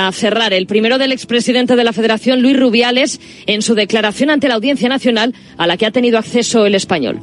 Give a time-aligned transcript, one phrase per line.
[0.00, 4.46] A cerrar, el primero del expresidente de la Federación, Luis Rubiales, en su declaración ante
[4.46, 7.18] la Audiencia Nacional a la que ha tenido acceso el español.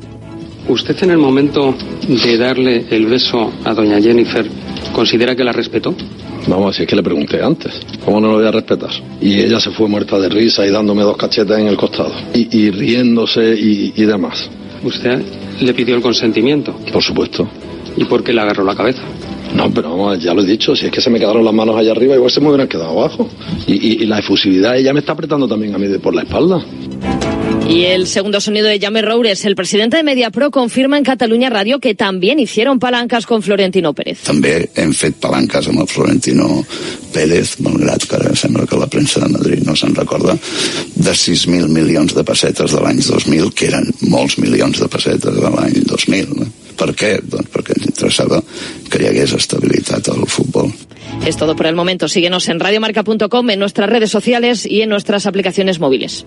[0.67, 1.73] ¿Usted en el momento
[2.05, 4.45] de darle el beso a doña Jennifer
[4.91, 5.95] considera que la respetó?
[6.47, 8.89] Vamos, si es que le pregunté antes, ¿cómo no lo voy a respetar?
[9.21, 12.71] Y ella se fue muerta de risa y dándome dos cachetas en el costado, y,
[12.71, 14.49] riéndose y, y demás.
[14.83, 15.21] ¿Usted
[15.61, 16.75] le pidió el consentimiento?
[16.91, 17.47] Por supuesto.
[17.95, 19.01] ¿Y por qué le agarró la cabeza?
[19.55, 21.77] No, pero vamos, ya lo he dicho, si es que se me quedaron las manos
[21.77, 23.29] allá arriba, igual se me hubieran quedado abajo.
[23.67, 26.63] Y, la efusividad, ella me está apretando también a mí de por la espalda.
[27.67, 31.79] Y el segundo sonido de Jame Roures, el presidente de MediaPro confirma en Cataluña Radio
[31.79, 34.21] que también hicieron palancas con Florentino Pérez.
[34.27, 36.61] També hem fet palanques amb el Florentino
[37.15, 41.71] Pérez, malgrat que ara sembla que la premsa de Madrid no se'n recorda, de 6.000
[41.73, 46.37] milions de pessetes de l'any 2000, que eren molts milions de pessetes de l'any 2000.
[46.37, 46.64] No?
[46.75, 47.15] Per què?
[47.23, 48.41] Doncs perquè ens interessava
[48.91, 50.71] que hi hagués estabilitat al futbol.
[51.25, 52.07] Es todo por el momento.
[52.07, 56.25] Síguenos en radiomarca.com, en nuestras redes sociales y en nuestras aplicaciones móviles.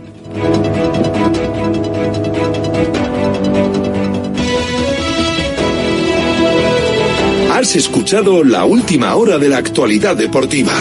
[7.53, 10.73] Has escuchado la última hora de la actualidad deportiva.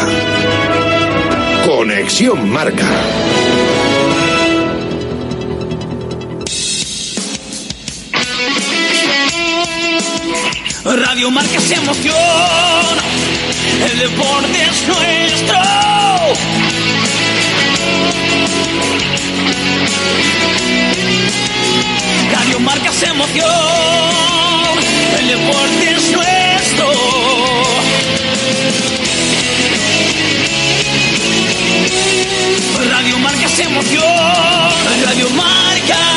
[1.66, 2.86] Conexión Marca.
[10.96, 12.16] Radio Marca se emoción,
[13.92, 15.58] el deporte es nuestro.
[22.32, 23.46] Radio Marca se emoción,
[25.20, 26.92] el deporte es nuestro.
[32.90, 34.04] Radio Marca se emoción,
[35.04, 36.17] Radio Marca.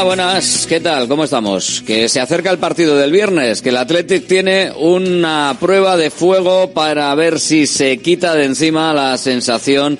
[0.00, 1.08] Hola, buenas, ¿qué tal?
[1.08, 1.82] ¿Cómo estamos?
[1.86, 6.70] Que se acerca el partido del viernes, que el Athletic tiene una prueba de fuego
[6.70, 9.98] para ver si se quita de encima la sensación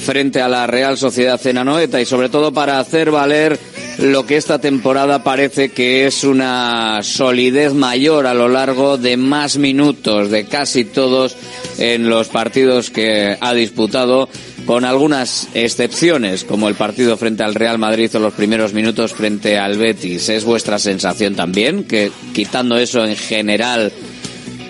[0.00, 3.58] frente a la Real Sociedad Cenanoeta y sobre todo para hacer valer
[3.98, 9.58] lo que esta temporada parece que es una solidez mayor a lo largo de más
[9.58, 11.36] minutos de casi todos
[11.78, 14.28] en los partidos que ha disputado
[14.70, 19.58] con algunas excepciones, como el partido frente al Real Madrid o los primeros minutos frente
[19.58, 20.28] al Betis.
[20.28, 23.90] ¿Es vuestra sensación también que quitando eso en general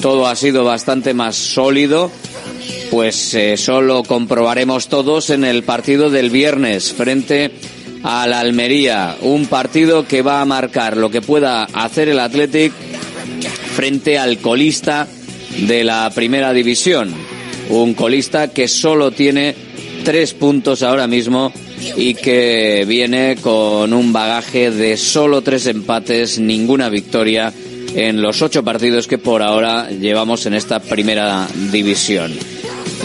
[0.01, 2.11] todo ha sido bastante más sólido?
[2.91, 7.51] Pues eh, solo comprobaremos todos en el partido del viernes frente
[8.03, 9.19] al Almería.
[9.21, 12.73] Un partido que va a marcar lo que pueda hacer el Athletic
[13.75, 15.07] frente al colista
[15.59, 17.13] de la primera división.
[17.69, 19.69] Un colista que solo tiene
[20.05, 21.53] tres puntos ahora mismo
[21.97, 27.53] y que viene con un bagaje de solo tres empates, ninguna victoria
[27.95, 32.33] en los ocho partidos que por ahora llevamos en esta primera división.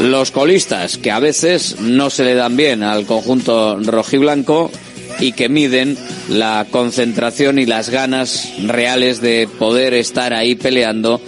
[0.01, 4.71] Los colistas que a veces no se le dan bien al conjunto rojiblanco
[5.19, 5.97] y que miden
[6.29, 11.21] la concentración y las ganas reales de poder estar ahí peleando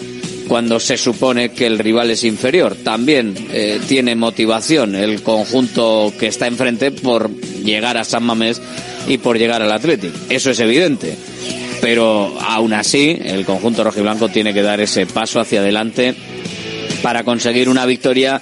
[0.47, 2.75] cuando se supone que el rival es inferior.
[2.75, 8.61] También eh, tiene motivación el conjunto que está enfrente por llegar a San Mamés
[9.07, 10.11] y por llegar al Athletic.
[10.29, 11.15] Eso es evidente.
[11.81, 16.15] Pero aún así, el conjunto rojiblanco tiene que dar ese paso hacia adelante
[17.01, 18.41] para conseguir una victoria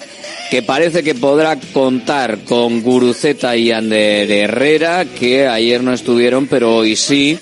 [0.49, 6.77] que parece que podrá contar con Guruceta y Ander Herrera, que ayer no estuvieron, pero
[6.77, 7.37] hoy sí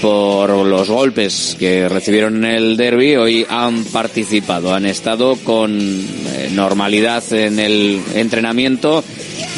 [0.00, 6.50] por los golpes que recibieron en el derby, hoy han participado, han estado con eh,
[6.52, 9.04] normalidad en el entrenamiento.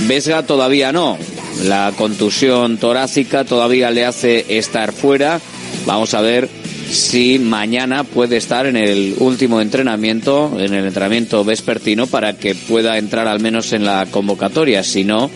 [0.09, 1.19] Vesga todavía no.
[1.65, 5.41] La contusión torácica todavía le hace estar fuera.
[5.87, 6.49] Vamos a ver
[6.91, 12.99] si mañana puede estar en el último entrenamiento, en el entrenamiento vespertino, para que pueda
[12.99, 14.83] entrar al menos en la convocatoria.
[14.83, 15.31] Si no,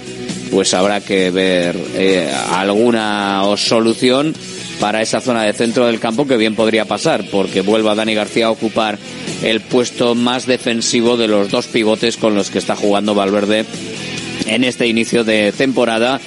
[0.51, 4.35] pues habrá que ver eh, alguna solución
[4.81, 8.47] para esa zona de centro del campo que bien podría pasar, porque vuelva Dani García
[8.47, 8.99] a ocupar
[9.43, 13.65] el puesto más defensivo de los dos pivotes con los que está jugando Valverde
[14.47, 16.21] en este inicio de temporada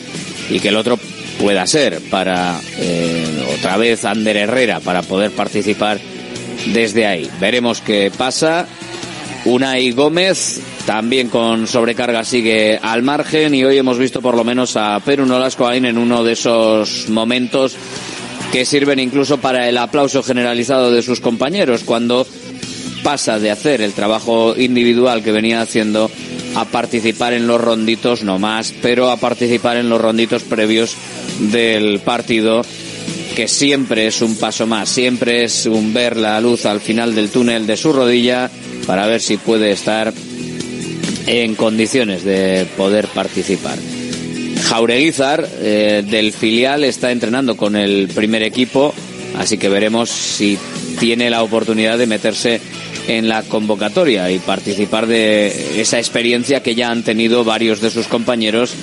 [0.50, 1.00] y que el otro
[1.40, 6.00] pueda ser para eh, otra vez Ander Herrera para poder participar
[6.74, 7.30] desde ahí.
[7.40, 8.68] Veremos qué pasa.
[9.46, 14.76] Unai Gómez también con sobrecarga sigue al margen y hoy hemos visto por lo menos
[14.76, 17.78] a Perú Nolascoain en uno de esos momentos
[18.52, 22.26] que sirven incluso para el aplauso generalizado de sus compañeros cuando
[23.04, 26.10] pasa de hacer el trabajo individual que venía haciendo
[26.56, 30.96] a participar en los ronditos no más, pero a participar en los ronditos previos
[31.52, 32.64] del partido
[33.36, 37.30] que siempre es un paso más, siempre es un ver la luz al final del
[37.30, 38.50] túnel de su rodilla
[38.86, 40.12] para ver si puede estar
[41.28, 43.78] en condiciones de poder participar.
[44.70, 48.94] Jaureguizar eh, del filial está entrenando con el primer equipo,
[49.36, 50.60] así que veremos si
[51.00, 52.62] tiene la oportunidad de meterse
[53.08, 58.06] en la convocatoria y participar de esa experiencia que ya han tenido varios de sus
[58.06, 58.76] compañeros.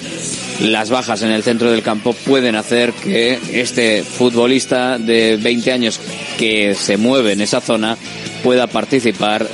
[0.61, 6.00] Las bajas en el centro del campo pueden hacer que este futbolista de 20 años
[6.37, 7.97] que se mueve en esa zona
[8.43, 9.47] pueda participar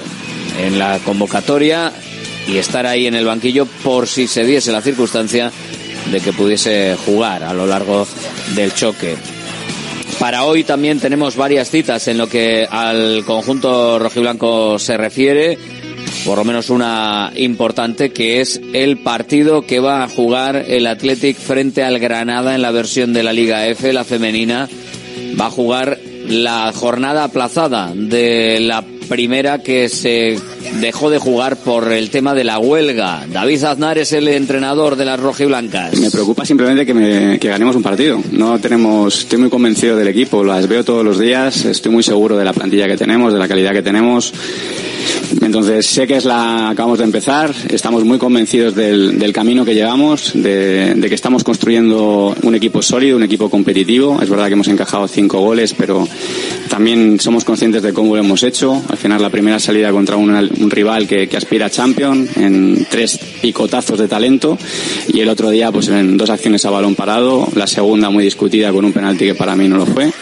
[0.65, 1.93] en la convocatoria
[2.49, 5.53] y estar ahí en el banquillo por si se diese la circunstancia
[6.11, 8.07] de que pudiese jugar a lo largo
[8.55, 9.17] del choque.
[10.19, 15.59] Para hoy también tenemos varias citas en lo que al conjunto rojiblanco se refiere,
[16.25, 21.37] por lo menos una importante que es el partido que va a jugar el Athletic
[21.37, 24.69] frente al Granada en la versión de la Liga F, la femenina.
[25.41, 25.99] Va a jugar
[26.29, 30.39] la jornada aplazada de la primera que se
[30.81, 33.27] dejó de jugar por el tema de la huelga.
[33.31, 35.99] David Aznar es el entrenador de las rojiblancas.
[35.99, 38.21] Me preocupa simplemente que, me, que ganemos un partido.
[38.31, 42.37] No tenemos, estoy muy convencido del equipo, las veo todos los días, estoy muy seguro
[42.37, 44.33] de la plantilla que tenemos, de la calidad que tenemos.
[45.41, 49.75] Entonces sé que es la acabamos de empezar, estamos muy convencidos del, del camino que
[49.75, 54.21] llevamos, de, de, que estamos construyendo un equipo sólido, un equipo competitivo.
[54.23, 56.07] Es verdad que hemos encajado cinco goles, pero
[56.69, 58.81] también somos conscientes de cómo lo hemos hecho.
[58.89, 63.19] Al final la primera salida contra una, un rival que, aspira a champion en tres
[63.41, 64.59] picotazos de talento
[65.09, 68.73] y el otro día pues en dos acciones a balón parado, la segunda muy discutida
[68.73, 70.13] con un penalti que para mí no lo fue.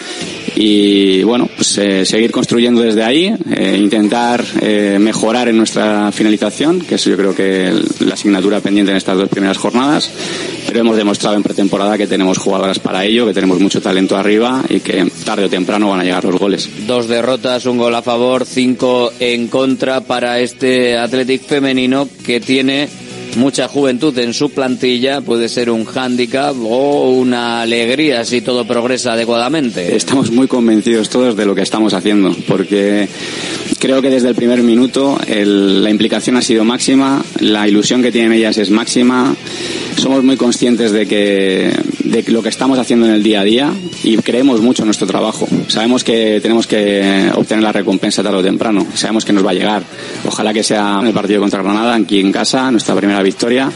[0.57, 6.81] Y bueno, pues eh, seguir construyendo desde ahí, eh, intentar eh, mejorar en nuestra finalización,
[6.81, 10.11] que es yo creo que la asignatura pendiente en estas dos primeras jornadas,
[10.71, 14.63] pero hemos demostrado en pretemporada que tenemos jugadoras para ello, que tenemos mucho talento arriba
[14.69, 16.71] y que tarde o temprano van a llegar los goles.
[16.87, 22.89] Dos derrotas, un gol a favor, cinco en contra para este Athletic femenino que tiene
[23.37, 29.13] mucha juventud en su plantilla puede ser un hándicap o una alegría si todo progresa
[29.13, 29.95] adecuadamente.
[29.95, 33.09] Estamos muy convencidos todos de lo que estamos haciendo, porque
[33.79, 38.13] creo que desde el primer minuto el, la implicación ha sido máxima, la ilusión que
[38.13, 39.35] tienen ellas es máxima,
[40.01, 41.73] somos muy conscientes de que
[42.05, 45.07] de lo que estamos haciendo en el día a día y creemos mucho en nuestro
[45.07, 45.47] trabajo.
[45.69, 49.55] Sabemos que tenemos que obtener la recompensa tarde o temprano, sabemos que nos va a
[49.55, 49.83] llegar.
[50.27, 53.71] Ojalá que sea en el partido contra Granada, aquí en casa, nuestra primera victoria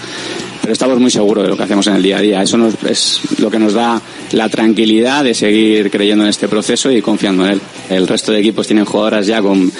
[0.64, 2.42] pero estamos muy seguros de lo que hacemos en el día a día.
[2.42, 4.00] Eso nos, es lo que nos da
[4.32, 7.60] la tranquilidad de seguir creyendo en este proceso y confiando en él.
[7.90, 9.70] El resto de equipos tienen jugadoras ya con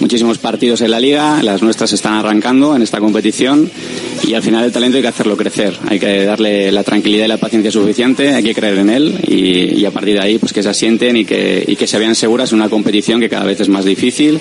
[0.00, 3.70] muchísimos partidos en la liga, las nuestras están arrancando en esta competición
[4.26, 7.28] y al final el talento hay que hacerlo crecer, hay que darle la tranquilidad y
[7.28, 10.52] la paciencia suficiente, hay que creer en él y, y a partir de ahí pues
[10.52, 13.44] que se asienten y que, y que se vean seguras en una competición que cada
[13.44, 14.40] vez es más difícil,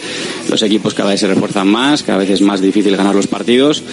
[0.49, 3.83] los equipos cada vez se refuerzan más, cada vez es más difícil ganar los partidos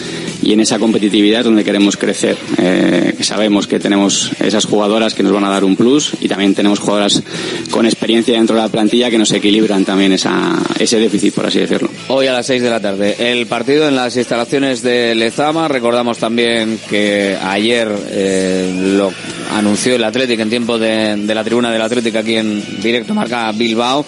[0.43, 2.37] y en esa competitividad es donde queremos crecer.
[2.59, 6.55] Eh, sabemos que tenemos esas jugadoras que nos van a dar un plus y también
[6.55, 7.23] tenemos jugadoras
[7.71, 11.61] con experiencia dentro de la plantilla que nos equilibran también esa, ese déficit, por así
[11.61, 11.91] decirlo.
[12.09, 15.69] Hoy a las 6 de la tarde, el partido en las instalaciones de Lezama.
[15.69, 19.13] Recordamos también que ayer eh, lo
[19.55, 23.51] anunció el Atlético en tiempo de, de la tribuna del Atlético aquí en directo marca
[23.53, 24.05] Bilbao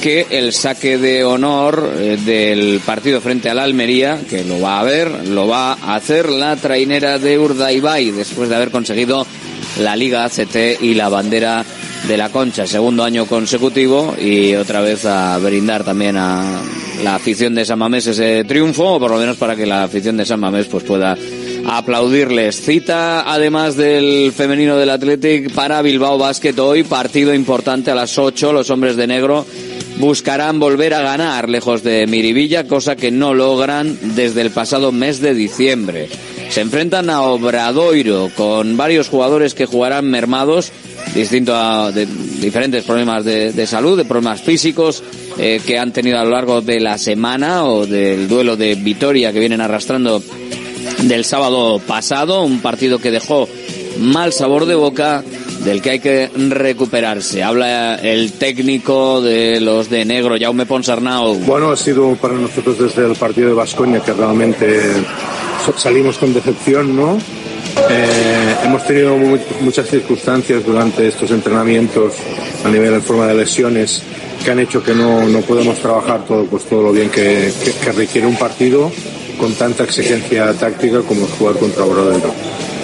[0.00, 4.84] que el saque de honor eh, del partido frente al Almería, que lo va a
[4.84, 9.26] ver, lo va a hacer la trainera de Urdaibai después de haber conseguido
[9.80, 11.64] la Liga ACT y la bandera
[12.06, 16.60] de la Concha, segundo año consecutivo y otra vez a brindar también a
[17.02, 20.16] la afición de San Mamés ese triunfo, o por lo menos para que la afición
[20.16, 21.16] de San Mamés pues pueda
[21.66, 22.60] aplaudirles.
[22.60, 28.52] Cita además del femenino del Athletic para Bilbao Basket hoy, partido importante a las 8,
[28.52, 29.44] los hombres de negro
[29.98, 35.20] buscarán volver a ganar lejos de Miribilla, cosa que no logran desde el pasado mes
[35.20, 36.08] de diciembre.
[36.50, 40.72] Se enfrentan a Obradoiro con varios jugadores que jugarán mermados,
[41.14, 45.02] distinto a de diferentes problemas de, salud, de problemas físicos
[45.38, 49.32] eh, que han tenido a lo largo de la semana o del duelo de Vitoria
[49.32, 50.22] que vienen arrastrando
[51.02, 53.48] del sábado pasado, un partido que dejó
[53.98, 55.24] mal sabor de boca
[55.64, 57.42] del que hay que recuperarse.
[57.42, 61.34] Habla el técnico de los de negro, Jaume Ponsarnau.
[61.40, 64.80] Bueno, ha sido para nosotros desde el partido de Vascoña que realmente
[65.76, 67.18] salimos con decepción, ¿no?
[67.90, 72.14] Eh, hemos tenido mu muchas circunstancias durante estos entrenamientos
[72.64, 74.02] a nivel en forma de lesiones
[74.44, 77.52] que han hecho que no, no podemos trabajar todo, pues todo lo bien que,
[77.84, 78.90] que, requiere un partido
[79.38, 82.32] con tanta exigencia táctica como jugar contra Obradoiro.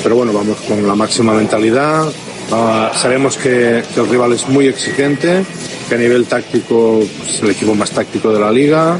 [0.02, 2.06] Pero bueno, vamos con la máxima mentalidad,
[2.50, 5.44] Uh, sabemos que, que, el rival es muy exigente,
[5.88, 8.98] que a nivel táctico es el equipo más táctico de la liga,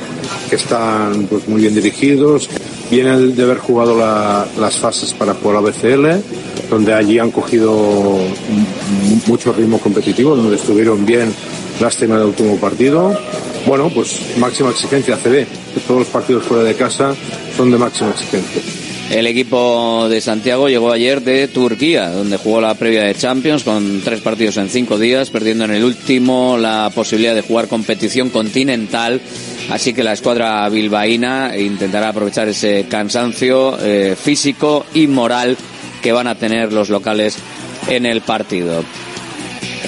[0.48, 2.48] que están pues, muy bien dirigidos.
[2.90, 8.18] Viene de haber jugado la, las fases para jugar la BCL, donde allí han cogido
[9.26, 11.32] mucho ritmo competitivo, donde estuvieron bien,
[11.80, 13.16] lástima del último partido.
[13.66, 15.46] Bueno, pues máxima exigencia CB,
[15.86, 17.14] todos los partidos fuera de casa
[17.56, 18.83] son de máxima exigencia.
[19.10, 24.00] El equipo de Santiago llegó ayer de Turquía, donde jugó la previa de Champions con
[24.02, 29.20] tres partidos en cinco días, perdiendo en el último la posibilidad de jugar competición continental.
[29.70, 35.56] Así que la escuadra bilbaína intentará aprovechar ese cansancio eh, físico y moral
[36.02, 37.38] que van a tener los locales
[37.88, 38.82] en el partido.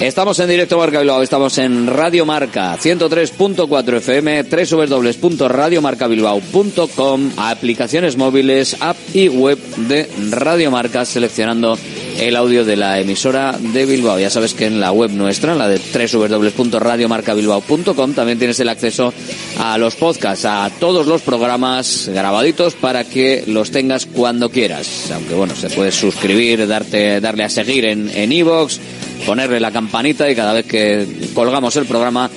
[0.01, 8.95] Estamos en directo Marca Bilbao, estamos en Radio Marca 103.4 FM, www.radiomarcabilbao.com, aplicaciones móviles, app
[9.15, 11.79] y web de Radio Marca, seleccionando
[12.19, 14.19] el audio de la emisora de Bilbao.
[14.19, 19.11] Ya sabes que en la web nuestra, la de www.radiomarcabilbao.com, también tienes el acceso
[19.59, 25.09] a los podcasts, a todos los programas grabaditos para que los tengas cuando quieras.
[25.11, 28.77] Aunque bueno, se puede suscribir, darte, darle a seguir en en iVoox,
[29.25, 32.29] ponerle la campanita y cada vez que colgamos el programa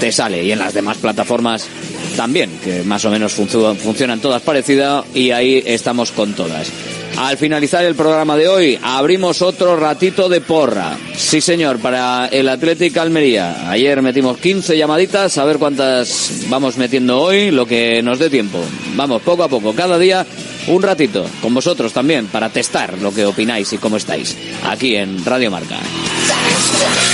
[0.00, 0.44] te sale.
[0.44, 1.66] Y en las demás plataformas
[2.16, 6.70] también, que más o menos funcionan todas parecidas y ahí estamos con todas.
[7.16, 10.96] Al finalizar el programa de hoy, abrimos otro ratito de porra.
[11.16, 13.70] Sí, señor, para el Atlético Almería.
[13.70, 18.58] Ayer metimos 15 llamaditas, a ver cuántas vamos metiendo hoy, lo que nos dé tiempo.
[18.96, 20.26] Vamos, poco a poco, cada día
[20.66, 25.24] un ratito, con vosotros también, para testar lo que opináis y cómo estáis, aquí en
[25.24, 25.78] Radio Marca.
[26.72, 27.13] Yes.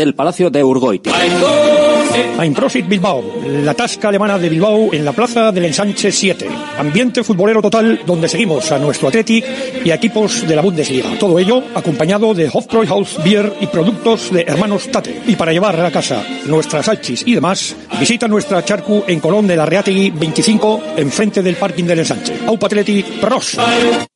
[0.01, 1.11] del Palacio de Urgoiti.
[2.55, 3.23] Profit Bilbao,
[3.63, 6.47] la tasca alemana de Bilbao en la plaza del Ensanche 7.
[6.79, 9.45] Ambiente futbolero total donde seguimos a nuestro Athletic
[9.85, 11.17] y a equipos de la Bundesliga.
[11.19, 15.21] Todo ello acompañado de Hofbräuhaus Beer y productos de hermanos Tate.
[15.27, 19.55] Y para llevar a casa nuestras salchis y demás, visita nuestra charcu en Colón de
[19.55, 22.39] la Reategui 25, enfrente del parking del Ensanche.
[22.47, 23.57] Aupa Athletic Pros.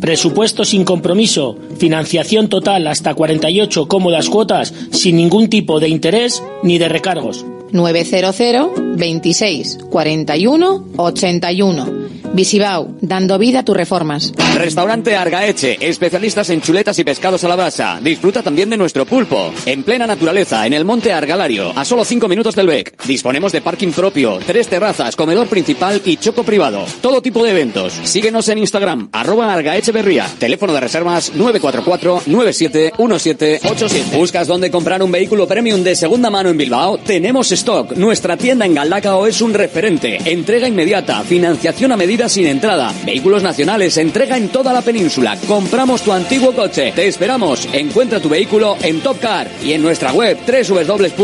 [0.00, 6.76] Presupuesto sin compromiso, financiación total hasta 48 cómodas cuotas sin ningún tipo de interés ni
[6.76, 7.46] de recargos.
[7.74, 12.14] 900 26 41 81.
[12.34, 14.32] Visibao, dando vida a tus reformas.
[14.56, 18.00] Restaurante Argaeche, especialistas en chuletas y pescados a la brasa.
[18.02, 19.52] Disfruta también de nuestro pulpo.
[19.66, 23.04] En plena naturaleza, en el monte Argalario, a solo 5 minutos del BEC.
[23.04, 26.84] Disponemos de parking propio, tres terrazas, comedor principal y choco privado.
[27.00, 27.92] Todo tipo de eventos.
[28.02, 30.26] Síguenos en Instagram, arroba Argaecheverría.
[30.38, 34.16] Teléfono de reservas 944-971787.
[34.16, 36.98] ¿Buscas dónde comprar un vehículo premium de segunda mano en Bilbao?
[36.98, 37.96] Tenemos stock.
[37.96, 40.18] Nuestra tienda en Galdacao es un referente.
[40.26, 42.92] Entrega inmediata, financiación a medida sin entrada.
[43.06, 45.38] Vehículos nacionales, entrega en toda la península.
[45.48, 46.92] Compramos tu antiguo coche.
[46.94, 47.66] Te esperamos.
[47.72, 51.14] Encuentra tu vehículo en Top Car y en nuestra web www.top-car.es.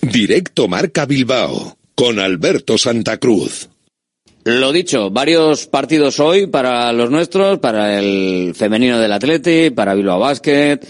[0.00, 3.68] Directo Marca Bilbao con Alberto Santa Cruz.
[4.44, 10.18] Lo dicho, varios partidos hoy para los nuestros, para el femenino del Atleti, para Bilbao
[10.18, 10.80] Basket.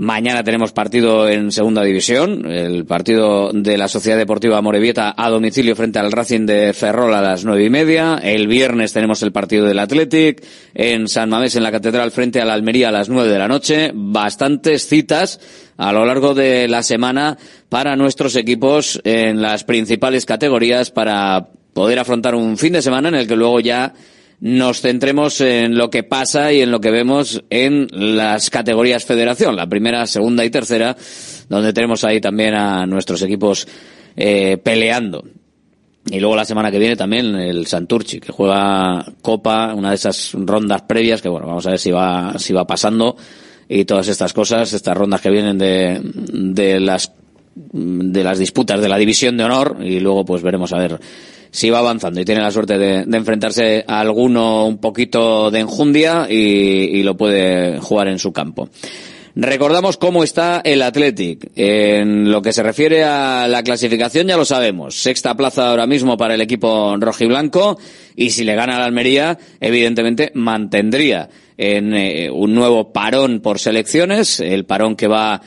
[0.00, 5.76] Mañana tenemos partido en segunda división, el partido de la Sociedad Deportiva Morevieta a domicilio
[5.76, 8.18] frente al Racing de Ferrol a las nueve y media.
[8.22, 10.42] El viernes tenemos el partido del Athletic
[10.72, 13.46] en San Mamés en la Catedral frente a la Almería a las nueve de la
[13.46, 13.90] noche.
[13.92, 15.38] Bastantes citas
[15.76, 17.36] a lo largo de la semana
[17.68, 23.16] para nuestros equipos en las principales categorías para poder afrontar un fin de semana en
[23.16, 23.92] el que luego ya
[24.40, 29.56] nos centremos en lo que pasa y en lo que vemos en las categorías federación,
[29.56, 30.96] la primera, segunda y tercera,
[31.48, 33.68] donde tenemos ahí también a nuestros equipos
[34.16, 35.24] eh, peleando.
[36.10, 40.32] Y luego la semana que viene también el Santurchi, que juega Copa, una de esas
[40.32, 43.16] rondas previas que bueno, vamos a ver si va, si va pasando
[43.68, 47.12] y todas estas cosas, estas rondas que vienen de, de las
[47.54, 51.00] de las disputas de la división de honor y luego pues veremos a ver
[51.50, 55.60] si va avanzando y tiene la suerte de, de enfrentarse a alguno un poquito de
[55.60, 58.68] enjundia y, lo puede jugar en su campo.
[59.34, 61.50] Recordamos cómo está el Athletic.
[61.54, 64.96] En lo que se refiere a la clasificación ya lo sabemos.
[64.96, 67.78] Sexta plaza ahora mismo para el equipo rojiblanco
[68.16, 74.40] y si le gana la Almería, evidentemente mantendría en eh, un nuevo parón por selecciones,
[74.40, 75.40] el parón que va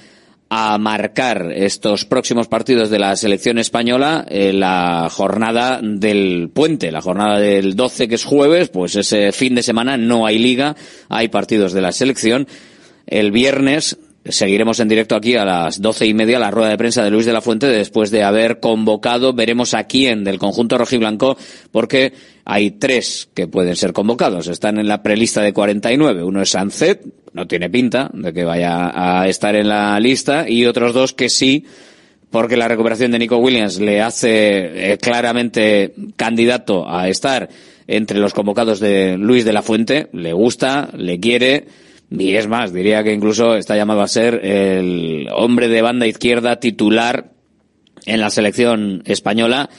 [0.56, 7.02] a marcar estos próximos partidos de la selección española eh, la jornada del puente, la
[7.02, 10.76] jornada del 12 que es jueves, pues ese fin de semana no hay liga,
[11.10, 12.48] hay partidos de la selección.
[13.08, 17.04] El viernes seguiremos en directo aquí a las doce y media la rueda de prensa
[17.04, 21.38] de Luis de la Fuente después de haber convocado, veremos a quién del conjunto rojiblanco,
[21.72, 22.14] porque
[22.46, 24.48] hay tres que pueden ser convocados.
[24.48, 26.24] Están en la prelista de 49.
[26.24, 30.66] Uno es Sancet, no tiene pinta de que vaya a estar en la lista, y
[30.66, 31.66] otros dos que sí,
[32.32, 37.50] porque la recuperación de Nico Williams le hace eh, claramente candidato a estar
[37.88, 41.66] entre los convocados de Luis de la Fuente, le gusta, le quiere,
[42.18, 46.60] y es más, diría que incluso está llamado a ser el hombre de banda izquierda
[46.60, 47.32] titular
[48.06, 49.70] en la selección española,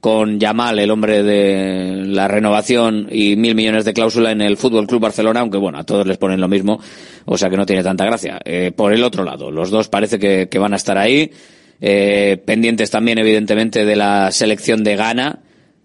[0.00, 4.86] con Yamal, el hombre de la renovación y mil millones de cláusula en el Fútbol
[4.86, 6.80] Club Barcelona, aunque bueno, a todos les ponen lo mismo,
[7.26, 8.40] o sea que no tiene tanta gracia.
[8.44, 11.30] Eh, por el otro lado, los dos parece que, que van a estar ahí,
[11.80, 15.40] eh, pendientes también evidentemente de la selección de Ghana,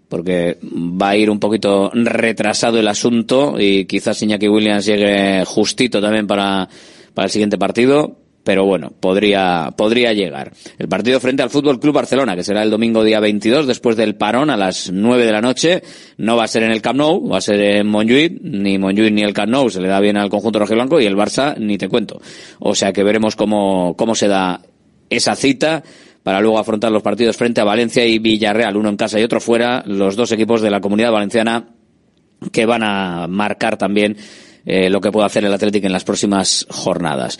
[0.08, 6.00] porque va a ir un poquito retrasado el asunto y quizás Iñaki Williams llegue justito
[6.00, 6.68] también para,
[7.14, 8.16] para el siguiente partido,
[8.46, 10.52] pero bueno, podría, podría llegar.
[10.78, 14.14] El partido frente al Fútbol Club Barcelona, que será el domingo día 22, después del
[14.14, 15.82] parón a las 9 de la noche,
[16.18, 19.12] no va a ser en el Camp Nou, va a ser en Montjuic, ni Montjuic
[19.12, 21.76] ni el Camp Nou se le da bien al conjunto rojiblanco y el Barça ni
[21.76, 22.20] te cuento.
[22.60, 24.62] O sea que veremos cómo, cómo se da
[25.10, 25.82] esa cita
[26.26, 29.40] para luego afrontar los partidos frente a Valencia y Villarreal, uno en casa y otro
[29.40, 31.68] fuera, los dos equipos de la comunidad valenciana
[32.50, 34.16] que van a marcar también
[34.64, 37.38] eh, lo que puede hacer el Atlético en las próximas jornadas.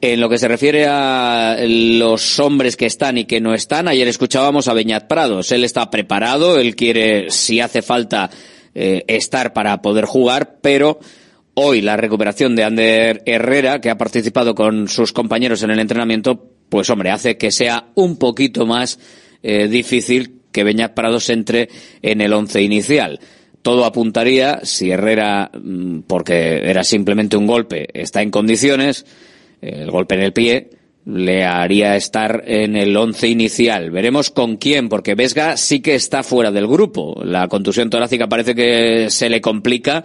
[0.00, 4.06] En lo que se refiere a los hombres que están y que no están, ayer
[4.06, 5.50] escuchábamos a Beñat Prados.
[5.50, 8.30] Él está preparado, él quiere, si hace falta,
[8.72, 11.00] eh, estar para poder jugar, pero
[11.54, 16.52] hoy la recuperación de Ander Herrera, que ha participado con sus compañeros en el entrenamiento,
[16.68, 18.98] pues hombre, hace que sea un poquito más
[19.42, 21.68] eh, difícil que Beñat Prados entre
[22.02, 23.20] en el once inicial.
[23.62, 29.04] Todo apuntaría, si Herrera, mm, porque era simplemente un golpe, está en condiciones,
[29.60, 30.70] el golpe en el pie,
[31.08, 33.90] le haría estar en el once inicial.
[33.90, 37.20] Veremos con quién, porque Vesga sí que está fuera del grupo.
[37.24, 40.04] La contusión torácica parece que se le complica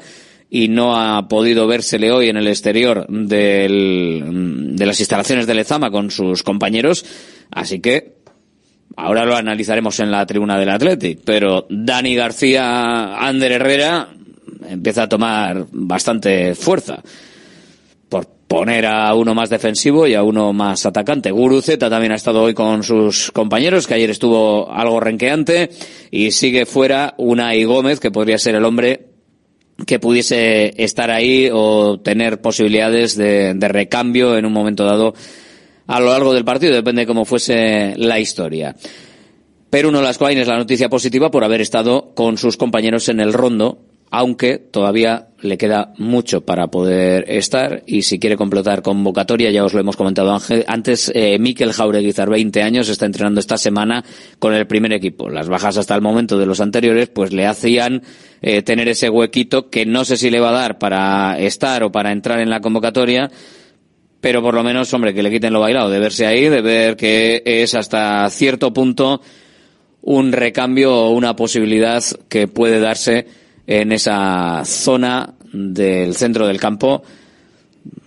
[0.55, 5.89] y no ha podido vérsele hoy en el exterior del, de las instalaciones de Lezama
[5.89, 7.03] con sus compañeros.
[7.49, 8.17] Así que
[8.95, 11.21] ahora lo analizaremos en la tribuna del Athletic.
[11.25, 14.09] Pero Dani García, Ander Herrera
[14.69, 17.01] empieza a tomar bastante fuerza.
[18.07, 21.31] Por, poner a uno más defensivo y a uno más atacante.
[21.31, 25.71] Guruceta también ha estado hoy con sus compañeros, que ayer estuvo algo renqueante,
[26.11, 29.12] y sigue fuera Unai Gómez, que podría ser el hombre
[29.85, 35.13] que pudiese estar ahí o tener posibilidades de, recambio en un momento dado
[35.87, 38.75] a lo largo del partido, depende de cómo fuese la historia.
[39.69, 43.19] Pero uno de las es la noticia positiva por haber estado con sus compañeros en
[43.19, 43.79] el rondo,
[44.15, 49.73] aunque todavía le queda mucho para poder estar y si quiere completar convocatoria, ya os
[49.73, 54.05] lo hemos comentado antes, eh, Mikel Jaureguizar, 20 años, está entrenando esta semana
[54.37, 55.31] con el primer equipo.
[55.31, 58.03] Las bajas hasta el momento de los anteriores, pues le hacían
[58.43, 61.91] eh, tener ese huequito que no sé si le va a dar para estar o
[61.91, 63.31] para entrar en la convocatoria,
[64.21, 66.97] pero por lo menos, hombre, que le quiten lo bailado, de verse ahí, de ver
[66.97, 69.21] que es hasta cierto punto
[70.03, 77.03] un recambio o una posibilidad que puede darse en esa zona del centro del campo.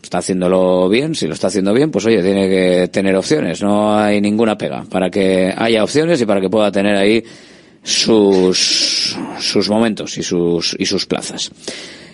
[0.02, 3.98] Está haciéndolo bien, si lo está haciendo bien, pues oye, tiene que tener opciones, no
[3.98, 7.22] hay ninguna pega para que haya opciones y para que pueda tener ahí
[7.82, 11.50] sus, sus momentos y sus, y sus plazas.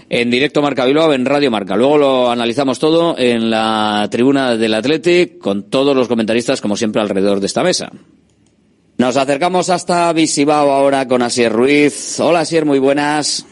[0.08, 1.74] En directo Marca Bilbao, en Radio Marca.
[1.74, 7.00] Luego lo analizamos todo en la tribuna del Athletic con todos los comentaristas, como siempre,
[7.00, 7.90] alrededor de esta mesa.
[8.98, 12.20] Nos acercamos hasta Visibao ahora con Asier Ruiz.
[12.20, 13.46] Hola Asier, muy buenas.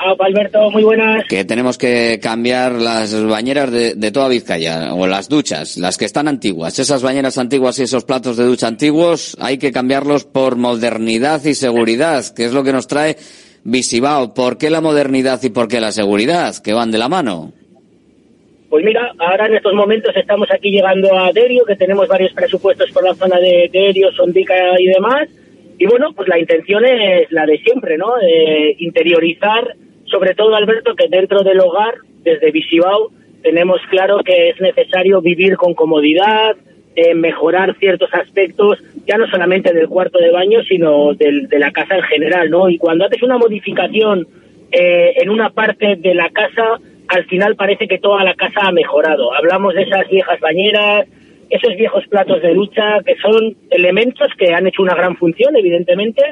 [0.00, 1.24] Hola Alberto, muy buenas.
[1.28, 6.04] Que tenemos que cambiar las bañeras de, de, toda Vizcaya, o las duchas, las que
[6.04, 6.78] están antiguas.
[6.78, 11.54] Esas bañeras antiguas y esos platos de ducha antiguos hay que cambiarlos por modernidad y
[11.54, 13.16] seguridad, que es lo que nos trae
[13.64, 14.34] Visibao.
[14.34, 16.56] ¿Por qué la modernidad y por qué la seguridad?
[16.56, 17.52] Que van de la mano.
[18.68, 22.90] Pues mira, ahora en estos momentos estamos aquí llegando a Derio, que tenemos varios presupuestos
[22.90, 25.28] por la zona de Derio, Sondica y demás.
[25.78, 28.12] Y bueno, pues la intención es la de siempre, ¿no?
[28.78, 33.10] interiorizar, sobre todo, Alberto, que dentro del hogar, desde Visibao,
[33.42, 36.56] tenemos claro que es necesario vivir con comodidad,
[36.96, 41.70] eh, mejorar ciertos aspectos, ya no solamente del cuarto de baño, sino del, de la
[41.70, 42.68] casa en general, ¿no?
[42.68, 44.26] Y cuando haces una modificación
[44.72, 48.72] eh, en una parte de la casa, al final parece que toda la casa ha
[48.72, 49.34] mejorado.
[49.34, 51.06] Hablamos de esas viejas bañeras,
[51.50, 56.22] esos viejos platos de ducha, que son elementos que han hecho una gran función, evidentemente,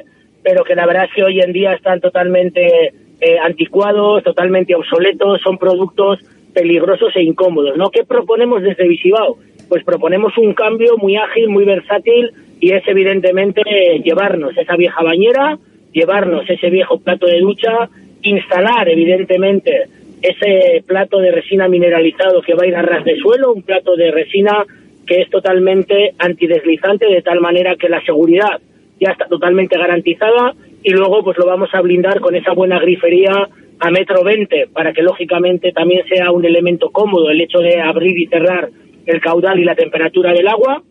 [0.43, 5.41] pero que la verdad es que hoy en día están totalmente eh, anticuados, totalmente obsoletos,
[5.43, 6.21] son productos
[6.53, 7.91] peligrosos e incómodos, ¿no?
[7.91, 9.39] ¿Qué proponemos desde Visibao?
[9.69, 13.63] Pues proponemos un cambio muy ágil, muy versátil y es evidentemente
[14.05, 15.59] llevarnos esa vieja bañera,
[15.93, 17.89] llevarnos ese viejo plato de ducha,
[18.23, 19.87] instalar evidentemente
[20.29, 23.97] ese plato de resina mineralizado que va a ir a ras de suelo, un plato
[23.97, 24.65] de resina
[25.07, 28.61] que es totalmente antideslizante, de tal manera que la seguridad
[29.01, 33.49] ya está totalmente garantizada y luego pues lo vamos a blindar con esa buena grifería
[33.79, 38.19] a metro 20 para que lógicamente también sea un elemento cómodo el hecho de abrir
[38.19, 38.71] y cerrar
[39.05, 40.83] el caudal y la temperatura del agua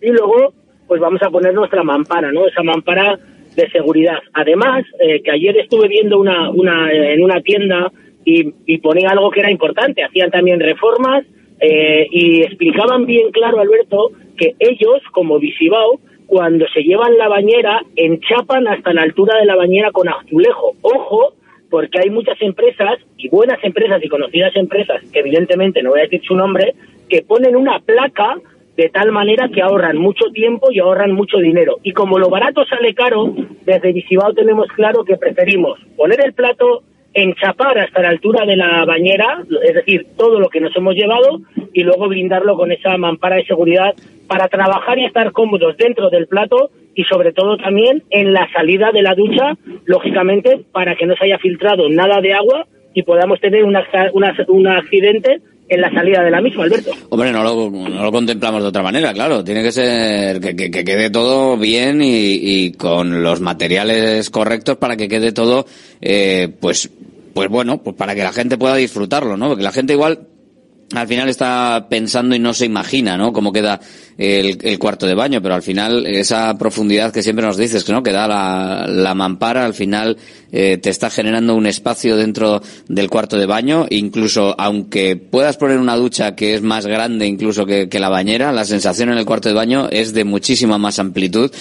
[0.00, 0.52] y luego
[0.86, 2.46] pues vamos a poner nuestra mampara, ¿no?
[2.46, 3.18] Esa mampara
[3.54, 4.18] de seguridad.
[4.32, 7.92] Además, eh, que ayer estuve viendo una, una, en una tienda
[8.24, 10.02] y, y ponía algo que era importante.
[10.02, 11.24] Hacían también reformas
[11.60, 17.82] eh, y explicaban bien claro, Alberto, que ellos, como Visibao, cuando se llevan la bañera,
[17.96, 20.74] enchapan hasta la altura de la bañera con azulejo.
[20.80, 21.34] Ojo,
[21.68, 26.04] porque hay muchas empresas, y buenas empresas y conocidas empresas, que evidentemente no voy a
[26.04, 26.74] decir su nombre,
[27.08, 28.36] que ponen una placa
[28.76, 31.78] de tal manera que ahorran mucho tiempo y ahorran mucho dinero.
[31.82, 33.34] Y como lo barato sale caro,
[33.66, 38.84] desde Visibao tenemos claro que preferimos poner el plato enchapar hasta la altura de la
[38.84, 41.40] bañera, es decir, todo lo que nos hemos llevado,
[41.72, 43.94] y luego blindarlo con esa mampara de seguridad
[44.26, 48.90] para trabajar y estar cómodos dentro del plato y sobre todo también en la salida
[48.92, 53.40] de la ducha, lógicamente, para que no se haya filtrado nada de agua y podamos
[53.40, 53.84] tener una,
[54.48, 56.90] un accidente en la salida de la misma, Alberto.
[57.10, 59.44] Hombre, no lo, contemplamos de otra manera, claro.
[59.44, 65.08] Tiene que ser que quede todo bien y, y, con los materiales correctos para que
[65.08, 65.64] quede todo,
[66.00, 66.90] eh, pues,
[67.32, 69.48] pues bueno, pues para que la gente pueda disfrutarlo, ¿no?
[69.48, 70.28] Porque la gente igual
[70.92, 73.32] al final está pensando y no se imagina, ¿no?
[73.32, 73.80] Cómo queda
[74.18, 78.10] el, cuarto de baño, pero al final esa profundidad que siempre nos dices, no, que
[78.10, 80.16] da la, la mampara, al final
[80.50, 85.78] eh, te está generando un espacio dentro del cuarto de baño, incluso aunque puedas poner
[85.78, 89.48] una ducha que es más grande incluso que la bañera, la sensación en el cuarto
[89.48, 91.52] de baño es de muchísima más amplitud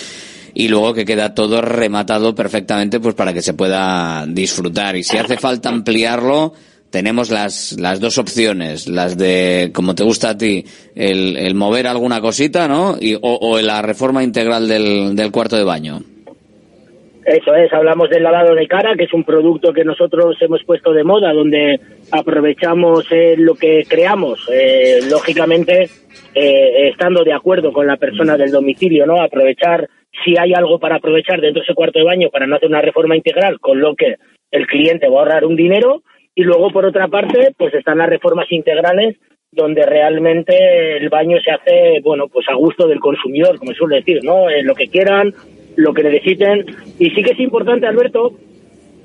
[0.53, 5.17] y luego que queda todo rematado perfectamente pues para que se pueda disfrutar y si
[5.17, 6.53] hace falta ampliarlo
[6.89, 11.85] tenemos las, las dos opciones, las de, como te gusta a ti, el, el mover
[11.85, 12.95] alguna cosita, ¿no?
[12.99, 15.99] Y, o, la reforma integral del, del cuarto de baño.
[17.25, 20.91] Eso es, hablamos del lavado de cara, que es un producto que nosotros hemos puesto
[20.93, 25.89] de moda, donde aprovechamos eh, lo que creamos, eh, lógicamente
[26.33, 29.21] eh, estando de acuerdo con la persona del domicilio, ¿no?
[29.21, 29.88] Aprovechar,
[30.23, 32.82] si hay algo para aprovechar dentro de ese cuarto de baño para no hacer una
[32.82, 34.15] reforma integral, con lo que
[34.51, 36.03] el cliente va a ahorrar un dinero,
[36.36, 39.17] y luego, por otra parte, pues están las reformas integrales,
[39.51, 44.19] donde realmente el baño se hace, bueno, pues a gusto del consumidor, como suele decir,
[44.23, 44.49] ¿no?
[44.49, 45.34] Eh, lo que quieran,
[45.75, 46.65] lo que necesiten.
[46.99, 48.34] Y sí que es importante, Alberto,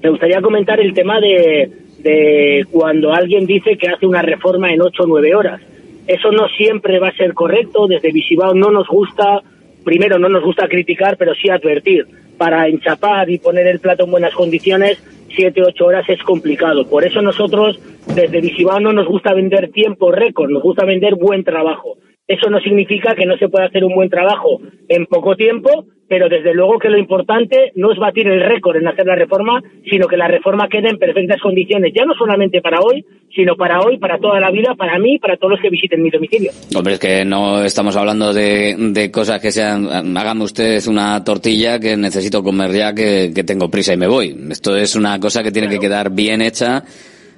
[0.03, 4.83] me gustaría comentar el tema de, de cuando alguien dice que hace una reforma en
[4.83, 5.61] 8 o 9 horas.
[6.07, 7.87] Eso no siempre va a ser correcto.
[7.89, 9.41] Desde Visibao no nos gusta,
[9.85, 12.07] primero no nos gusta criticar, pero sí advertir.
[12.37, 15.03] Para enchapar y poner el plato en buenas condiciones,
[15.37, 16.89] 7, 8 horas es complicado.
[16.89, 17.79] Por eso nosotros,
[18.15, 21.97] desde Visibao, no nos gusta vender tiempo récord, nos gusta vender buen trabajo.
[22.27, 26.29] Eso no significa que no se pueda hacer un buen trabajo en poco tiempo, pero
[26.29, 30.07] desde luego que lo importante no es batir el récord en hacer la reforma, sino
[30.07, 33.99] que la reforma quede en perfectas condiciones, ya no solamente para hoy, sino para hoy,
[33.99, 36.51] para toda la vida, para mí para todos los que visiten mi domicilio.
[36.75, 41.79] Hombre, es que no estamos hablando de, de cosas que sean, hágame usted una tortilla
[41.79, 44.35] que necesito comer ya, que, que tengo prisa y me voy.
[44.51, 46.85] Esto es una cosa que tiene que quedar bien hecha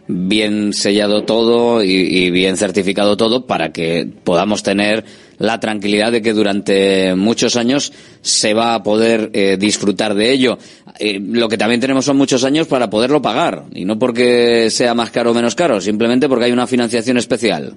[0.09, 5.05] bien sellado todo y, bien certificado todo para que podamos tener
[5.39, 10.59] la tranquilidad de que durante muchos años se va a poder eh, disfrutar de ello.
[10.99, 14.95] Eh, lo que también tenemos son muchos años para poderlo pagar y no porque sea
[14.95, 17.75] más caro o menos caro, simplemente porque hay una financiación especial.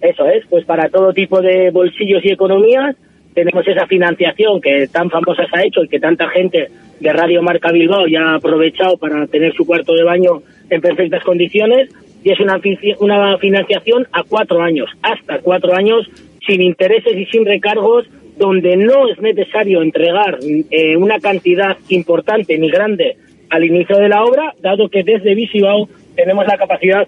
[0.00, 2.96] Eso es, pues para todo tipo de bolsillos y economías
[3.34, 7.42] tenemos esa financiación que tan famosa se ha hecho y que tanta gente de Radio
[7.42, 11.90] Marca Bilbao ya ha aprovechado para tener su cuarto de baño en perfectas condiciones
[12.24, 12.60] y es una,
[13.00, 16.08] una financiación a cuatro años, hasta cuatro años,
[16.46, 20.38] sin intereses y sin recargos, donde no es necesario entregar
[20.70, 23.16] eh, una cantidad importante ni grande
[23.48, 27.06] al inicio de la obra, dado que desde Visibao tenemos la capacidad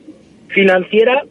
[0.48, 1.24] financiera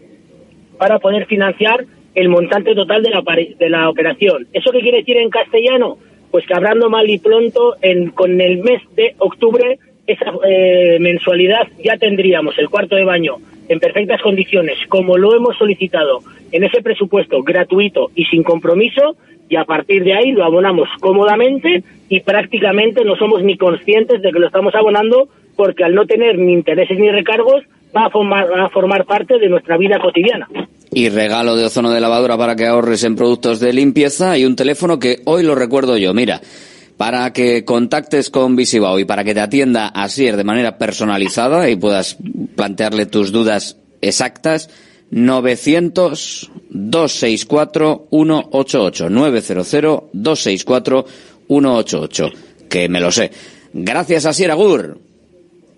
[0.78, 3.24] para poder financiar el montante total de la,
[3.58, 4.48] de la operación.
[4.54, 5.98] ¿Eso qué quiere decir en castellano?
[6.32, 11.68] Pues que hablando mal y pronto, en, con el mes de octubre esa eh, mensualidad
[11.84, 13.36] ya tendríamos el cuarto de baño
[13.70, 16.20] en perfectas condiciones, como lo hemos solicitado
[16.52, 19.18] en ese presupuesto gratuito y sin compromiso,
[19.50, 24.32] y a partir de ahí lo abonamos cómodamente y prácticamente no somos ni conscientes de
[24.32, 27.64] que lo estamos abonando porque al no tener ni intereses ni recargos
[27.96, 30.48] va a formar, va a formar parte de nuestra vida cotidiana.
[30.92, 34.56] Y regalo de ozono de lavadora para que ahorres en productos de limpieza y un
[34.56, 36.14] teléfono que hoy lo recuerdo yo.
[36.14, 36.42] Mira,
[36.98, 41.76] para que contactes con Visibao y para que te atienda así de manera personalizada y
[41.76, 42.18] puedas
[42.56, 44.70] plantearle tus dudas exactas,
[45.12, 51.06] 900 264 188 900 264
[51.48, 52.32] 188
[52.70, 53.32] que me lo sé.
[53.74, 55.00] Gracias a Sierra Agur.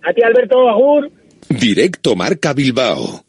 [0.02, 1.12] A ti Alberto Agur.
[1.50, 3.29] Directo Marca Bilbao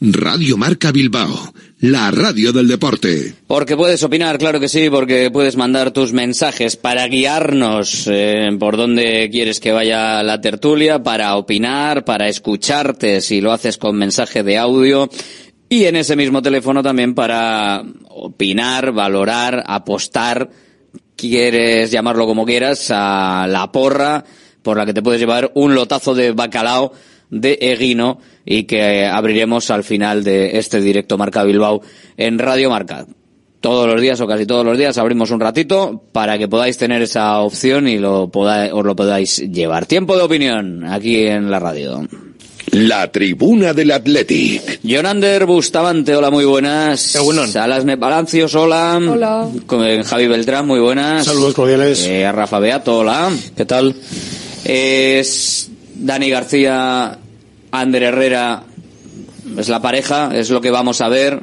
[0.00, 3.34] Radio Marca Bilbao la radio del deporte.
[3.46, 8.76] Porque puedes opinar, claro que sí, porque puedes mandar tus mensajes para guiarnos eh, por
[8.76, 14.42] dónde quieres que vaya la tertulia, para opinar, para escucharte si lo haces con mensaje
[14.42, 15.10] de audio.
[15.68, 20.48] Y en ese mismo teléfono también para opinar, valorar, apostar,
[21.14, 24.24] quieres llamarlo como quieras, a la porra
[24.62, 26.92] por la que te puedes llevar un lotazo de bacalao
[27.30, 31.82] de Eguino y que abriremos al final de este directo Marca Bilbao
[32.16, 33.06] en Radio Marca.
[33.60, 37.02] Todos los días o casi todos los días abrimos un ratito para que podáis tener
[37.02, 39.86] esa opción y lo podáis, os lo podáis llevar.
[39.86, 42.06] Tiempo de opinión aquí en la radio.
[42.70, 44.80] La tribuna del Athletic.
[44.82, 47.00] Jonander Bustamante, hola, muy buenas.
[47.00, 49.00] Salas Palancios, hola.
[49.00, 49.48] Hola.
[49.66, 51.24] Con Javi Beltrán, muy buenas.
[51.24, 52.04] Saludos cordiales.
[52.06, 53.30] Eh, Rafa Beato, hola.
[53.56, 53.94] ¿Qué tal?
[54.64, 57.18] Es Dani García,
[57.70, 58.62] Ander Herrera,
[59.58, 61.40] es la pareja, es lo que vamos a ver.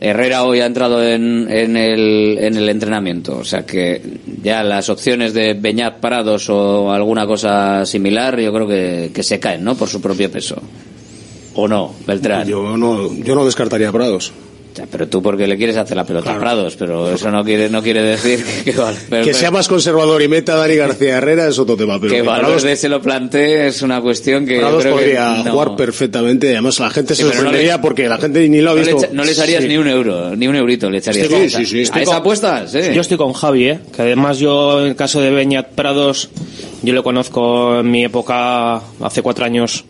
[0.00, 4.02] Herrera hoy ha entrado en, en, el, en el entrenamiento, o sea que
[4.42, 9.38] ya las opciones de Beñat Parados o alguna cosa similar, yo creo que, que se
[9.38, 9.76] caen, ¿no?
[9.76, 10.60] Por su propio peso.
[11.54, 12.48] ¿O no, Beltrán?
[12.48, 14.32] Yo no, yo no descartaría Parados.
[14.74, 17.68] Ya, pero tú porque le quieres hacer la pelota a Prados, pero eso no quiere
[17.68, 20.76] no quiere decir que, que, Val- pero- que sea más conservador y meta a Dani
[20.76, 22.00] García Herrera es otro tema.
[22.00, 25.02] Pero que que Valverde Prados, se lo plantee es una cuestión que Prados creo que
[25.02, 26.48] podría no- jugar perfectamente.
[26.52, 28.80] Además, la gente Sí, se no sorprendería le- porque la gente ni lo ha no
[28.80, 29.06] le, visto.
[29.06, 29.68] echa- no le echarías Sí.
[29.68, 31.26] ni un euro, ni un eurito le echarías.
[31.28, 31.78] Sí, a sí, esa- sí, sí.
[31.78, 32.66] ¿A Estoy esa con- apuesta?
[32.66, 32.78] Sí.
[32.94, 33.78] Yo estoy con Javi, ¿eh?
[33.94, 36.30] que además yo, en el caso de Beñat Prados,
[36.82, 39.84] yo lo conozco en mi época, hace cuatro años,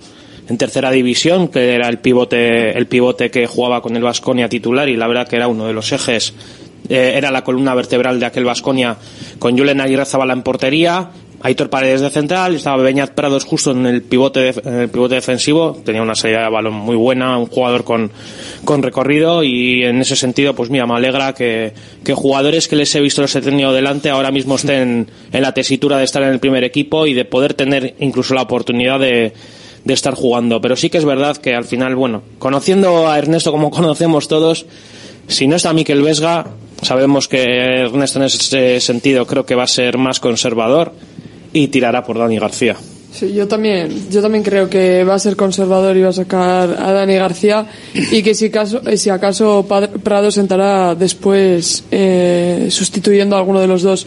[0.49, 4.89] en tercera división, que era el pivote, el pivote que jugaba con el Vasconia titular
[4.89, 6.35] y la verdad que era uno de los ejes,
[6.89, 8.97] eh, era la columna vertebral de aquel Vasconia
[9.39, 11.11] con Julen Aguirre Zabala en portería,
[11.45, 15.17] Aitor Paredes de central, estaba Beñat Prados justo en el pivote, def- en el pivote
[15.17, 18.13] defensivo, tenía una salida de balón muy buena, un jugador con,
[18.65, 21.73] con recorrido y en ese sentido, pues mira, me alegra que,
[22.05, 25.53] que jugadores que les he visto los he tenido delante ahora mismo estén en la
[25.53, 29.33] tesitura de estar en el primer equipo y de poder tener incluso la oportunidad de,
[29.85, 30.61] de estar jugando.
[30.61, 34.67] Pero sí que es verdad que al final, bueno, conociendo a Ernesto como conocemos todos,
[35.29, 36.47] si no está Miquel Vesga,
[36.83, 40.93] sabemos que Ernesto en ese sentido creo que va a ser más conservador
[41.53, 42.77] y tirará por Dani García.
[43.13, 46.71] Sí, yo también, yo también creo que va a ser conservador y va a sacar
[46.79, 47.67] a Dani García
[48.11, 49.67] y que si, caso, eh, si acaso
[50.03, 54.07] Prado sentará después eh, sustituyendo a alguno de los dos.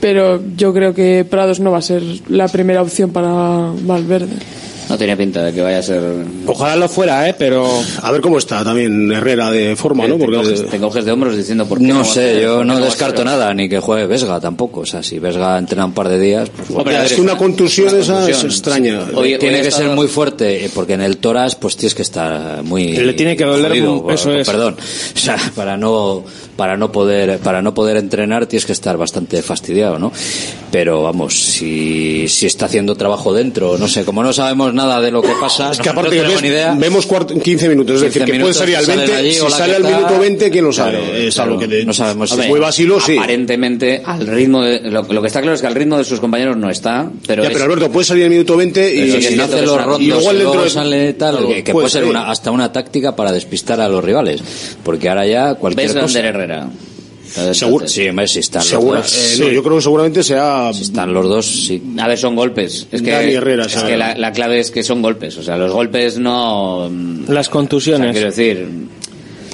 [0.00, 4.36] Pero yo creo que Prados no va a ser la primera opción para Valverde.
[4.88, 6.02] No tiene pinta de que vaya a ser...
[6.46, 7.34] Ojalá lo fuera, ¿eh?
[7.38, 7.66] Pero...
[8.02, 10.16] A ver cómo está también Herrera de forma, ¿no?
[10.16, 13.18] Te Porque coges, te coges de hombros diciendo por qué No sé, yo no descarto
[13.18, 13.26] ser.
[13.26, 14.80] nada, ni que juegue Vesga tampoco.
[14.80, 16.70] O sea, si Vesga entrena un par de días, pues.
[16.70, 19.00] Hombre, es que una contusión Una esa es extraña.
[19.14, 22.02] Oye, tiene hoy que ser muy fuerte, eh, porque en el toras pues tienes que
[22.02, 24.46] estar muy Le tiene que doler jodido, mu- eso es.
[24.46, 24.76] perdón.
[25.14, 26.24] O sea, para no
[26.56, 30.12] para no poder para no poder entrenar tienes que estar bastante fastidiado, ¿no?
[30.70, 35.10] Pero vamos, si si está haciendo trabajo dentro, no sé, como no sabemos nada de
[35.10, 36.74] lo que pasa, Es que no aparte que tenemos ves- idea.
[36.78, 39.50] vemos cuarto- 15 minutos, es 15 decir, que puede salir al salen 20, allí, si
[39.50, 40.98] sale ¿qué al minuto 20, ¿quién lo sabe?
[40.98, 43.16] Claro, es claro, algo que de- no sabemos si si fue Basilo, sí.
[43.16, 46.18] Aparentemente, al ritmo de, lo, lo que está claro es que al ritmo de sus
[46.20, 49.22] compañeros no está, pero, ya, es- pero Alberto, puede salir al minuto 20 y, y-
[49.22, 51.72] si no hace y los rondos y igual dentro luego de- sale tal, que, que
[51.72, 54.42] puede puede ser una, hasta una táctica para despistar a los rivales.
[54.82, 56.18] Porque ahora ya cualquier cosa...
[56.44, 56.68] Herrera.
[57.54, 59.32] Seguro, sí, hombre, si están Seguro- los dos.
[59.40, 61.82] eh, no, yo creo que seguramente sea Si están los dos, sí.
[61.98, 62.86] A ver, son golpes.
[62.92, 65.36] Es que, Herrera, es que la, la clave es que son golpes.
[65.38, 66.88] O sea, los golpes no.
[67.28, 68.12] Las contusiones.
[68.12, 68.68] quiero decir.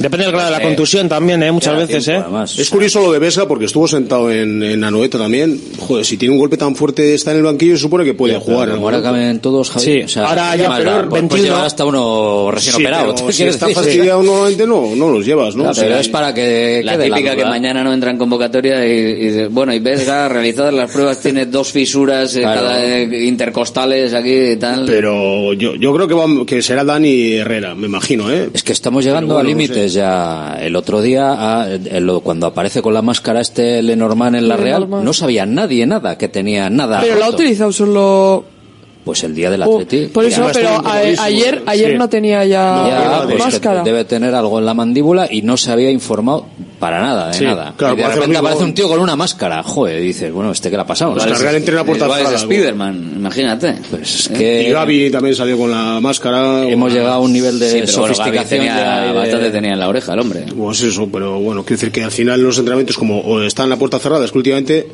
[0.00, 1.52] Depende del grado de la Eh, contusión también, ¿eh?
[1.52, 2.44] Muchas veces, tiempo, ¿eh?
[2.58, 5.60] Es curioso lo de Vesga porque estuvo sentado en, en Anoeta también.
[5.78, 8.38] Joder, si tiene un golpe tan fuerte está en el banquillo, se supone que puede
[8.38, 8.68] jugar.
[8.68, 8.84] Pero ¿no?
[8.86, 9.84] ahora caben todos, Javi.
[9.84, 10.96] Sí, O sea, ahora ¿qué ya, pero da?
[11.00, 11.44] Pues- pues 21.
[11.44, 13.14] llevar hasta uno recién Sí, operado.
[13.14, 13.82] pero ¿tú si está decir?
[13.84, 15.64] fastidiado normalmente no, no los llevas, ¿no?
[15.64, 18.16] Claro, O sea, pero es para que La quede típica que mañana no entra en
[18.18, 22.60] convocatoria y, y dice, bueno, y Vesga, realizadas las pruebas, tiene dos fisuras eh, Claro.
[22.62, 24.84] cada, eh, intercostales aquí y tal.
[24.86, 28.48] Pero yo, yo creo que, va- que será Dani Herrera, me imagino, ¿eh?
[28.54, 29.50] Es que estamos llegando bueno, a no
[29.90, 30.56] límites ya.
[30.60, 34.56] El otro día, a- el- lo- cuando aparece con la máscara este Lenormand en la
[34.56, 35.04] Real, Lenormand.
[35.04, 37.00] no sabía nadie nada que tenía nada.
[37.00, 38.44] Pero lo ha utilizado solo...
[39.04, 40.08] Pues el día del Oh, Atleti.
[40.08, 41.98] por eso, pero a- ayer, ayer Sí.
[41.98, 43.82] no tenía ya, Ya, pues máscara.
[43.82, 46.44] debe tener algo en la mandíbula y no se había informado
[46.80, 47.72] para nada, de Sí, nada.
[47.76, 48.40] claro, y de repente mismo.
[48.40, 49.62] aparece un tío con una máscara.
[49.62, 51.12] Joder, dices, bueno, ¿este qué le ha pasado?
[51.12, 51.30] Pues ¿no?
[51.32, 52.38] la Real entrena a puerta cerrada.
[52.38, 53.76] Spiderman, imagínate.
[53.90, 54.34] Pues es ¿Eh?
[54.34, 56.64] que Y Gaby también salió con la máscara.
[56.64, 59.78] hemos llegado a un nivel de Sí, pero bueno, sofisticación tenía, de- bastante tenía en
[59.78, 60.44] la oreja el hombre.
[60.56, 63.70] Pues eso, pero bueno, quiero decir que al final los entrenamientos, como o están en
[63.70, 64.88] la puerta cerrada, es que últimamente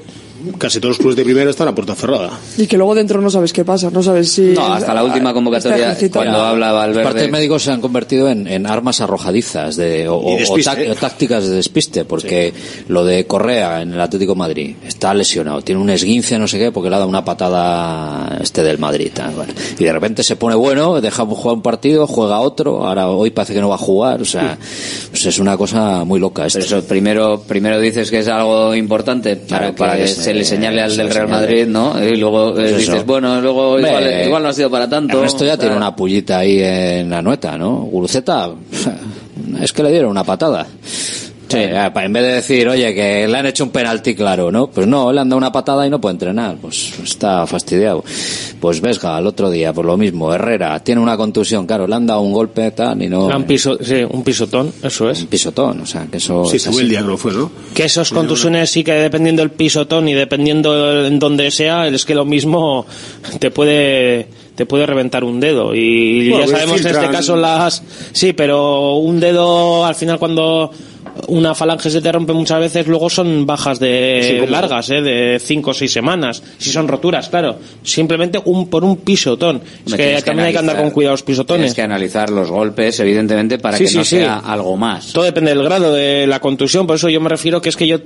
[0.59, 2.31] casi todos los clubes de primera están a puerta cerrada.
[2.59, 4.43] Y que luego dentro no sabes qué pasa, no sabes si...
[4.55, 6.25] No, hasta la última convocatoria, está ejercitado.
[6.25, 7.29] cuando habla Los partes Valverde.
[7.31, 12.53] médicos se han convertido en, en armas arrojadizas de, o, o- tácticas de despiste, porque
[12.89, 16.59] lo de Correa en el Atlético de Madrid está lesionado, tiene un esguince, no sé
[16.59, 19.11] qué, porque le ha dado una patada este del Madrid.
[19.35, 19.53] bueno.
[19.79, 23.55] Y de repente se pone bueno, deja jugar un partido, juega otro, ahora hoy parece
[23.55, 24.59] que no va a jugar, o sea,
[25.11, 26.59] pues es una cosa muy loca esto.
[26.63, 30.15] Pero eso, primero, primero dices que es algo importante para, Claro, que para que es,
[30.15, 31.29] se le eh, señale al del Real.
[31.29, 32.03] Madrid, ¿no?
[32.03, 35.19] Y luego Pues dices, bueno, luego igual, igual no ha sido para tanto.
[35.19, 37.77] Ernesto ya tiene una pullita ahí en la nueta, ¿no?
[37.83, 38.51] Guruceta,
[39.61, 40.67] es que le dieron una patada.
[41.49, 44.69] Sí, eh, en vez de decir, oye, que le han hecho un penalti claro, ¿no?
[44.69, 46.57] Pues no, le han dado una patada y no puede entrenar.
[46.57, 48.05] Pues está fastidiado.
[48.61, 50.33] Pues Vesga, el otro día, por lo mismo.
[50.33, 53.27] Herrera, tiene una contusión, claro, le han dado un golpe, tal, y no...
[53.27, 55.21] Un, piso, sí, un pisotón, eso es.
[55.21, 56.45] Un pisotón, o sea, que eso...
[56.47, 57.51] Sí, es el día que lo fue, ¿no?
[57.75, 62.15] Que esos contusiones sí que dependiendo del pisotón y dependiendo en donde sea, es que
[62.15, 62.87] lo mismo
[63.39, 67.37] te puede te puede reventar un dedo y Bueno, ya pues sabemos en este caso
[67.37, 67.83] las
[68.13, 70.71] sí, pero un dedo al final cuando
[71.29, 75.01] una falange se te rompe muchas veces, luego son bajas de Sí, largas, ¿eh?
[75.03, 76.43] de cinco o seis semanas.
[76.59, 77.59] Si son roturas, claro.
[77.83, 79.61] Simplemente un por un pisotón.
[79.87, 81.61] Es que también hay que andar con cuidado los pisotones.
[81.61, 85.13] Tienes que analizar los golpes, evidentemente, para Sí, que sí, no sea algo más.
[85.13, 87.87] Todo depende del grado de la contusión, por eso yo me refiero que es que
[87.87, 87.99] yo,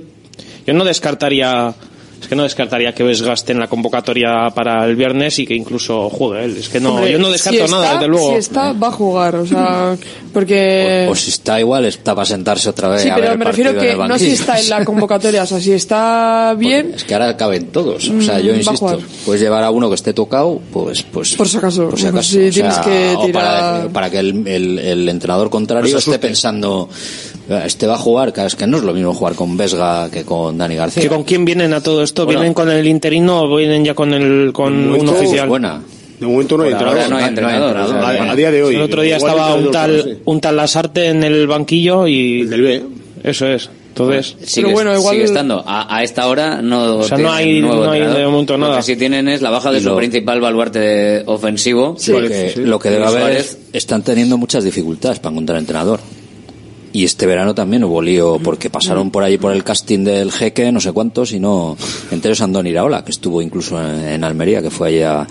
[0.65, 1.73] yo no descartaría,
[2.21, 6.09] es que no descartaría que desgaste en la convocatoria para el viernes y que incluso
[6.09, 6.57] juegue él.
[6.57, 8.29] Es que no, Hombre, yo no descarto si nada, desde luego.
[8.29, 9.97] Si está, va a jugar, o sea,
[10.33, 11.07] porque...
[11.09, 13.95] O si está igual, está para sentarse otra vez Sí, a pero me refiero que
[13.95, 17.67] no si está en la convocatoria, o sea, si está bien, Es que ahora caben
[17.67, 18.07] todos.
[18.09, 21.35] O sea, Mm, yo insisto, puedes llevar a uno que esté tocado, pues, pues.
[21.35, 21.89] por si acaso.
[21.89, 22.29] por si acaso.
[22.29, 23.89] Si O sea, tienes que o para, tirar...
[23.89, 26.87] para que el, el- el entrenador contrario esté pensando,
[27.49, 30.09] "Ah, este va a jugar, claro, es que no es lo mismo jugar con Vesga
[30.11, 31.03] que con Dani García.
[31.03, 32.25] ¿Que ¿Con quién vienen a todo esto?
[32.25, 32.39] Bueno.
[32.41, 35.47] ¿Vienen con el interino o vienen ya con el con un momento, oficial?
[35.49, 35.81] Buena.
[36.19, 37.09] De momento no hay entrenador.
[37.09, 38.75] no hay entrenador, a, a día de hoy.
[38.75, 40.17] El otro día Igual estaba un tal, sí.
[40.25, 42.41] un tal Lasarte en el banquillo y...
[42.41, 42.81] El del B.
[43.23, 43.69] Eso es.
[43.89, 45.63] Entonces, Sigue, Pero bueno, igual- sigue estando.
[45.67, 48.59] A, a esta hora no, O sea, no hay- nuevo no hay de momento Lo
[48.67, 48.77] nada.
[48.77, 51.97] que sí tienen es la baja de Y su lo- principal baluarte ofensivo.
[52.07, 55.99] lo, que, lo que debe haber es, están teniendo muchas dificultades para encontrar entrenador.
[56.93, 60.71] Y este verano también hubo lío porque pasaron por ahí por el casting del jeque,
[60.71, 61.77] no sé cuántos, y no.
[62.11, 65.27] Entre ellos Andón Iraola, que estuvo incluso en, Almería, que fue allí a,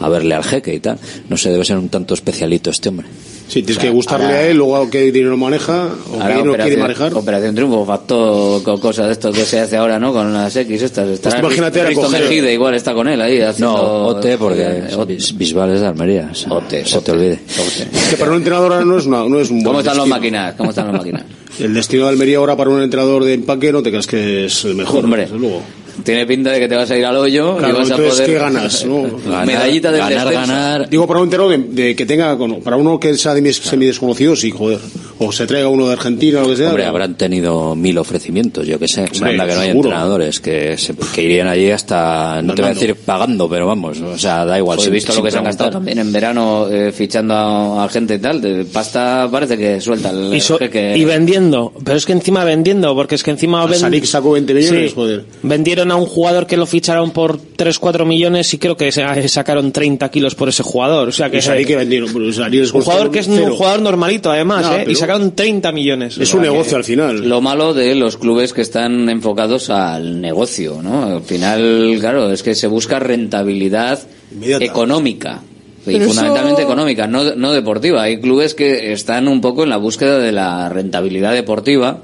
[0.00, 0.98] a verle al jeque y tal.
[1.28, 3.08] No sé, debe ser un tanto especialito este hombre.
[3.48, 6.42] Sí, tienes O sea, que gustarle ahora- a él, luego qué dinero maneja, o qué
[6.42, 7.12] no quiere manejar.
[7.14, 10.12] operación Triunfo, facto con cosas de esto que se hace ahora, ¿no?
[10.12, 11.08] Con las X estas.
[11.10, 13.72] Estará Pues imagínate ahora coger- igual está con él ahí haciendo...
[13.76, 15.14] No, Ote, porque Eh, Ote.
[15.14, 16.28] Bis- Bisbal es de Almería.
[16.32, 17.32] o sea, Ote, se Ote, te olvide.
[17.58, 17.88] Ote.
[17.98, 19.96] Es que para un entrenador ahora no es, una, no es un buen ¿Cómo están
[19.96, 20.16] los destino.
[20.16, 20.54] máquinas?
[20.54, 21.22] ¿Cómo están los máquinas?
[21.60, 24.64] El destino de Almería ahora para un entrenador de empaque no te creas que es
[24.64, 25.22] el mejor, Hombre.
[25.22, 25.60] desde luego.
[26.04, 28.26] Tiene pinta de que te vas a ir al hoyo Claro, y vas a poder...
[28.26, 29.02] ¿qué ganas, no?
[29.24, 30.52] Ganar, Medallita del ganar, descenso.
[30.52, 30.88] ganar.
[30.88, 34.34] Digo, para un entrenador de, de que tenga, para uno que sea de semi desconocido,
[34.36, 34.78] sí, joder.
[35.18, 36.68] O se traiga uno de Argentina o lo que sea.
[36.68, 39.02] Hombre, habrán tenido mil ofrecimientos, yo que sé.
[39.12, 39.88] Hombre, Anda que no hay seguro.
[39.90, 44.00] entrenadores que, se- que irían allí hasta, no te voy a decir pagando, pero vamos,
[44.00, 44.76] o sea, da igual.
[44.76, 47.84] Pues he sin- visto lo que se han gastado también en verano eh, fichando a,
[47.84, 48.40] a gente y tal.
[48.40, 50.58] De pasta parece que suelta el, y, so-
[51.06, 54.90] vendiendo, pero es que encima vendiendo, porque es que encima ven- Sarik sacó 20 millones,
[54.90, 54.94] Sí.
[54.94, 55.24] joder.
[55.42, 59.72] vendieron a un jugador que lo ficharon por 3-4 millones y creo que se- sacaron
[59.72, 61.08] 30 kilos por ese jugador.
[61.08, 62.38] O sea que Sarik que vendieron, pero les
[62.72, 63.46] un jugador que es cero.
[63.46, 64.84] un jugador normalito además, No, ¿eh?
[64.88, 66.18] y sacaron 30 millones.
[66.18, 67.28] Es un negocio al final.
[67.28, 71.16] Lo malo de los clubes que están enfocados al negocio, ¿no?
[71.16, 74.00] Al final, claro, es que se busca rentabilidad
[74.32, 74.64] Inmediata.
[74.64, 75.40] económica.
[75.84, 78.02] Y Pero fundamentalmente eso- económica, no, no deportiva.
[78.04, 81.98] Hay clubes que están un poco en la búsqueda de la rentabilidad deportiva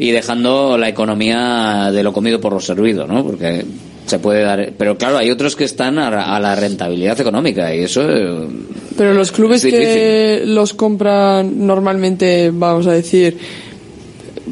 [0.00, 3.22] y dejando la economía de lo comido por lo servido, ¿no?
[3.22, 3.64] Porque
[4.06, 4.72] se puede dar.
[4.76, 8.02] Pero claro, hay otros que están a, a la rentabilidad económica y eso.
[8.08, 8.46] eh,
[8.96, 13.36] Pero los clubes Es que los compran normalmente, vamos a decir,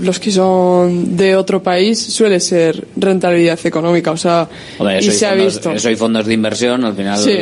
[0.01, 5.26] los que son de otro país, suele ser rentabilidad económica, o sea, Hombre, y se
[5.26, 5.72] ha fondos, visto.
[5.72, 7.18] eso hay fondos de inversión, al final.
[7.18, 7.38] Sí.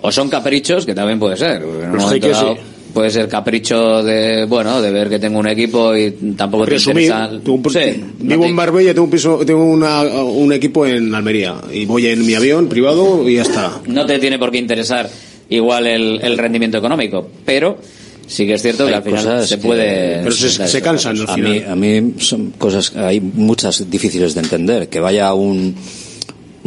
[0.00, 1.60] O son caprichos, que también puede ser.
[1.62, 2.60] porque en un Pues momento que dado sí.
[2.92, 7.04] Puede ser capricho de, bueno, de ver que tengo un equipo y tampoco te Resumir,
[7.10, 7.30] interesa.
[7.44, 11.56] tengo un- Sí, vivo en Marbella, tengo un piso, tengo una- un equipo en Almería
[11.72, 13.80] y voy en mi avión privado y ya está.
[13.86, 15.08] no te tiene por qué interesar
[15.50, 17.78] igual el, el rendimiento económico, pero
[18.26, 20.20] sí que es cierto que al final cosas se puede.
[20.22, 21.50] Pero se, se cansan al A final.
[21.52, 24.88] mí, a mí son cosas, hay muchas difíciles de entender.
[24.88, 25.74] Que vaya un,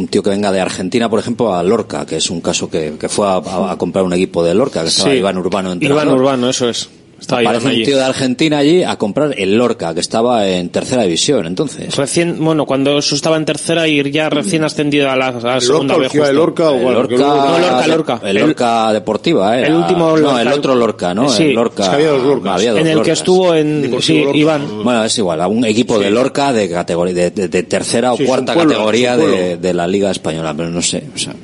[0.02, 2.94] un tío que venga de Argentina, por ejemplo, a Lorca, que es un caso que,
[2.98, 5.16] que fue a, a- a comprar un equipo de Lorca, que estaba Sí.
[5.16, 6.04] Iván Urbano entrenador.
[6.04, 6.88] Iván Urbano, eso es.
[7.28, 7.84] Aparece un allí.
[7.84, 11.94] tío de Argentina allí a comprar el Lorca, que estaba en tercera división, entonces.
[11.96, 15.54] Recién, bueno, cuando eso estaba en tercera y ya recién ascendido a la, a la
[15.56, 16.14] ¿El segunda vez.
[16.14, 16.36] el.
[16.36, 16.94] Lorca o El?
[16.94, 18.20] Lorca, No, Lorca, Lorca.
[18.24, 19.66] El El- Lorca Deportiva, ¿eh?
[19.66, 20.42] el último No, Lorca.
[20.42, 21.28] el otro Lorca, ¿no?
[21.28, 21.44] Sí.
[21.44, 21.82] El Lorca.
[21.84, 22.52] Es que había dos Lorcas.
[22.54, 23.18] había dos En el que Lorcas.
[23.18, 24.38] estuvo en, Deportivo sí, Lorca.
[24.38, 24.84] Iván.
[24.84, 28.16] Bueno, es igual, a un equipo de Lorca de categoría de, de- de tercera o
[28.16, 31.34] Sí, cuarta pueblo, categoría de, de la Liga Española, pero no sé, o sea,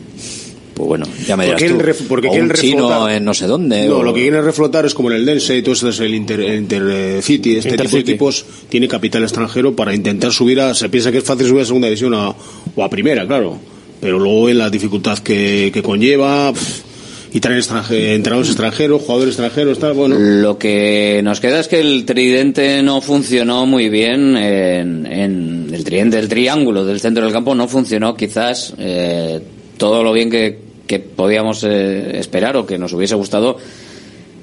[0.78, 2.04] pues bueno, ya me ¿Por dirás qué tú.
[2.08, 3.12] porque o quieren un chino reflotar?
[3.12, 3.86] en no sé dónde.
[3.86, 6.00] No, o- lo que quieren reflotar es como en el Dense y todo eso es
[6.00, 7.56] el Inter, el Intercity.
[7.56, 10.72] Este tipo de equipos tiene capital extranjero para intentar subir a.
[10.74, 12.30] Se piensa que es fácil subir a segunda división a-
[12.74, 13.58] o a primera, claro.
[14.00, 16.52] Pero luego en la dificultad que, que conlleva.
[16.52, 16.88] pff,
[17.30, 20.16] y traen extranje- entrenadores extranjeros, jugadores extranjeros, tal, bueno.
[20.18, 25.84] Lo que nos queda es que el tridente no funcionó muy bien en, en el
[25.84, 29.40] tridente, el triángulo del centro del campo no funcionó quizás eh,
[29.76, 30.58] todo lo bien que,
[30.88, 33.56] que podíamos eh, esperar o que nos hubiese gustado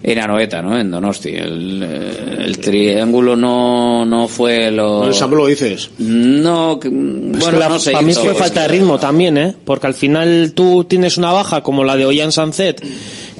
[0.03, 0.77] en Anoeta, ¿no?
[0.79, 1.29] En Donosti.
[1.29, 5.07] El, eh, el triángulo no, no fue lo...
[5.07, 5.89] ¿En San Pablo dices?
[5.97, 7.91] No, que- bueno, la- no sé.
[7.91, 9.55] para mí fue falta de ritmo también, ¿eh?
[9.65, 12.85] Porque al final tú tienes una baja como la de Ollán Sanzet,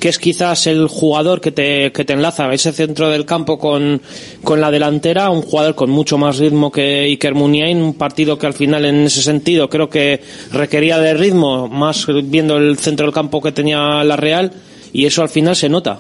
[0.05, 3.99] que es quizás el jugador que te, que te enlaza ese centro del campo con,
[4.43, 8.45] con la delantera, un jugador con mucho más ritmo que Iker Muniain, un partido que
[8.45, 13.15] al final en ese sentido creo que requería de ritmo, más viendo el centro del
[13.15, 14.51] campo que tenía la Real,
[14.93, 15.97] y eso al final se nota.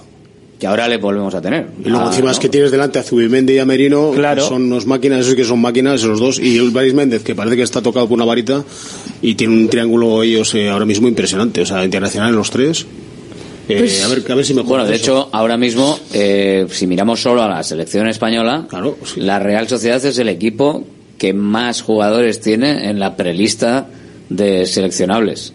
[0.59, 1.65] Que ahora le volvemos a tener.
[1.83, 4.43] Y luego Ah, encima es que tienes delante a Zubimendi y a Merino, Claro.
[4.43, 7.33] que son unos máquinas, esos que son máquinas, los dos, y el Baris Méndez, que
[7.33, 8.63] parece que está tocado por una varita,
[9.23, 12.85] y tiene un triángulo ellos eh, ahora mismo impresionante, o sea, internacional en los tres.
[13.67, 16.87] Eh, Pues- a, ver, a ver si me Bueno, de hecho, ahora mismo, eh, si
[16.87, 18.67] miramos solo a la selección española,
[19.17, 20.83] la Real Sociedad es el equipo
[21.17, 23.87] que más jugadores tiene en la prelista
[24.29, 25.53] de seleccionables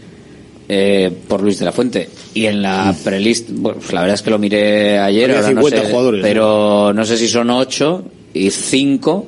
[0.69, 2.09] eh, por Luis de la Fuente.
[2.35, 5.49] Y en la prelista, bueno, pues la verdad es que lo miré ayer, ahora no
[5.49, 8.05] 50 sé, jugadores, pero no sé si son 8
[8.35, 9.27] y 5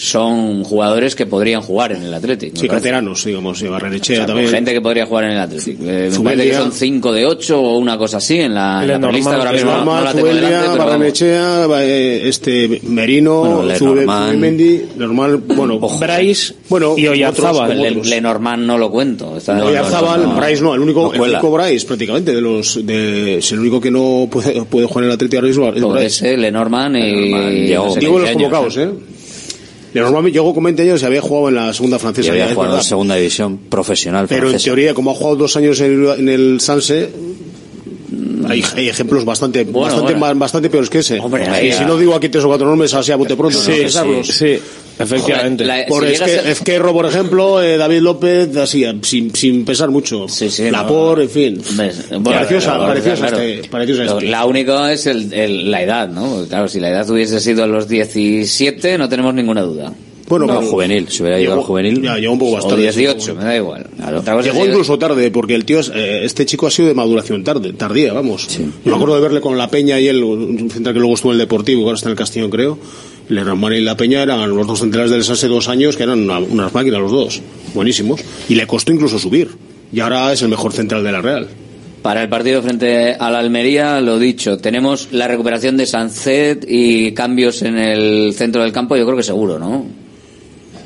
[0.00, 2.52] son jugadores que podrían jugar en el Atlético.
[2.56, 2.74] Sí, parece.
[2.88, 4.48] canteranos, digamos, y O Barrenechea sea, también.
[4.48, 5.82] gente que podría jugar en el Atlético.
[5.84, 8.88] Eh, me parece que son 5 de 8 o una cosa así en la, en
[8.88, 9.36] la Lenormand, prelista.
[9.36, 10.78] Ahora mismo no- no Lenormand, la tengo Zubeldia, delante.
[10.78, 14.28] Barrenechea, eh, este Merino, Bueno, Zube- Lenormand.
[14.30, 17.76] Zubimendi, normal, bueno, Bryce bueno, y Oyarzábal.
[17.82, 19.36] Le- Lenormand no lo cuento.
[19.36, 20.36] Está- Oyarzábal, no.
[20.36, 23.80] Bryce no, el único, No el único Bryce prácticamente de los, de, es el único
[23.80, 27.66] que no puede, puede jugar en el Atlético ahora mismo es Lenormand y...
[27.66, 28.88] Diego, sé Diego los convocados, ¿eh?
[29.94, 32.30] Lenormand llegó con 20 años y había jugado en la segunda Y francesa.
[32.32, 32.82] había jugado en verdad.
[32.86, 36.60] segunda división profesional Pero en teoría, como ha jugado dos años en el, en el
[36.60, 37.08] Sanse,
[38.48, 40.38] hay, hay ejemplos bastante, bastante, bueno.
[40.38, 41.20] bastante peores que ese.
[41.50, 43.82] ahí y si no digo aquí tres o cuatro nombres, así a bote pronto, Sí,
[43.84, 44.58] no sí, sí,
[44.98, 45.64] efectivamente.
[45.64, 49.90] Joder, la- Por si es que, por ejemplo, eh, David López, así, sin, sin pensar
[49.90, 50.26] mucho.
[50.70, 51.62] Lapor, en fin.
[51.76, 53.38] Bueno, Pareciosa, claro, pareciosa claro.
[53.42, 54.26] este- pareciosa este.
[54.26, 56.44] La única es el, el- la edad, ¿no?
[56.48, 59.92] Claro, si la edad hubiese sido a los 17, no tenemos ninguna duda.
[60.28, 62.02] Bueno, No, juvenil, si hubiera Llegó- al juvenil.
[62.02, 62.82] Ya, llegó un poco tarde.
[62.82, 63.86] 18, me da igual.
[64.42, 67.72] Llegó incluso tarde, porque el tío, es, eh, este chico ha sido de maduración tarde,
[67.72, 68.46] tardía, vamos.
[68.58, 71.32] Yo me acuerdo de verle con La Peña y él, un central que luego estuvo
[71.32, 72.78] en el Deportivo, ahora está en el Castellón, creo.
[73.28, 76.38] Lenormand y La Peña eran los dos centrales del hace dos años, que eran una-
[76.38, 77.42] unas máquinas los dos,
[77.74, 78.20] buenísimos.
[78.48, 79.48] Y le costó incluso subir.
[79.92, 81.48] Y ahora es el mejor central de la Real.
[82.02, 87.12] Para el partido frente a la Almería, lo dicho, tenemos la recuperación de Sancet y
[87.12, 89.84] cambios en el centro del campo, yo creo que seguro, ¿no?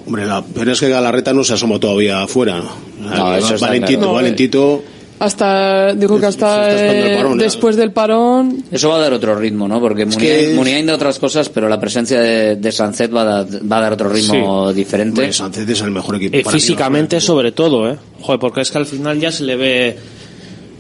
[0.06, 2.62] Hombre, la pena es que Galarreta no se asomó todavía afuera.
[3.00, 4.14] No, eso está Valentito, claro.
[4.14, 4.82] Valentito.
[5.18, 6.72] Hasta, digo que hasta
[7.12, 7.44] eh, parón, ¿eh?
[7.44, 8.64] después del parón.
[8.72, 9.78] Eso va a dar otro ritmo, ¿no?
[9.80, 13.24] Porque Muniain, que- Muniain da otras cosas, pero la presencia de, de Sancet va a,
[13.44, 15.32] dar, va a dar otro ritmo diferente.
[15.32, 16.36] Sancet es el mejor equipo.
[16.36, 17.96] Mí, físicamente sobre todo, ¿eh?
[18.20, 19.96] Joder, porque es que al final ya se le ve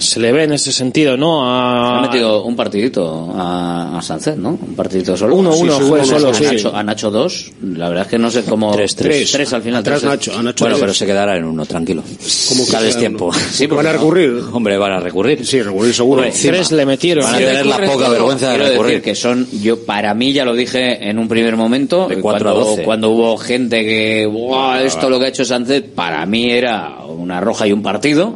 [0.02, 1.44] se le ve en ese sentido, ¿no?
[1.48, 2.02] Ha A...
[2.02, 4.50] metido un partidito a, a Sancet, ¿no?
[4.50, 5.36] Un partidito solo.
[5.36, 6.44] Uno, uno, sí, fue solo, a, sí.
[6.44, 7.52] Nacho, a Nacho dos.
[7.62, 8.72] La verdad es que no sé cómo...
[8.72, 9.30] Tres, tres.
[9.32, 9.80] Tres al final.
[9.80, 10.10] Atrás tres.
[10.10, 10.80] Nacho, a Nacho Bueno, tres.
[10.80, 12.02] pero se quedará en uno, tranquilo.
[12.48, 13.26] Como que Cada tiempo.
[13.26, 13.38] uno.
[13.52, 13.98] Sí, ¿Van a no.
[13.98, 14.42] recurrir?
[14.52, 15.46] Hombre, van a recurrir.
[15.46, 16.22] Sí, recurrir seguro.
[16.22, 17.24] Hombre, Tres le metieron.
[17.24, 18.90] Van a tener la poca vergüenza de Quiero recurrir.
[18.96, 22.50] decir que son, yo para mí ya lo dije en un primer momento, De cuatro
[22.50, 22.82] a cuando, doce.
[22.82, 27.40] cuando hubo gente que, "Buah, esto lo que ha hecho Sánchez, para mí era una
[27.40, 28.34] roja y un partido.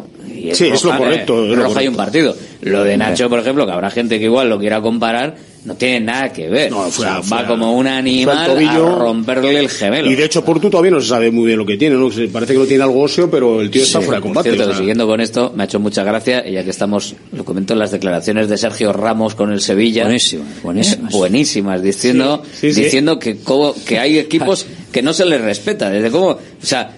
[0.53, 2.37] Y Sí, es lo correcto, es lo roja y un partido.
[2.63, 6.01] Lo de Nacho, por ejemplo, que habrá gente que igual lo quiera comparar, no tiene
[6.01, 6.71] nada que ver.
[6.71, 8.87] No, O sea, fue va como un animal tobillo.
[8.87, 10.11] a romperle el gemelo.
[10.11, 12.09] Y de hecho, Portu todavía no se sabe muy bien lo que tiene, ¿no?
[12.33, 14.51] Parece que no tiene algo óseo, pero el tío está Sí, fuera de combate.
[14.51, 14.79] cierto, o sea.
[14.79, 17.79] siguiendo con esto, me ha hecho mucha gracia, y ya que estamos, lo comento en
[17.81, 20.05] las declaraciones de Sergio Ramos con el Sevilla.
[20.05, 21.13] Buenísimas, buenísimas.
[21.13, 22.83] Eh, buenísimas, diciendo, Sí, sí, sí.
[22.85, 25.91] diciendo que, cómo- que hay equipos que no se les respeta.
[25.91, 26.93] Desde cómo, o sea,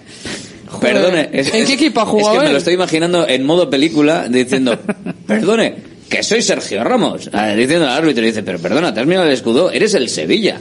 [0.81, 1.29] perdone.
[1.33, 3.69] es- ¿en es- qué equipo ha Es jugado que me lo estoy imaginando en modo
[3.69, 4.77] película, diciendo,
[5.27, 5.75] perdone,
[6.09, 7.29] que soy Sergio Ramos.
[7.33, 10.09] Ah, Diciendo al árbitro, y dice, pero perdona, te has mirado el escudo, eres el
[10.09, 10.59] Sevilla.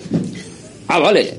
[0.88, 1.34] Ah, vale.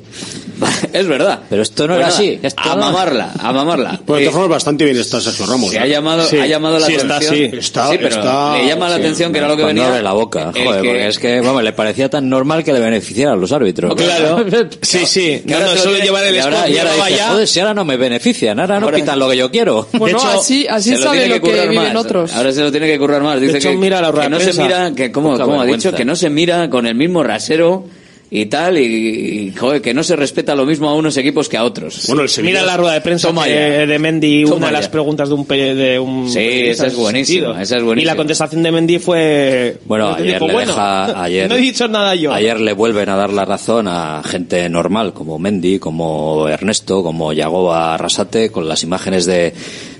[0.93, 1.39] Es verdad.
[1.49, 2.82] Pero esto no Pues era nada, así, esto a no.
[2.82, 4.01] mamarla, a mamarla.
[4.05, 5.70] Bueno, de Eh, todas formas, bastante bien está Sergio Ramos.
[5.72, 5.80] se ¿eh?
[5.80, 7.36] ha llamado, Sí, ha llamado la sí, está atención.
[7.49, 7.57] así.
[7.57, 9.93] Está- sí, pero está- le llama la sí, atención que era lo que Cuando venía.
[9.93, 12.74] abre la boca, el joder, que- porque es que, vamos, le parecía tan normal que
[12.74, 13.95] le beneficiara a los árbitros.
[13.95, 14.45] Claro.
[14.82, 15.41] Sí, sí.
[15.45, 17.86] No, no, solo llevar el Y ahora, escudo y ahora dice, joder, si ahora no
[17.86, 19.88] me benefician, ahora no Ahora- pitan lo que yo quiero.
[19.93, 21.95] Bueno, hecho, así, así sabe lo que viven más.
[21.95, 22.34] otros.
[22.34, 23.39] Ahora se lo tiene que currar más.
[23.39, 26.05] Dice que, mira la rueda que no de se mira, que como, ha dicho, que
[26.05, 27.86] no se mira con el mismo rasero
[28.32, 31.57] y tal, y, y, joder, que no se respeta lo mismo a unos equipos que
[31.57, 32.05] a otros.
[32.07, 32.59] Bueno, el Sevilla.
[32.59, 33.49] Mira la rueda de prensa que-
[33.88, 36.95] de Mendy, Toma una de las preguntas de un, pe- de un Sí, esa es
[36.95, 38.01] buenísima, esa es buenísima.
[38.03, 41.55] Y la contestación de Mendy fue Bueno, Mendy ayer dijo, le bueno, deja, ayer, no
[41.55, 42.32] he dicho nada yo.
[42.34, 47.34] Ayer le vuelven a dar la razón a gente normal como Mendy, como Ernesto, como
[47.34, 49.53] Yagoba Arrasate, con las imágenes de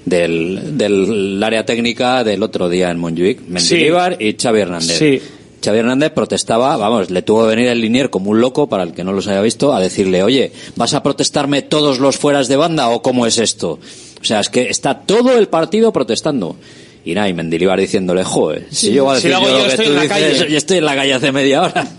[0.06, 4.98] del, del área técnica del otro día en Montjuic, Mendilibar y Xavi Hernández.
[4.98, 5.22] Sí.
[5.64, 8.94] Xavi Hernández protestaba, vamos, le tuvo que venir el linier como un loco, para el
[8.94, 12.56] que no los haya visto, a decirle, oye, ¿vas a protestarme todos los fueras de
[12.56, 13.80] banda o cómo es esto?
[14.22, 16.56] O sea, es que está todo el partido protestando.
[17.06, 18.94] Y nada, y Mendilibar diciéndole, joder, si Sí.
[18.94, 20.02] yo voy a Si decir lo hago yo yo, lo que estoy tú en la
[20.04, 20.52] dices, calle.
[20.52, 21.88] yo estoy en la calle hace media hora.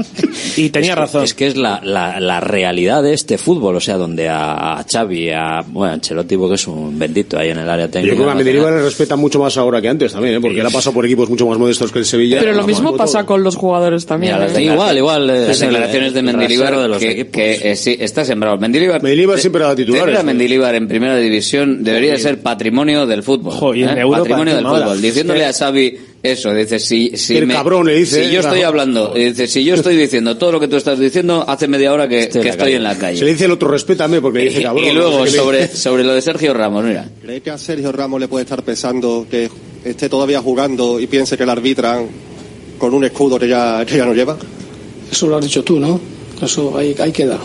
[0.56, 1.24] Y tenía Es que- razón.
[1.24, 4.84] Es que es la, la, la realidad de este fútbol, o sea, donde a, a
[4.90, 8.14] Xavi, a, bueno, a Ancelotti, porque es un bendito ahí en el área Yo técnica.
[8.14, 10.40] creo que a Mendilibar le respeta mucho más ahora que antes también, ¿eh?
[10.40, 12.38] porque él ha pasado por equipos mucho más modestos que el Sevilla.
[12.40, 12.98] Pero lo mismo todo.
[12.98, 14.34] pasa con los jugadores también.
[14.34, 14.48] Mira, ¿eh?
[14.50, 17.32] declaraciones- eh, Las declaraciones de Mendilibar de los que, equipos.
[17.32, 18.58] que, eh, sí, está sembrado.
[18.58, 20.24] Mendilibar, Mendilibar siempre era titular.
[20.24, 23.52] Mendilibar en primera división debería ser patrimonio del fútbol.
[23.54, 24.00] Jo, y en ¿eh?
[24.00, 28.24] Europa Patrimonio del encima Diciéndole a Xavi eso, dice, si, si, El cabrón le dice,
[28.26, 30.76] si yo eh, estoy hablando, y dice, si yo estoy diciendo todo lo que tú
[30.76, 32.76] estás diciendo, hace media hora que, Estoy en la estoy calle.
[32.76, 33.18] en la calle.
[33.18, 34.84] Se le dice el otro, respétame, porque dice Y- cabrón.
[34.84, 37.08] y luego no sé sobre, sobre lo de Sergio Ramos, mira.
[37.22, 39.48] ¿Cree que a Sergio Ramos le puede estar pesando que
[39.84, 42.06] esté todavía jugando y piense que le arbitran
[42.78, 44.36] con un escudo que ya, que ya no lleva?
[45.10, 45.98] Eso lo has dicho tú, ¿no?
[46.42, 47.38] Eso ahí, ahí queda.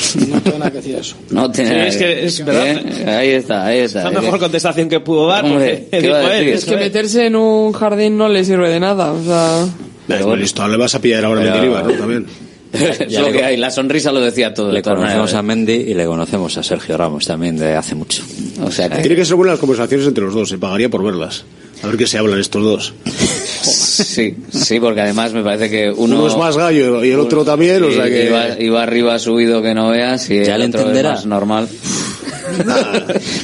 [0.28, 1.16] No tengo nada que decir eso.
[1.30, 2.66] No tiene Sí, nada es que es verdad.
[2.66, 3.10] ¿Eh?
[3.10, 4.10] Ahí está, ahí está.
[4.10, 5.44] La mejor contestación que pudo dar.
[5.44, 6.48] Hombre, porque ¿qué iba a dijo él?
[6.48, 9.12] Es que meterse en un jardín no le sirve de nada.
[9.12, 9.66] O sea,
[10.06, 11.92] Pero bueno, listo, le vas a pillar ahora a Pero- Mendilibar, ¿no?
[11.92, 12.26] También.
[12.72, 13.56] es lo que hay.
[13.56, 14.70] La sonrisa lo decía todo.
[14.70, 15.42] Le conocemos a.
[15.42, 18.22] Mendy y le conocemos a Sergio Ramos también de hace mucho.
[18.62, 21.02] O sea que- Tiene que ser buenas las conversaciones entre los dos, se pagaría por
[21.02, 21.44] verlas.
[21.82, 22.94] A ver qué se hablan estos dos.
[23.62, 27.44] Sí, sí, porque además me parece que uno, Uno es más gallo y el otro
[27.44, 28.26] también, o sea que...
[28.26, 31.10] iba, iba arriba subido que no veas y Ya el le otro entenderá.
[31.10, 31.68] es más normal.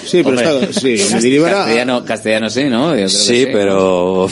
[0.05, 0.81] Sí, pero Hombre, está...
[0.81, 0.97] Sí,
[1.51, 2.89] castellano, castellano sí, ¿no?
[2.91, 4.29] Yo creo que Sí, pero...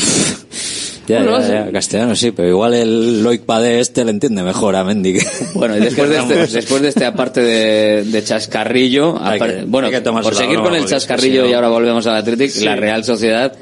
[1.07, 4.75] Ya, Bueno, ya, ya, castellano sí, pero igual el Loic Pade este le entiende mejor
[4.75, 5.13] a Mendy.
[5.19, 9.91] que- Bueno, y después de este, después de este aparte de, de chascarrillo, que- bueno,
[10.23, 13.53] por seguir con el chascarrillo si no- y ahora volvemos al Athletic, la Real Sociedad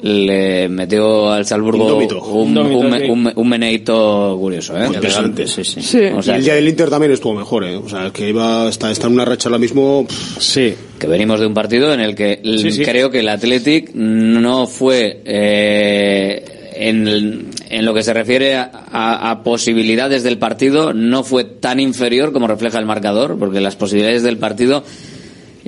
[0.00, 4.86] le metió al Salzburgo un, un, un, un meneito curioso, ¿eh?
[4.86, 5.46] Interesante.
[5.46, 5.80] Sí, sí.
[5.82, 5.98] sí.
[6.14, 7.76] O Y sea, el día del Inter también estuvo mejor, ¿eh?
[7.76, 10.06] O sea, que iba, está, está en una racha ahora mismo...
[10.06, 10.74] pff, Sí.
[10.98, 12.82] que venimos de un partido en el que l- Sí, sí.
[12.84, 16.44] creo que el Athletic no fue eh,
[16.76, 21.44] en, el- en lo que se refiere a, a- a posibilidades del partido no fue
[21.44, 24.84] tan inferior como refleja el marcador porque las posibilidades del partido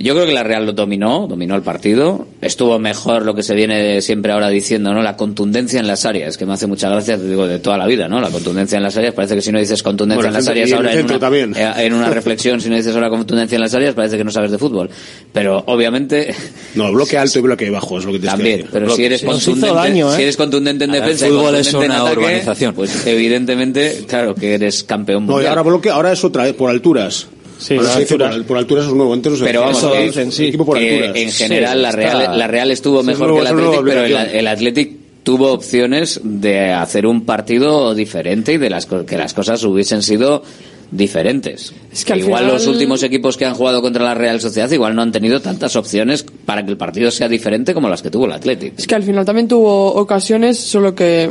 [0.01, 2.27] yo creo que la Real lo dominó, dominó el partido.
[2.41, 5.03] Estuvo mejor lo que se viene siempre ahora diciendo, ¿no?
[5.03, 7.87] La contundencia en las áreas, que me hace mucha gracia, te digo, de toda la
[7.87, 8.21] vida, ¿no?
[8.21, 10.73] La contundencia en las áreas, parece que si no dices contundencia Bueno, en las áreas
[10.73, 11.55] ahora en una, también.
[11.57, 14.31] eh, en una reflexión, si no dices ahora contundencia en las áreas, parece que no
[14.31, 14.89] sabes de fútbol.
[15.33, 16.35] Pero obviamente
[16.75, 19.75] No, bloque alto y bloque bajo es lo que te también, pero si eres contundente,
[19.75, 20.17] daño, ¿eh?
[20.17, 22.75] si eres contundente en defensa, el y fútbol es contundente en una ataque, urbanización.
[22.75, 25.51] pues evidentemente, claro que eres campeón No, y mundial.
[25.51, 26.55] ahora bloque, ahora es otra, ¿eh?
[26.55, 27.27] por alturas.
[27.61, 30.03] Sí, Ahora por por, por alturas es nuevo, antes no se Pero vamos, Eso que-
[30.07, 30.47] dicen, sí.
[30.47, 31.17] equipo por que alturas.
[31.17, 34.17] en general la está- Real, la Real estuvo mejor nuevo- que el Athletic, pero el,
[34.37, 34.91] el Athletic
[35.23, 40.43] tuvo opciones de hacer un partido diferente y de las que las cosas hubiesen sido
[40.91, 41.73] diferentes.
[41.93, 44.71] Es que al igual final- los últimos equipos que han jugado contra la Real Sociedad
[44.71, 48.11] igual no han tenido tantas opciones para que el partido sea diferente como las que
[48.11, 48.79] tuvo el Athletic.
[48.79, 51.31] es que al final también tuvo ocasiones, solo que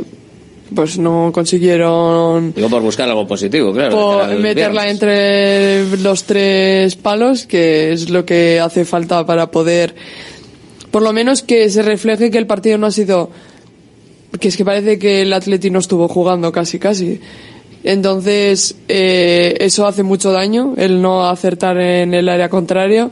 [0.74, 3.90] pues no consiguieron Digo por buscar algo positivo, claro.
[3.90, 4.92] de po- cara al meterla viernes.
[5.02, 9.94] entre los tres palos, que es lo que hace falta para poder,
[10.90, 13.30] por lo menos que se refleje que el partido no ha sido,
[14.38, 17.20] que es que parece que el Atleti no estuvo jugando casi casi.
[17.82, 23.10] Entonces, eh, eso hace mucho daño, el no acertar en el área contrario.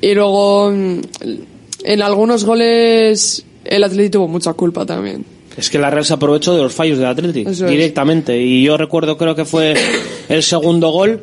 [0.00, 5.24] Y luego, en algunos goles, el Atleti tuvo mucha culpa también.
[5.56, 7.66] Es que la Real se aprovechó de los fallos del Atlético es.
[7.66, 8.40] directamente.
[8.40, 9.74] Y yo recuerdo, creo que fue
[10.28, 11.22] el segundo gol,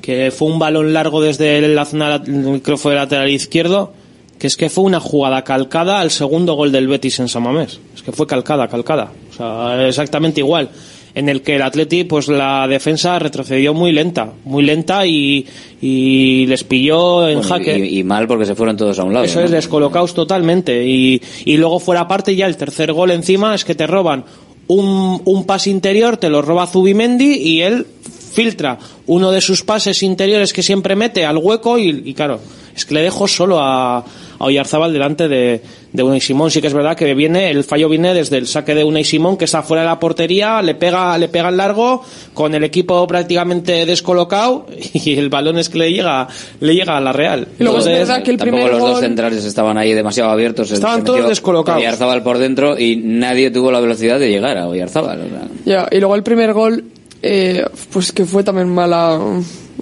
[0.00, 3.92] que fue un balón largo desde la zona, creo que fue lateral izquierdo,
[4.38, 7.80] que es que fue una jugada calcada al segundo gol del Betis en San Mamés.
[7.94, 9.12] Es que fue calcada, calcada.
[9.32, 10.68] O sea, exactamente igual.
[11.14, 15.46] En el que el Atleti, pues la defensa retrocedió muy lenta, muy lenta y,
[15.80, 17.78] y les pilló en Bueno, jaque.
[17.78, 19.26] y, y mal porque se fueron todos a un lado.
[19.26, 19.44] Eso ¿no?
[19.44, 20.86] es, descolocados totalmente.
[20.86, 24.24] Y, y luego fuera parte ya el tercer gol encima es que te roban
[24.68, 27.86] un, un pase interior, te lo roba Zubimendi y él
[28.32, 32.40] filtra uno de sus pases interiores que siempre mete al hueco y, y claro,
[32.74, 34.04] es que le dejo solo a, a
[34.38, 35.62] Oyarzábal delante de,
[35.92, 36.50] de Unai Simón.
[36.50, 39.36] Sí que es verdad que viene, el fallo viene desde el saque de Unai Simón
[39.36, 42.02] que está fuera de la portería, le pega, le pega el largo
[42.34, 46.28] con el equipo prácticamente descolocado y el balón es que le llega,
[46.60, 47.46] le llega a la Real.
[47.58, 49.92] Y luego es Entonces, verdad que el Tampoco primer los dos gol- centrales estaban ahí
[49.92, 50.70] demasiado abiertos.
[50.70, 51.80] Estaban se todos descolocados.
[51.80, 55.20] Oyarzábal por dentro y nadie tuvo la velocidad de llegar a Oyarzábal.
[55.20, 55.48] o sea.
[55.64, 56.84] Ya, y luego el primer gol,
[57.22, 59.18] eh, pues que fue también mala,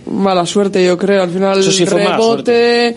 [0.07, 1.23] mala suerte, yo creo.
[1.23, 2.97] Al final, Eso sí fue mala rebote,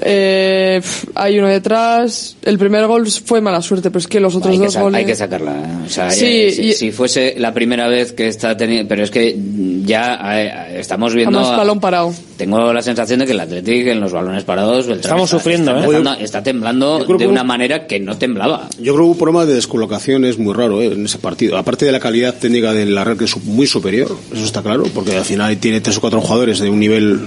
[0.00, 0.80] Eh,
[1.14, 2.36] hay uno detrás.
[2.42, 4.82] El primer gol fue mala suerte, pero es que los otros hay, que dos sa-
[4.82, 4.98] goles.
[4.98, 5.52] hay que sacarla.
[5.52, 5.86] ¿eh?
[5.86, 8.88] O sea, Sí, eh, si, y- si fuese la primera vez que está teniendo.
[8.88, 9.36] Pero es que
[9.84, 11.38] ya eh, estamos viendo.
[11.38, 12.12] Además, balón parado.
[12.36, 14.86] Tengo la sensación de que el Atlético en los balones parados.
[14.86, 15.76] Beltrán Estamos está- sufriendo,
[16.18, 16.42] está ¿eh?
[16.42, 18.68] temblando de que- una manera que no temblaba.
[18.78, 20.86] Yo creo que un problema de descolocaciones muy raro ¿eh?
[20.86, 21.56] en ese partido.
[21.56, 24.84] Aparte de la calidad técnica de la red que es muy superior, eso está claro,
[24.94, 27.20] porque al final tiene tres o cuatro jugadores de un nivel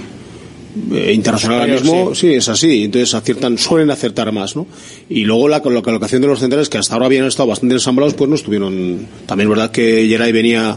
[0.92, 2.34] eh, internacional ahora mismo, sí.
[2.34, 4.66] es así, entonces aciertan, suelen acertar más, ¿no?
[5.08, 8.14] Y luego la, colo- colocación de los centrales que hasta ahora habían estado bastante ensamblados,
[8.14, 9.06] pues no estuvieron.
[9.26, 10.76] También es verdad que Geray venía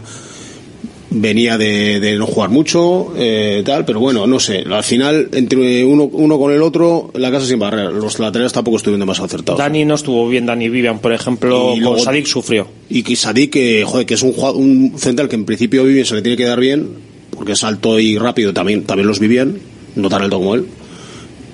[1.14, 4.64] venía de, de no jugar mucho, eh, tal, pero bueno, no sé.
[4.70, 7.92] Al final, entre uno, uno con el otro, la casa sin barrer.
[7.92, 9.58] Los laterales tampoco estuvieron demasiado acertados.
[9.58, 12.66] Dani no estuvo bien, Dani Vivian, por ejemplo, Y con luego- Sadik sufrió.
[12.88, 16.14] Y que Sadik, que, joder, que es un, un central que en principio Vivian se
[16.14, 16.88] le tiene que dar bien,
[17.36, 19.58] porque es alto y rápido, también, también los Vivian,
[19.96, 20.66] no tan alto como él.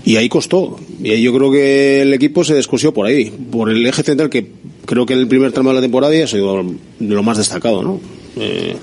[0.05, 0.79] Y ahí costó.
[1.03, 4.31] Y ahí yo creo que el equipo se descosió por ahí, por el eje central
[4.31, 4.47] que
[4.87, 6.63] creo que en el primer tramo de la temporada ya ha sido
[6.99, 8.01] de lo más destacado, ¿no?
[8.41, 8.75] Eh,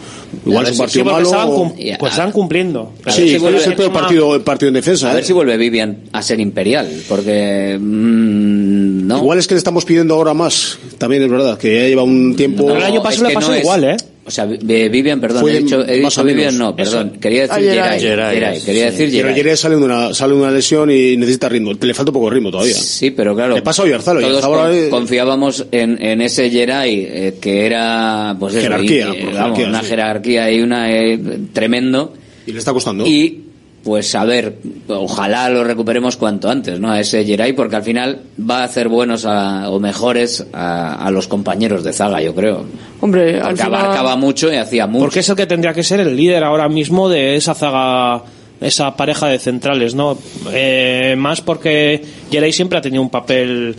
[0.45, 1.25] igual es un partido Sí, malo.
[1.25, 2.91] estaban, o- pues estaban cumpliendo.
[3.07, 5.09] Sí, si vuelve- es el peor partido, el partido en defensa.
[5.11, 5.25] A ver ¿eh?
[5.27, 7.77] si vuelve Vivian a ser imperial, porque.
[7.79, 9.17] mm, no.
[9.19, 12.35] Igual es que le estamos pidiendo ahora más, también es verdad, que ya lleva un
[12.35, 12.67] tiempo.
[12.67, 13.97] No, es que no es-
[14.27, 16.23] O sea, Vi- Vivian, perdón, Fue he dicho, he dicho.
[16.23, 17.19] Vivian, no, perdón, Eso.
[17.19, 17.99] quería decir Ah, Geray.
[17.99, 18.33] Geray.
[18.35, 18.91] Geray, quería Sí.
[18.97, 19.35] decir Pero Geray.
[19.35, 21.73] Geray sale de una, sale de una lesión y necesita ritmo.
[21.79, 22.73] Le falta un poco de ritmo todavía.
[22.73, 23.53] Sí, pero claro.
[23.53, 28.55] Le pasa a Oyarzabal, Todos con- confiábamos en, en ese Geray, eh, que era, pues
[28.55, 29.85] eso, Jerarquía, y, por eh, vamos, jerarquía, una sí.
[29.89, 31.19] jerarquía y una eh,
[31.53, 32.13] tremendo.
[32.47, 33.05] Y le está costando.
[33.05, 33.44] Y,
[33.85, 34.57] pues a ver,
[34.89, 36.91] ojalá lo recuperemos cuanto antes, ¿no?
[36.91, 41.11] A ese Geray, porque al final va a hacer buenos a- o mejores a, a
[41.11, 42.65] los compañeros de zaga, yo creo.
[42.99, 43.81] Hombre, al Porque final.
[43.85, 45.05] abarcaba mucho y hacía mucho.
[45.05, 48.23] Porque es el que tendría que ser el líder ahora mismo de esa zaga,
[48.59, 50.17] esa pareja de centrales, ¿no?
[50.51, 53.75] Eh, más porque Geray siempre ha tenido un papel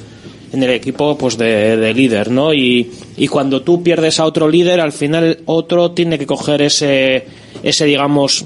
[0.52, 2.54] en el equipo pues de, de líder, ¿no?
[2.54, 7.26] Y, y cuando tú pierdes a otro líder, al final otro tiene que coger ese,
[7.64, 8.44] ese digamos,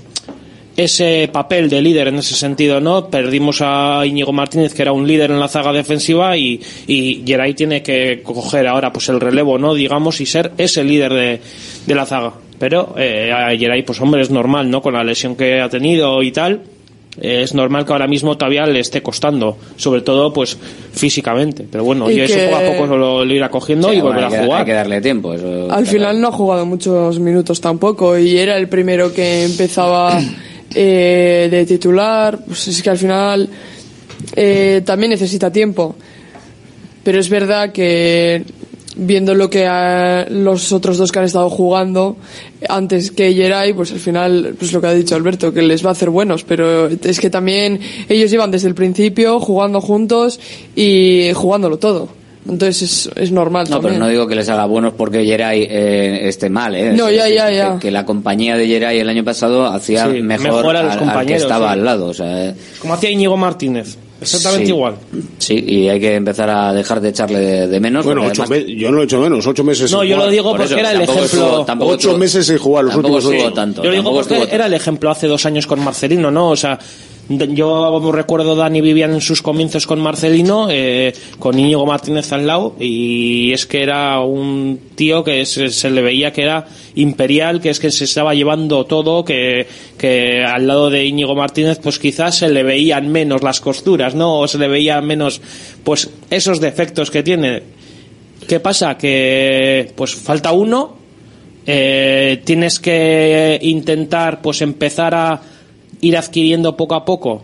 [0.85, 3.09] ese papel de líder en ese sentido, ¿no?
[3.09, 7.55] Perdimos a Íñigo Martínez, que era un líder en la zaga defensiva, y, y Geray
[7.55, 9.75] tiene que coger ahora pues el relevo, ¿no?
[9.75, 11.41] Digamos, y ser ese líder de,
[11.87, 12.33] de la zaga.
[12.59, 14.83] Pero eh, a Geray, pues hombre, es normal, ¿no?
[14.83, 16.61] Con la lesión que ha tenido y tal,
[17.21, 20.57] eh, es normal que ahora mismo todavía le esté costando, sobre todo, pues
[20.93, 21.67] físicamente.
[21.71, 24.01] Pero bueno, Y y eso que- poco a poco lo, lo irá cogiendo Sí, y
[24.01, 24.61] volverá que- a jugar.
[24.61, 25.33] Hay que darle tiempo.
[25.35, 30.21] eso Al final no ha jugado muchos minutos tampoco y era el primero que empezaba
[30.75, 32.39] eh, de titular.
[32.47, 33.49] Pues es que al final
[34.37, 35.97] eh, también necesita tiempo.
[37.03, 38.45] Pero es verdad que
[38.97, 39.67] viendo lo que
[40.31, 42.17] los otros dos que han estado jugando
[42.69, 45.91] antes que Geray, pues al final, pues lo que ha dicho Alberto, que les va
[45.91, 50.41] a hacer buenos, pero es que también ellos llevan desde el principio jugando juntos
[50.77, 52.20] y jugándolo todo.
[52.49, 54.01] Entonces es, es normal No, pero también.
[54.01, 56.93] no digo que les haga buenos porque Geray eh, esté mal, ¿eh?
[56.95, 57.79] No, Es ya, decir, ya, que- ya.
[57.79, 60.99] Que, la compañía de Geray el año pasado hacía Sí, mejor, mejor a los al-
[60.99, 61.73] al, que compañeros, estaba sí.
[61.75, 62.07] al lado.
[62.07, 64.73] O sea, eh, Como hacía Íñigo Martínez, exactamente sí.
[64.73, 64.95] igual.
[65.37, 68.07] Sí, y hay que empezar a dejar de echarle de, de menos.
[68.07, 69.93] Bueno, ocho además- me- yo no lo he hecho menos, ocho meses.
[69.93, 71.25] No, sin yo lo digo Por porque eso, era el ejemplo.
[71.27, 73.55] estuvo- tampoco Ocho estuvo- meses sin jugar, los tampoco últimos sí.
[73.55, 73.83] tanto.
[73.85, 76.49] Yo lo digo porque estuvo era el ejemplo hace dos años con Marcelino, ¿no?
[76.51, 76.79] O sea,
[77.31, 82.75] yo recuerdo Dani Vivian en sus comienzos con Marcelino, eh, con Íñigo Martínez al lado,
[82.81, 86.67] y es que era un tío que se, se le veía que era
[86.97, 89.67] imperial, que es que se estaba llevando todo, que,
[89.97, 94.41] que al lado de Íñigo Martínez, pues quizás se le veían menos las costuras, ¿no?
[94.41, 95.41] O se le veían menos,
[95.85, 97.63] pues, esos defectos que tiene.
[98.49, 98.99] ¿Qué pasa?
[98.99, 100.99] Que, pues, falta uno,
[101.67, 105.41] eh, tienes que intentar pues empezar a
[106.01, 107.43] ir adquiriendo poco a poco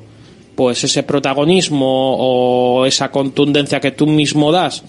[0.54, 4.82] pues ese protagonismo o esa contundencia que tú mismo das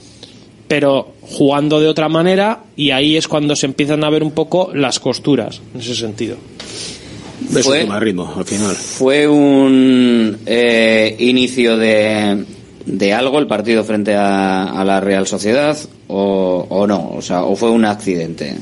[0.68, 4.72] pero jugando de otra manera y ahí es cuando se empiezan a ver un poco
[4.74, 6.38] las costuras en ese sentido
[7.51, 8.76] Fue- un tema de ritmo, al final.
[8.76, 12.43] Fue un eh, inicio de,
[12.86, 17.43] de algo el partido frente a, a la Real Sociedad o, o no, o sea,
[17.43, 18.55] o fue un accidente.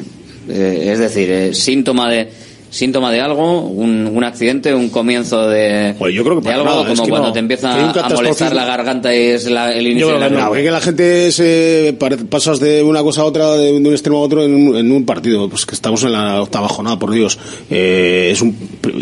[0.50, 2.30] Eh, es decir, eh, síntoma de
[2.76, 6.56] síntoma de algo, un, un accidente, un comienzo de, Pues yo creo que de para
[6.58, 7.34] algo, nada, como es que cuando no.
[7.34, 10.70] te empieza a molestar la garganta y es la- el inicio de la No, que
[10.72, 11.96] la gente se
[12.30, 14.76] pasas de una cosa a otra, de un, de un extremo a otro en un,
[14.76, 15.48] en un partido.
[15.50, 17.40] Pues que estamos en la octava jornada, por Dios.
[17.70, 18.56] Eh, es un,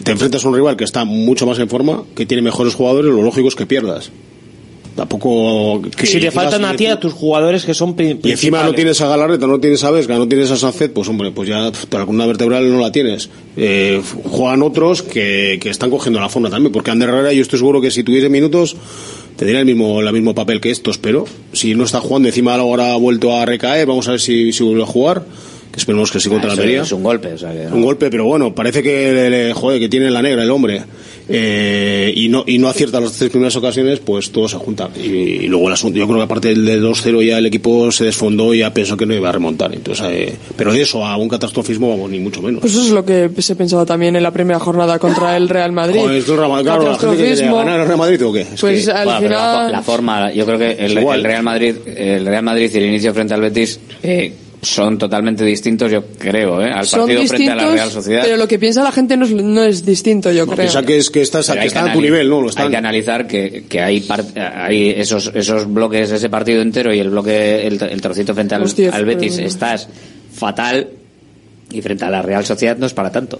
[0.03, 3.11] te enfrentas a un rival que está mucho más en forma, que tiene mejores jugadores,
[3.11, 4.11] lo lógico es que pierdas.
[4.95, 5.81] Tampoco.
[5.95, 9.01] Que, si te faltan a ti a tus jugadores que son Y encima no tienes
[9.01, 11.71] a Galarreta, no tienes a Vesga, no tienes a Sacet, pues hombre, pues ya la
[12.05, 13.29] columna vertebral no la tienes.
[13.57, 17.57] Eh, juegan otros que, que están cogiendo la forma también, porque Ander Herrera yo estoy
[17.59, 18.75] seguro que si tuviese minutos
[19.35, 22.93] tendría el mismo, el mismo papel que estos, pero si no está jugando, encima ahora
[22.93, 25.23] ha vuelto a recaer, vamos a ver si, si vuelve a jugar,
[25.71, 26.83] que esperemos que sí contra Ah, la Almería.
[26.83, 27.75] Es un golpe, o sea que no.
[27.75, 30.83] Un golpe, pero bueno, parece que, le- le- joder, que tiene la negra el hombre.
[31.29, 34.89] Eh, y no y no acierta las tres primeras ocasiones, pues todo se junta.
[34.95, 37.91] Y, y luego el asunto, yo creo que aparte del, del 2-0 ya el equipo
[37.91, 39.73] se desfondó y ya pensó que no iba a remontar.
[39.73, 42.61] Entonces, eh, pero de eso a un catastrofismo vamos ni mucho menos.
[42.61, 45.71] Pues eso es lo que se pensaba también en la primera jornada contra el Real
[45.71, 45.99] Madrid.
[45.99, 48.33] Joder, es que el Real Madrid, claro, la gente que ganar al Real Madrid o
[48.33, 48.41] qué?
[48.41, 51.75] Es Pues que- al Bueno, pero la, forma, yo creo que el, el Real Madrid,
[51.95, 54.33] el Real Madrid y el inicio frente al Betis eh,
[54.63, 56.71] son totalmente distintos, yo creo, ¿eh?
[56.71, 58.21] al Son partido frente a la Real Sociedad.
[58.23, 60.57] pero lo que piensa la gente no es, no es distinto, yo creo.
[60.57, 62.41] Piensa que es que estás, que a tu nivel, ¿no?
[62.41, 62.65] Lo están.
[62.65, 66.99] Hay que analizar que, que hay, par- hay esos, esos bloques, ese partido entero y
[66.99, 69.87] el bloque, el, el trocito frente al, al Betis, pero- estás
[70.33, 70.87] fatal
[71.71, 73.39] y frente a la Real Sociedad no es para tanto.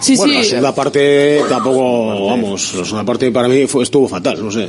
[0.00, 0.38] Sí, bueno, sí.
[0.38, 4.66] la segunda parte tampoco, vamos, la segunda parte para mí fue, estuvo fatal, no sé.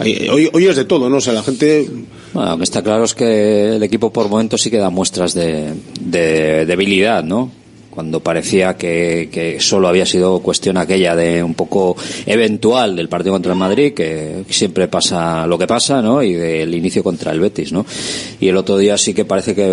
[0.00, 1.88] Hoy, hoy es de todo, no sé, la gente
[2.32, 5.34] Bueno, lo que está claro es que el equipo por momentos sí que da muestras
[5.34, 7.50] de, de debilidad, ¿no?
[7.90, 13.34] Cuando parecía que, que solo había sido cuestión aquella de un poco eventual del partido
[13.34, 16.22] contra el Madrid, que siempre pasa lo que pasa, ¿no?
[16.22, 17.84] Y del inicio contra el Betis, ¿no?
[18.40, 19.70] Y el otro día sí que parece que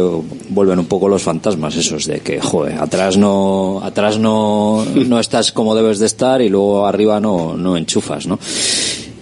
[0.49, 5.53] vuelven un poco los fantasmas esos de que, joder, atrás no, atrás no, no estás
[5.53, 8.37] como debes de estar y luego arriba no, no enchufas, ¿no?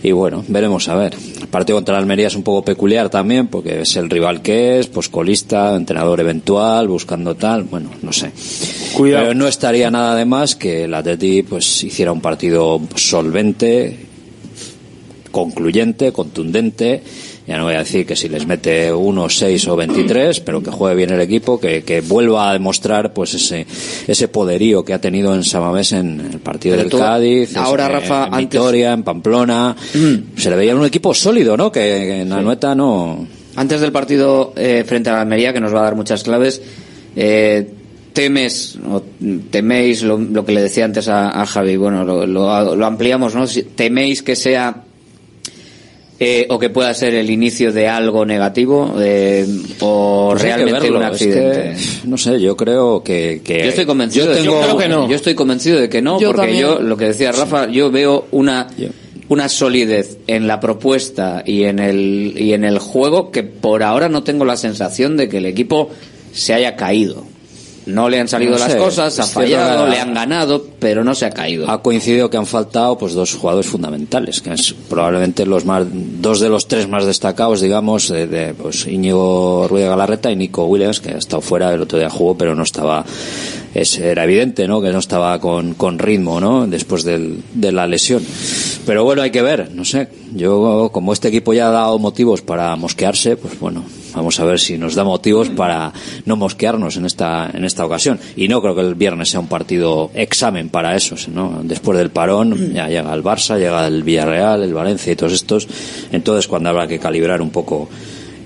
[0.03, 1.15] Y bueno, veremos a ver.
[1.41, 4.79] El partido contra la Almería es un poco peculiar también, porque es el rival que
[4.79, 8.31] es, pues colista, entrenador eventual, buscando tal, bueno, no sé.
[8.93, 9.25] Cuidado.
[9.25, 13.97] Pero no estaría nada de más que el Atleti pues hiciera un partido solvente,
[15.31, 17.01] concluyente, contundente.
[17.47, 20.69] Ya no voy a decir que si les mete uno, seis o 23, pero que
[20.69, 23.65] juegue bien el equipo, que, que vuelva a demostrar pues ese
[24.05, 27.91] ese poderío que ha tenido en Samamés en el partido Pero del Cádiz, ahora, en-
[27.93, 29.75] Rafa, en antes- Vitoria, en Pamplona.
[30.35, 31.71] Se le veía un equipo sólido, ¿no?
[31.71, 33.25] Que, que en la nueta no.
[33.55, 36.61] Antes del partido eh, frente a la Almería, que nos va a dar muchas claves,
[37.15, 37.65] eh,
[38.13, 39.03] temes o
[39.51, 43.35] teméis lo, lo que le decía antes a, a Javi, bueno, lo, lo- lo ampliamos,
[43.35, 43.45] ¿no?
[43.75, 44.83] Teméis que sea
[46.19, 49.45] eh, o que pueda ser el inicio de algo negativo eh,
[49.81, 51.75] o Pues realmente verlo, un es accidente.
[52.03, 55.15] que, no sé, yo creo que, que Yo estoy convencido yo de tengo- que Yo
[55.15, 56.61] estoy convencido de que no, Yo porque también.
[56.61, 58.67] yo, lo que decía Rafa, yo veo una,
[59.29, 64.09] una solidez en la propuesta y en el, y en el juego que por ahora
[64.09, 65.89] no tengo la sensación de que el equipo
[66.33, 67.25] se haya caído.
[67.87, 71.15] No le han salido No las sé, cosas, ha fallado, le han ganado, pero no
[71.15, 71.69] se ha caído.
[71.69, 76.39] ha coincidido que han faltado pues dos jugadores fundamentales que es probablemente los más dos
[76.39, 80.65] de los tres más destacados digamos de, de, pues Íñigo Ruiz de Galarreta y Nico
[80.65, 83.05] Williams que ha estado fuera el otro día jugó pero no estaba
[83.73, 87.87] es, era evidente no que no estaba con, con ritmo no después del, de la
[87.87, 88.23] lesión.
[88.85, 90.09] Pero bueno hay que ver no sé.
[90.33, 93.83] Yo como este equipo ya ha dado motivos para mosquearse pues bueno
[94.17, 95.93] vamos a ver si nos da motivos para
[96.25, 98.19] no mosquearnos en esta en esta ocasión.
[98.35, 101.61] Y no creo que el viernes sea un partido examen para eso ¿no?
[101.63, 105.67] después del parón ya llega el Barça llega el Villarreal el Valencia y todos estos.
[106.11, 107.89] Entonces cuando habrá que calibrar un poco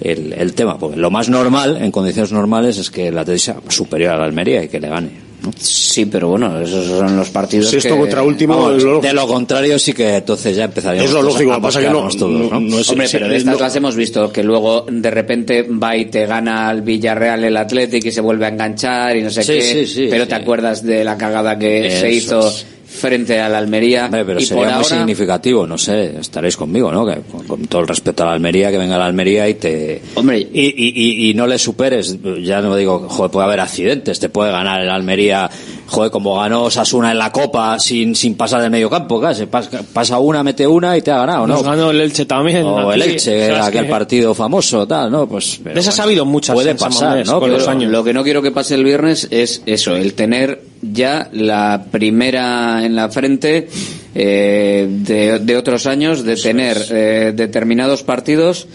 [0.01, 3.57] el, el tema porque lo más normal en condiciones normales es que la Atleti sea
[3.69, 7.69] superior a la Almería y que le gane Sí, pero bueno, esos son los partidos
[7.69, 7.99] Sexto que...
[7.99, 11.23] contra último, Vamos, es lo de lo contrario sí que entonces ya empezaríamos Es lo
[11.23, 12.59] lógico, a lo que pasa que no- todos, no- ¿no?
[12.59, 15.09] no es- Hombre, sí, pero de es estas lo- las hemos visto que luego de
[15.11, 19.23] repente va y te gana al Villarreal el Athletic y se vuelve a enganchar y
[19.23, 19.61] no sé Sí, qué.
[19.61, 20.29] sí, sí, pero sí.
[20.29, 22.65] te acuerdas de la cagada que se hizo es.
[22.91, 24.05] Frente al Almería.
[24.05, 27.05] Hombre, pero y sería por muy ahora, significativo, no sé, estaréis conmigo, ¿no?
[27.05, 30.01] Que con, con todo el respeto a la Almería, que venga la Almería y te...
[30.15, 30.39] Hombre.
[30.39, 34.29] Y, y, y, y no le superes, ya no digo, joder, puede haber accidentes, te
[34.29, 35.49] puede ganar el Almería,
[35.87, 39.81] joder, como ganó Sasuna en la Copa sin, sin pasar de medio campo, casi, pasa,
[39.93, 41.55] pasa una, mete una y te ha ganado, ¿no?
[41.55, 42.63] Nos ganó el Elche también.
[42.65, 43.01] o el.
[43.01, 45.27] Elche, era aquel que partido famoso, tal, ¿no?
[45.27, 45.59] Pues...
[45.63, 47.33] pero De esas bueno, ha habido muchas Puede pasar, ¿no?
[47.39, 47.91] con Pero- los años.
[47.91, 52.85] Lo que no quiero que pase el viernes es eso, el tener ya la primera
[52.85, 53.67] en la frente
[54.15, 58.67] eh, de, de otros años, de tener eh, determinados partidos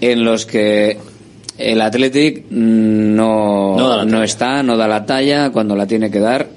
[0.00, 0.98] en los que
[1.58, 6.48] el Athletic no, No está, no da la talla cuando la tiene que dar.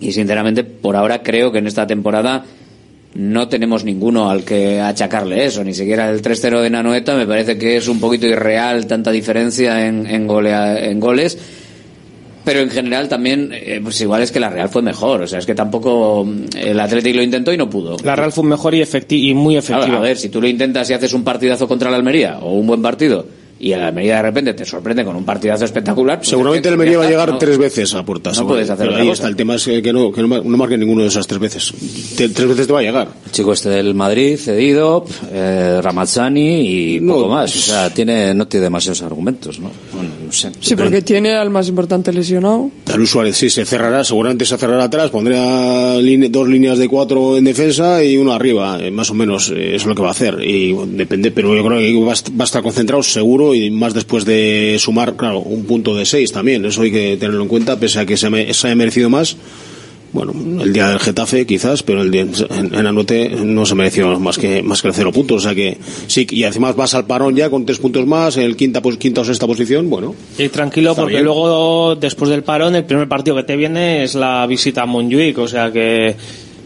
[0.00, 2.44] Y sinceramente, por ahora creo que en esta temporada
[3.14, 7.58] no tenemos ninguno al que achacarle eso, ni siquiera el 3-0 de Nanoeta me parece
[7.58, 11.38] que es un poquito irreal tanta diferencia en, en, golea- en goles.
[12.44, 15.20] Pero en general también, eh, pues igual es que la Real fue mejor.
[15.22, 17.96] O sea, es que tampoco mm, el Athletic lo intentó y no pudo.
[18.02, 19.98] La Real fue mejor y, efecti y muy Claro, efectiva.
[19.98, 22.66] a ver, si tú lo intentas y haces un partidazo contra la Almería o un
[22.66, 23.24] buen partido
[23.64, 26.18] y el Almería de repente te sorprende con un partidazo espectacular.
[26.18, 28.32] pues Seguramente el Almería va a llegar no- tres veces a puerta.
[28.32, 30.76] no puedes hacer ahí está el tema es que no, que no, ma- no marque
[30.76, 31.72] ninguno de esas tres veces.
[32.16, 33.08] Te- tres veces te va a llegar.
[33.24, 37.54] El chico este del Madrid, cedido, eh, Ramazzani y poco más.
[37.54, 39.70] O sea, tiene, no tiene demasiados argumentos, ¿no?
[40.60, 42.70] Sí, porque tiene al más importante lesionado.
[42.96, 47.36] Luis Suárez sí se cerrará, seguramente se cerrará atrás, pondrá line- dos líneas de cuatro
[47.36, 50.12] en defensa y uno arriba, eh, más o menos eh, es lo que va a
[50.12, 50.36] hacer.
[50.42, 53.70] Y depende, pero yo creo que va a est- va a estar concentrado seguro y
[53.70, 57.48] más después de sumar, claro, un punto de seis también, eso hay que tenerlo en
[57.48, 59.36] cuenta, pese a que se, me- se haya merecido más.
[60.12, 64.20] Bueno, el día del Getafe quizás, pero el día en, en Anote no se mereció
[64.20, 67.06] más que más que el cero puntos, o sea que sí, y además vas al
[67.06, 70.14] parón ya con tres puntos más, en el quinta, pos- quinta o sexta posición, bueno.
[70.38, 71.24] Y tranquilo, porque bien.
[71.24, 75.38] luego, después del parón, el primer partido que te viene es la visita a Montjuic,
[75.38, 76.14] o sea que...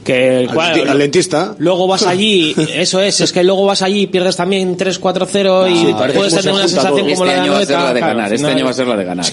[0.07, 1.55] que Al denti- al dentista.
[1.59, 5.77] Luego vas allí, eso es, es que luego vas allí y pierdes también 3-4-0 y
[5.87, 7.01] Sí, parece puedes tener una sensación todo.
[7.01, 8.65] como Este la de año va a ser Anoeta, la de ganar, este final- año
[8.65, 9.27] va a ser la de ganar.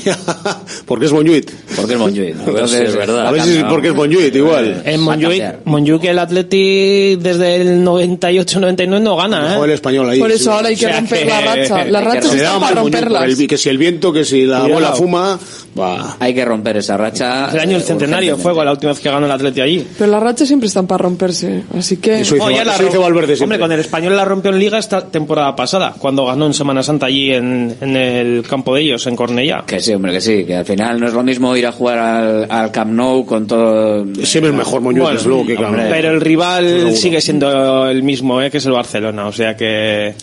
[0.85, 1.51] Porque es Montjuic.
[1.75, 2.35] Porque es Montjuic.
[2.47, 3.27] A ver si es verdad.
[3.27, 4.81] A si es porque es Montjuic, igual.
[4.85, 9.59] En Montjuic, Montjuic el Atleti desde el 98-99 no gana, ¿eh?
[9.63, 10.19] El español ahí.
[10.19, 11.25] Por eso ahora hay que O sea romper que-
[11.91, 12.21] la racha.
[12.29, 13.39] Se da están mal para romperlas.
[13.39, 15.39] el- que si el viento, que si la bola fuma,
[15.79, 16.17] va.
[16.19, 17.49] Hay que romper esa racha.
[17.51, 19.85] El año del eh, centenario fue la última vez que ganó el Atleti allí.
[19.97, 21.63] Pero las rachas siempre están para romperse.
[21.77, 22.21] Así que.
[22.21, 23.55] Eso hizo, Oh, ya la eso Valverde siempre.
[23.55, 26.83] Hombre, con el español la rompió en Liga esta temporada pasada, cuando ganó en Semana
[26.83, 29.63] Santa allí en, en el campo de ellos, en Cornellá.
[29.65, 31.99] Que sí, hombre, que sí, que al final no es lo mismo ir a jugar
[31.99, 34.05] al, al Camp Nou con todo...
[34.23, 35.55] Siempre es mejor Montjuic, Bueno, desde luego que.
[35.55, 36.95] Pero el rival Seguro.
[36.95, 38.49] sigue siendo el mismo, ¿eh?
[38.51, 40.13] que es el Barcelona, o sea que...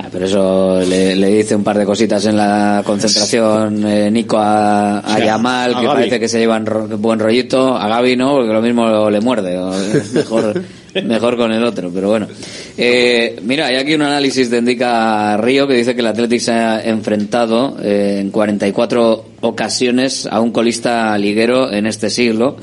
[0.00, 4.36] Ah, pero eso le, le dice un par de cositas en la concentración eh, Nico
[4.38, 7.74] a, Yamal, a que parece que se llevan ro- buen rollito.
[7.76, 9.58] A Gaby no, porque lo mismo le muerde.
[9.58, 9.72] o
[10.14, 10.62] mejor,
[11.02, 12.28] mejor con el otro, pero bueno.
[12.76, 16.52] Eh, mira, hay aquí un análisis de Indica Río que dice que el Athletic se
[16.52, 22.56] ha enfrentado eh, en 44 ocasiones a un colista liguero en este siglo,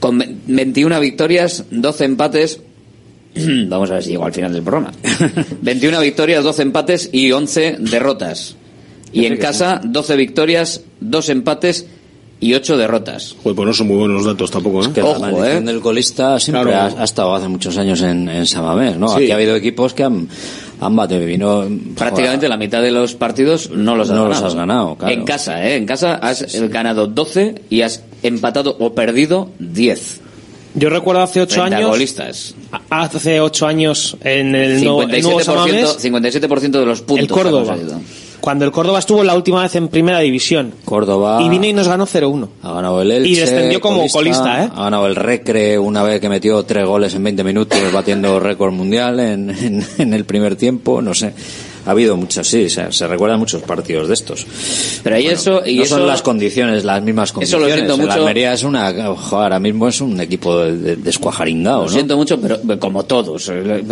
[0.00, 2.60] con ve- 21 victorias, 12 empates,
[3.68, 4.92] Vamos a ver si llego al final del programa.
[5.62, 8.56] 21 victorias, 12 empates y 11 derrotas.
[9.12, 11.86] Y en casa, 12 victorias, 2 empates
[12.40, 13.36] y 8 derrotas.
[13.42, 14.88] Joder, pues no son muy buenos datos tampoco, ¿eh?
[14.92, 15.72] Que Ojo, la maldición ¿eh?
[15.72, 16.96] del colista siempre Claro.
[16.96, 19.08] ha, ha estado hace muchos años en, en Samamés, ¿no?
[19.08, 19.24] Sí.
[19.24, 20.28] Aquí ha habido equipos que han,
[20.80, 24.46] han batido, vino Prácticamente la mitad de los partidos no los has No los ganado.
[24.48, 25.14] has ganado, claro.
[25.14, 25.76] En casa, ¿eh?
[25.76, 30.21] En casa has ganado 12 y has empatado o perdido 10.
[30.74, 32.54] Yo recuerdo hace ocho años, golistas.
[32.88, 37.18] hace ocho años en el, nuevo, el nuevo 57%, Samamés, 57% de los puntos.
[37.24, 37.76] el Córdoba.
[38.40, 40.74] Cuando el Córdoba estuvo la última vez en primera división.
[40.84, 42.48] Córdoba Y vino y nos ganó 0-1.
[42.62, 44.68] ha ganado el Elche, Y descendió como colista, ¿eh?
[44.74, 48.72] Ha ganado el Recre una vez que metió tres goles en 20 minutos batiendo récord
[48.72, 51.32] mundial en, en, en el primer tiempo, no sé.
[51.86, 54.46] Ha habido muchos, sí, se, se recuerdan muchos partidos de estos.
[55.02, 55.62] Pero ahí eso...
[55.66, 57.68] Y no eso son las condiciones, las mismas Eso condiciones.
[57.68, 58.12] lo siento El mucho.
[58.12, 61.92] Almería es una, ojo, ahora mismo es un equipo de- de- descuajaringado, Lo ¿no?
[61.92, 63.48] siento mucho, pero como todos.
[63.52, 63.82] Eh,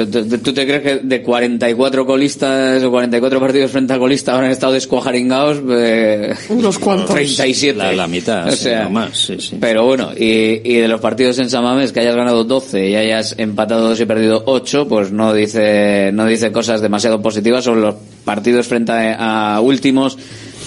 [0.42, 4.52] ¿Tú te crees que de 44 colistas o 44 partidos frente a colista ahora han
[4.52, 5.58] estado descuajaringados?
[5.70, 7.10] Eh, Unos cuantos.
[7.14, 7.76] 37.
[7.78, 9.56] La, la mitad, O sí, sea, no más, sí, sí.
[9.60, 13.34] Pero bueno, y, y de los partidos en Samamés que hayas ganado 12 y hayas
[13.38, 17.89] empatado 2 y perdido 8, pues no dice, no dice cosas demasiado positivas sobre los
[18.24, 20.18] partidos frente a, últimos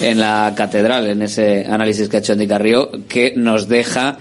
[0.01, 4.17] en la catedral, en ese análisis que ha hecho Andy Carrillo, que nos deja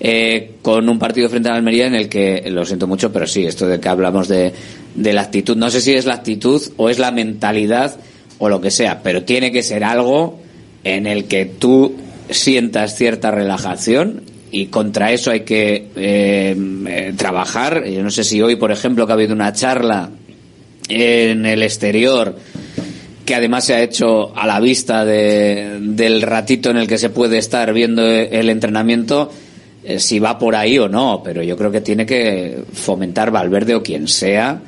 [0.00, 3.26] eh, con un partido frente a la Almería en el que, lo siento mucho, pero
[3.26, 4.52] sí, esto de que hablamos de,
[4.94, 7.96] de la actitud, no sé si es la actitud o es la mentalidad
[8.38, 10.38] o lo que sea, pero tiene que ser algo
[10.84, 11.96] en el que tú
[12.30, 16.56] sientas cierta relajación y contra eso hay que eh,
[16.86, 17.84] eh, trabajar.
[17.86, 20.10] Yo no sé si hoy, por ejemplo, que ha habido una charla
[20.88, 22.36] en el exterior
[23.24, 27.10] que además se ha hecho a la vista de- del ratito en el que se
[27.10, 29.30] puede estar viendo el entrenamiento,
[29.84, 33.74] eh, si va por ahí o no, pero yo creo que tiene que fomentar Valverde
[33.74, 34.60] o quien sea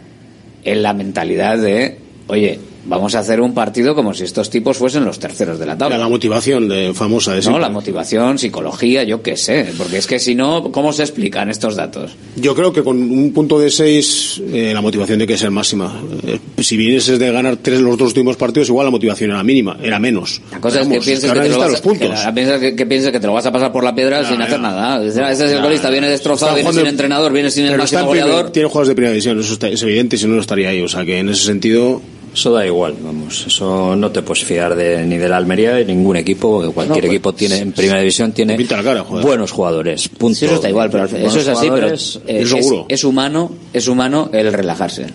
[0.63, 1.97] en la mentalidad de,
[2.27, 5.77] oye, vamos a hacer un partido como si estos tipos fuesen los terceros de la
[5.77, 5.99] tabla.
[5.99, 10.19] La motivación de, famosa de No, la motivación, psicología, yo qué sé, porque es que
[10.19, 12.13] si no, ¿cómo se explican estos datos?
[12.37, 16.01] Yo creo que con un punto de 6 la motivación tiene que ser máxima.
[16.27, 19.77] Eh, si vienes de ganar tres los dos últimos partidos, igual la motivación era mínima,
[19.83, 20.41] era menos.
[20.53, 22.21] La cosa es que Vamos, pienses ahora que, te lo necesitas vas a, los puntos.
[22.21, 24.27] que la- piensas que, que pienses que te lo vas a pasar por la piedra
[24.29, 25.03] sin hacer nada.
[25.05, 28.51] Ese es el golista, viene destrozado, viene sin entrenador, viene sin el máximo primer- goleador.
[28.53, 30.81] Tiene jugadores de primera división, eso está- es evidente, si no, no estaría ahí.
[30.83, 32.01] O sea que en ese sentido.
[32.33, 33.45] Eso da igual, vamos.
[33.47, 36.99] Eso no te puedes fiar de, ni de la Almería de ningún equipo, porque cualquier
[37.05, 39.25] No, pues, equipo tiene en primera división tiene pinta la cara, joder.
[39.25, 40.09] buenos jugadores.
[40.09, 40.39] Punto.
[40.39, 42.87] Sí, eso está igual, pero Buenos eso es así, pero eh, es, seguro.
[42.89, 45.07] es humano, es humano el relajarse.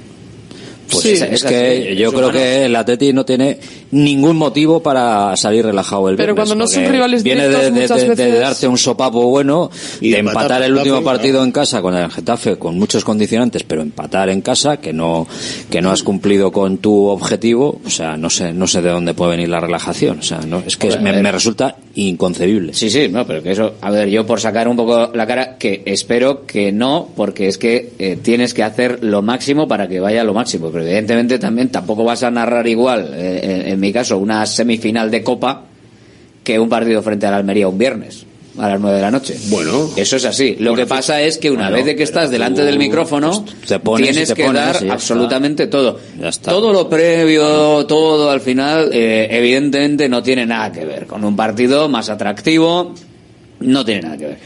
[0.90, 2.34] Pues Sí, es, es que así, yo creo humano.
[2.40, 3.58] que el Atleti no tiene
[3.92, 6.50] ningún motivo para salir relajado el Pero viernes.
[6.50, 9.70] cuando no son rivales Viene de, de- de- de veces- darte un sopapo bueno,
[10.02, 11.46] Y de de empatar empatar el último Getafe, partido claro.
[11.46, 15.28] en casa con el Getafe, con muchos condicionantes, pero empatar en casa, que no,
[15.70, 19.14] que no has cumplido con tu objetivo, o sea, no sé, no sé de dónde
[19.14, 20.20] puede venir la relajación.
[20.20, 22.74] O sea, no, es que me resulta inconcebible.
[22.74, 25.58] Sí, sí, no, pero que eso, a ver, yo por sacar un poco la cara,
[25.58, 30.00] que espero que no, porque es que eh, tienes que hacer lo máximo para que
[30.00, 33.94] vaya lo máximo, pero evidentemente también tampoco vas a narrar igual, eh, en, en mi
[33.94, 35.64] caso, una semifinal de Copa
[36.44, 38.26] que un partido frente al Almería un viernes
[38.58, 39.38] a las nueve de la noche.
[39.48, 39.90] Bueno.
[39.96, 40.58] Eso es así.
[40.60, 43.46] Lo que pasa es que una Bueno, vez de que estás delante tú, del micrófono,
[43.66, 45.98] te pones y tienes te que pones dar absolutamente todo.
[46.44, 51.38] Todo lo previo, todo al final, eh, evidentemente no tiene nada que ver con un
[51.38, 52.94] partido más atractivo,
[53.62, 54.38] no tiene nada que ver.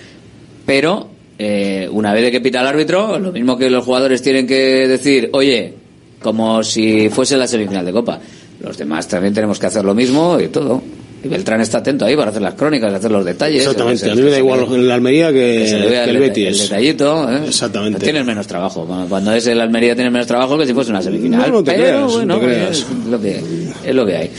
[0.64, 1.10] Pero
[1.40, 4.88] eh, una vez de que pita el árbitro, lo mismo que los jugadores tienen que
[4.88, 5.79] decir, oye,
[6.22, 8.20] como si fuese la semifinal de Copa.
[8.62, 10.82] Los demás también tenemos que hacer lo mismo y todo.
[11.22, 13.60] Y Beltrán está atento ahí para hacer las crónicas, hacer los detalles.
[13.62, 16.48] Exactamente, Se- a mí me da igual el Almería que, el el, Betis.
[16.48, 17.42] el detallito, ¿eh?
[17.48, 18.00] Exactamente.
[18.00, 18.86] Tienes menos trabajo.
[19.10, 21.42] Cuando- es el Almería tienes menos trabajo que si fuese una semifinal.
[21.52, 22.78] No, no te Pero creas, no bueno, te creas.
[22.80, 23.42] Es, lo que,
[23.86, 24.32] es lo que hay.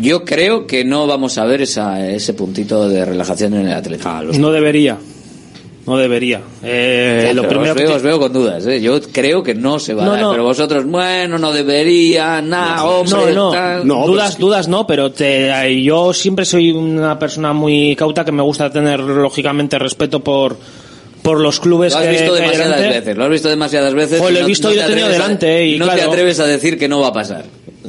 [0.00, 4.10] Yo creo que no vamos a ver esa, ese puntito de relajación en el Atlético.
[4.36, 4.98] No debería.
[5.86, 6.40] No debería.
[6.62, 8.66] Eh, Ya, lo primero os, que veo, os veo con dudas.
[8.66, 8.80] ¿eh?
[8.80, 10.22] Yo creo que no se va No, a dar.
[10.22, 10.30] no.
[10.30, 13.34] Pero vosotros, bueno, no debería, nada, hombre.
[13.34, 18.32] no, no, dudas, dudas no, pero te- yo siempre soy una persona muy cauta que
[18.32, 20.56] me gusta tener lógicamente respeto por
[21.22, 22.98] por los clubes Lo has que, visto que demasiadas delante.
[23.00, 24.18] veces, lo has visto demasiadas veces.
[24.20, 26.02] Joder, lo he y visto y lo te he tenido a- delante, y no te
[26.02, 27.44] atreves a decir que no va a pasar.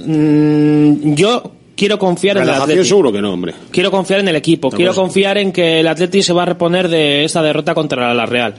[0.06, 2.90] Mm, yo quiero confiar en el Relajación Atleti.
[2.90, 3.54] seguro que no, hombre.
[3.72, 5.02] Quiero confiar en el equipo, quiero cosa.
[5.02, 8.56] confiar en que el Atleti se va a reponer de esta derrota contra la Real.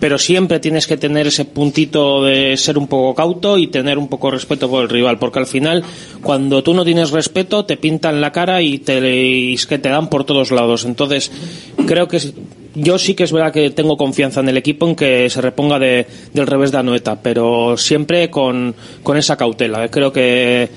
[0.00, 4.08] Pero siempre tienes que tener ese puntito de ser un poco cauto y tener un
[4.08, 5.84] poco respeto por el rival, porque al final,
[6.22, 9.90] cuando tú no tienes respeto, te pintan la cara y, te, y es que te
[9.90, 10.84] dan por todos lados.
[10.86, 11.30] Entonces,
[11.86, 12.18] creo que
[12.74, 15.78] yo sí que es verdad que tengo confianza en el equipo en que se reponga
[15.78, 19.88] de- del revés de Anoeta, pero siempre con, con esa cautela.
[19.90, 20.70] Creo que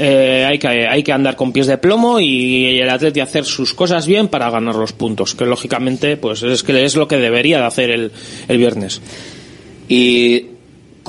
[0.00, 3.74] eh, hay que hay que andar con pies de plomo y el Atleti hacer sus
[3.74, 7.58] cosas bien para ganar los puntos, que lógicamente pues es que es lo que debería
[7.58, 8.12] de hacer el,
[8.46, 9.02] el viernes.
[9.88, 10.46] Y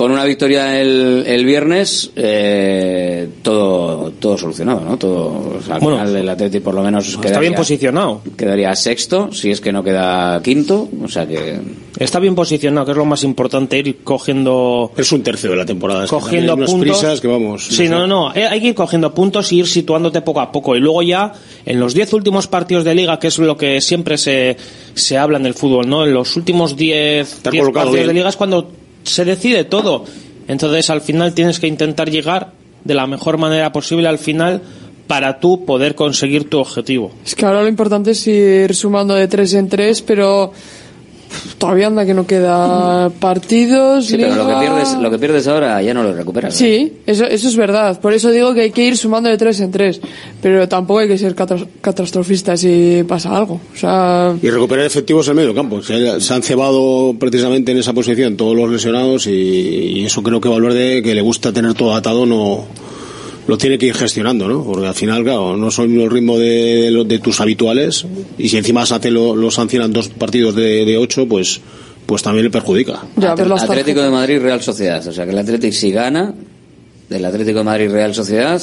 [0.00, 4.96] con una victoria el, el viernes, eh, todo, todo solucionado, ¿no?
[4.96, 8.22] Todo, o sea, al Bueno, final el Atleti por lo menos Está quedaría, bien posicionado.
[8.34, 11.60] quedaría sexto, si es que no queda quinto, o sea que...
[11.98, 15.66] Está bien posicionado, que es lo más importante, ir cogiendo Es un tercio de la
[15.66, 16.04] temporada.
[16.04, 16.98] es que cogiendo unas puntos.
[16.98, 17.66] prisas que vamos.
[17.66, 20.76] Sí, no, no, eh, hay que ir cogiendo puntos y ir situándote poco a poco.
[20.76, 21.34] Y luego ya,
[21.66, 24.56] en los 10 últimos partidos de liga, que es lo que siempre se,
[24.94, 26.06] se habla en el fútbol, ¿no?
[26.06, 29.64] En los últimos 10 Te has 10 colocado partidos de liga es cuando se decide
[29.64, 30.04] todo.
[30.48, 32.52] Entonces, al final tienes que intentar llegar
[32.84, 34.62] de la mejor manera posible al final
[35.06, 37.10] para tú poder conseguir tu objetivo.
[37.24, 40.52] Es que ahora lo importante es ir sumando de tres en tres, pero
[41.58, 44.06] todavía anda que no queda partidos.
[44.06, 46.54] Sí, pero lo que, pierdes, lo que pierdes ahora ya no lo recuperas.
[46.54, 46.58] ¿no?
[46.58, 48.00] Sí, eso, eso es verdad.
[48.00, 50.00] Por eso digo que hay que ir sumando de tres en tres.
[50.42, 53.60] Pero tampoco hay que ser catastrofista si pasa algo.
[53.74, 55.82] O sea, Y recuperar efectivos en medio campo.
[55.82, 60.40] Se, se han cebado precisamente en esa posición todos los lesionados y, y eso creo
[60.40, 62.64] que Valverde, que le gusta tener todo atado, no
[63.50, 64.62] lo tiene que ir gestionando, ¿no?
[64.64, 68.06] Porque al final, claro, no son el ritmo de, los- de tus habituales
[68.38, 71.60] y si encima Sate lo, lo sancionan dos partidos de, de ocho, pues
[72.06, 73.02] pues también le perjudica.
[73.16, 75.06] ya Atlético de Madrid, Real Sociedad.
[75.06, 76.32] O sea que el Atlético si gana,
[77.08, 78.60] del Atlético de Madrid, Real Sociedad,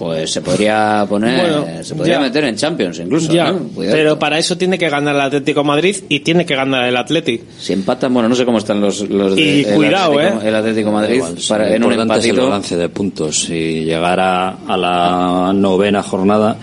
[0.00, 2.20] pues se podría poner, Bueno, se podría ya.
[2.20, 3.30] meter en Champions incluso.
[3.30, 3.60] Ya, ¿no?
[3.76, 7.44] Pero para eso tiene que ganar el Atlético Madrid y tiene que ganar el Atlético.
[7.58, 10.48] Si empatan, bueno, no sé cómo están los, los de, Y el cuidado, Atlético, ¿eh?
[10.48, 12.42] el Atlético Madrid Igual, para, en un es el empatito.
[12.44, 16.56] balance de puntos y llegar a, a la novena jornada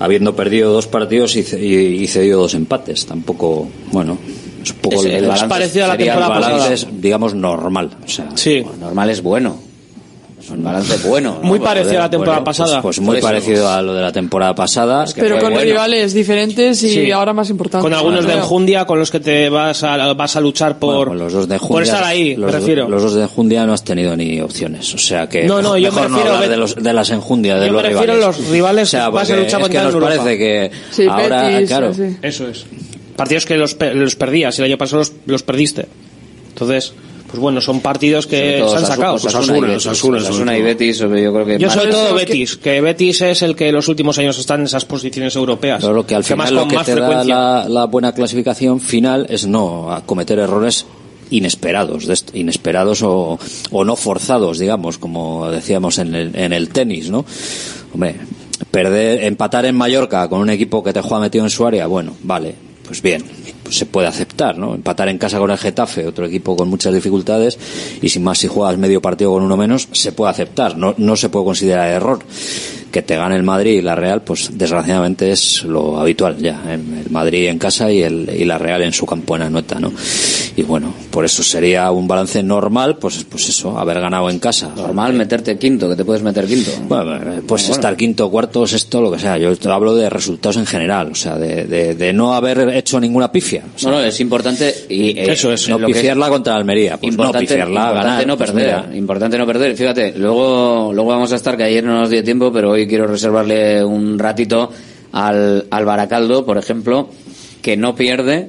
[0.00, 3.06] habiendo perdido dos partidos y, ce- y- y cedido dos empates.
[3.06, 4.18] Tampoco, bueno,
[4.62, 6.74] es un poco Es- el balance parecido a la temporada el pasada.
[6.74, 7.90] es, digamos, normal.
[8.04, 9.65] O sea, Sí, Normal es bueno.
[10.46, 11.38] Es un balance bueno.
[11.42, 11.48] ¿no?
[11.48, 12.80] muy Pues, parecido a la temporada bueno, pasada.
[12.82, 15.04] pues muy Por eso, parecido pues, a lo de la temporada pasada.
[15.04, 15.60] que Pero con bueno.
[15.60, 17.10] rivales diferentes y Sí.
[17.10, 17.82] ahora más importantes.
[17.82, 21.24] con algunos de enjundia con los que te vas a, vas a luchar por, Bueno,
[21.24, 22.88] los dos de por Enjundia, estar ahí, los, me refiero.
[22.88, 24.94] Los dos de Enjundia no has tenido ni opciones.
[24.94, 26.74] O sea que No, no, mejor, yo me mejor no refiero hablar a- de, los,
[26.76, 28.38] de las Enjundia, de Yo los me refiero a rivales.
[28.38, 30.14] los rivales o sea, que vas a luchar es que contra nos Europa.
[30.16, 32.16] parece que Sí, ahora, Betis, claro, así.
[32.22, 32.66] Eso es.
[33.16, 35.86] Partidos que los, los perdías, el año pasado los, los perdiste.
[36.50, 36.92] Entonces,
[37.36, 39.14] pues bueno, son partidos que todo se han sacado.
[39.16, 40.96] Osasuna, Osasuna, y Betis.
[40.96, 43.86] Sobre yo creo que Yo sobre todo que- Betis, que Betis es el que los
[43.88, 45.80] últimos años está en esas posiciones europeas.
[45.82, 47.34] Pero lo que al final lo con que más te da frecuencia.
[47.34, 50.86] la, la buena clasificación final es no a cometer errores
[51.28, 53.38] inesperados, inesperados o,
[53.70, 57.24] o no forzados, digamos, como decíamos en el, en el tenis, ¿no?
[57.92, 58.16] Hombre,
[58.70, 62.14] perder, empatar en Mallorca con un equipo que te juega metido en su área, bueno,
[62.22, 62.54] vale,
[62.86, 63.24] pues bien,
[63.62, 64.74] pues se puede aceptar, ¿no?
[64.74, 67.58] Empatar en casa con el Getafe, otro equipo con muchas dificultades,
[68.00, 71.16] y sin más si juegas medio partido con uno menos, se puede aceptar, no, no
[71.16, 72.20] se puede considerar error.
[72.90, 76.62] Que te gane el Madrid y la Real, pues desgraciadamente es lo habitual ya.
[76.72, 79.92] El Madrid en casa y, el, y la Real en su campo en Anoeta, ¿no?
[80.56, 84.70] Y bueno, por eso sería un balance normal, pues, pues eso, haber ganado en casa.
[84.74, 86.70] Normal meterte quinto, que te puedes meter quinto.
[86.88, 87.74] Bueno, eh, pues Bueno.
[87.74, 89.36] estar quinto, cuarto, sexto, lo que sea.
[89.36, 92.98] Yo te hablo de resultados en general, o sea, de, de, de no haber hecho
[92.98, 93.64] ninguna pifia.
[93.74, 96.28] O sea, No, no, es importante y eh, Eso es, lo no que es pifiarla
[96.30, 96.96] contra Almería.
[96.96, 98.26] Pues no importante, pifiarla, importante ganar.
[98.26, 99.76] no pues perder, importante no perder.
[99.76, 103.06] Fíjate, luego, luego vamos a estar, que ayer no nos dio tiempo, pero hoy quiero
[103.06, 104.70] reservarle un ratito
[105.12, 107.08] al, al Baracaldo, por ejemplo,
[107.62, 108.48] que no pierde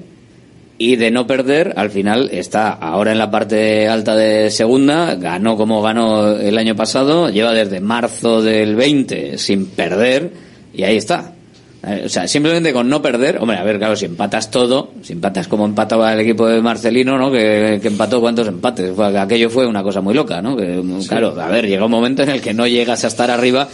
[0.77, 5.57] y de no perder, al final está ahora en la parte alta de segunda, ganó
[5.57, 10.31] como ganó el año pasado, lleva desde marzo del 20 sin perder
[10.75, 11.33] y ahí está.
[11.83, 15.13] Eh, O sea, simplemente con no perder, hombre, a ver, claro, si empatas todo, si
[15.13, 17.31] empatas como empataba el equipo de Marcelino, ¿no?
[17.31, 20.55] Que, que empató cuántos empates, aquello fue una cosa muy loca, ¿no?
[20.55, 23.67] Que, Claro, a ver, llega un momento en el que no llegas a estar arriba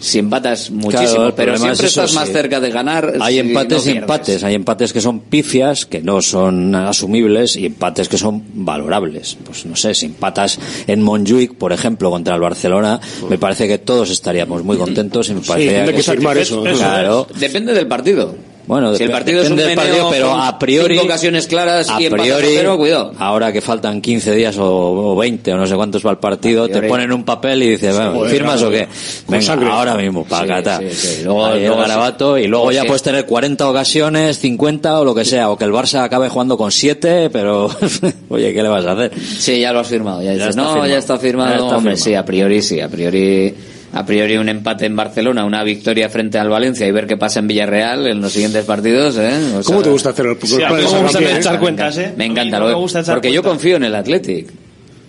[0.00, 2.32] si empatas muchísimo, Claro, pero siempre es eso, estás más sí.
[2.32, 3.14] cerca de ganar.
[3.20, 4.44] Hay si empates no y empates.
[4.44, 9.36] Hay empates que son pifias, que no son asumibles, y empates que son valorables.
[9.44, 13.78] Pues no sé, si empatas en Montjuic, por ejemplo, contra el Barcelona, me parece que
[13.78, 16.62] todos estaríamos muy contentos y me parece tendrá que firmar eso.
[16.62, 17.26] Claro.
[17.38, 18.34] Depende del partido.
[18.66, 22.00] Bueno, si el partido es un meneo partido, pero a priori, cinco ocasiones claras a
[22.00, 23.12] y priori, cero, cuidado.
[23.18, 26.68] ahora que faltan 15 días o, o 20 o no sé cuántos va el partido,
[26.68, 28.88] te ponen un papel y dices, bueno, ¿firmas claro, o qué?
[29.28, 31.22] Venga, ahora mismo, para Sí, sí.
[31.24, 35.04] Luego- Ahí el luego garabato y luego Luego ya puedes tener 40 ocasiones, 50 o
[35.04, 37.68] lo que sea, o que el Barça acabe jugando con 7, pero
[38.28, 39.12] oye, ¿qué le vas a hacer?
[39.38, 40.22] Sí, ya lo has firmado.
[40.22, 40.90] Ya, dices, está no, firmado.
[40.90, 41.50] ya está firmado.
[41.50, 42.04] Ya está Hombre, firmado.
[42.04, 42.80] sí, a priori sí.
[42.80, 43.54] A priori,
[43.92, 47.40] a priori un empate en Barcelona, una victoria frente al Valencia y ver qué pasa
[47.40, 49.16] en Villarreal en los siguientes partidos.
[49.18, 49.32] ¿eh?
[49.58, 52.12] O ¿Cómo te gusta hacer el Sí, a mí planes me gusta echar cuentas, ¿eh?
[52.16, 54.48] Me encanta, me gusta echar porque yo confío en el Athletic.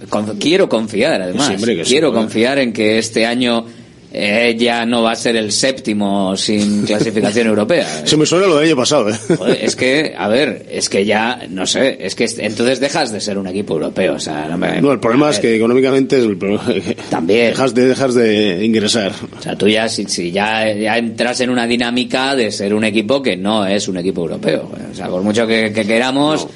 [0.10, 1.48] Con- quiero confiar, además.
[1.48, 3.66] Sí, hombre, que sí, quiero confiar en que este año
[4.12, 7.86] eh, ya no va a ser el séptimo sin clasificación europea.
[8.06, 9.16] Se me suena lo del año pasado, ¿eh?
[9.38, 13.20] Joder, es que, a ver, es que ya, no sé, es que entonces dejas de
[13.22, 14.14] ser un equipo europeo.
[14.16, 16.64] O sea, no, me- No, el problema es que económicamente es el problema.
[17.10, 17.48] También.
[17.52, 19.12] Dejas de, dejas de ingresar.
[19.38, 22.84] O sea, tú ya, si, si ya, ya entras en una dinámica de ser un
[22.84, 24.72] equipo que no es un equipo europeo.
[24.92, 26.48] O sea, por mucho que, que queramos,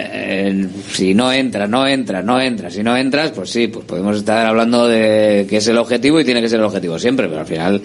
[0.00, 4.16] eh, si no entras, no entras, no entras, si no entras, pues sí, pues podemos
[4.16, 7.40] estar hablando de que es el objetivo y tiene que ser el objetivo siempre, pero
[7.40, 7.80] al final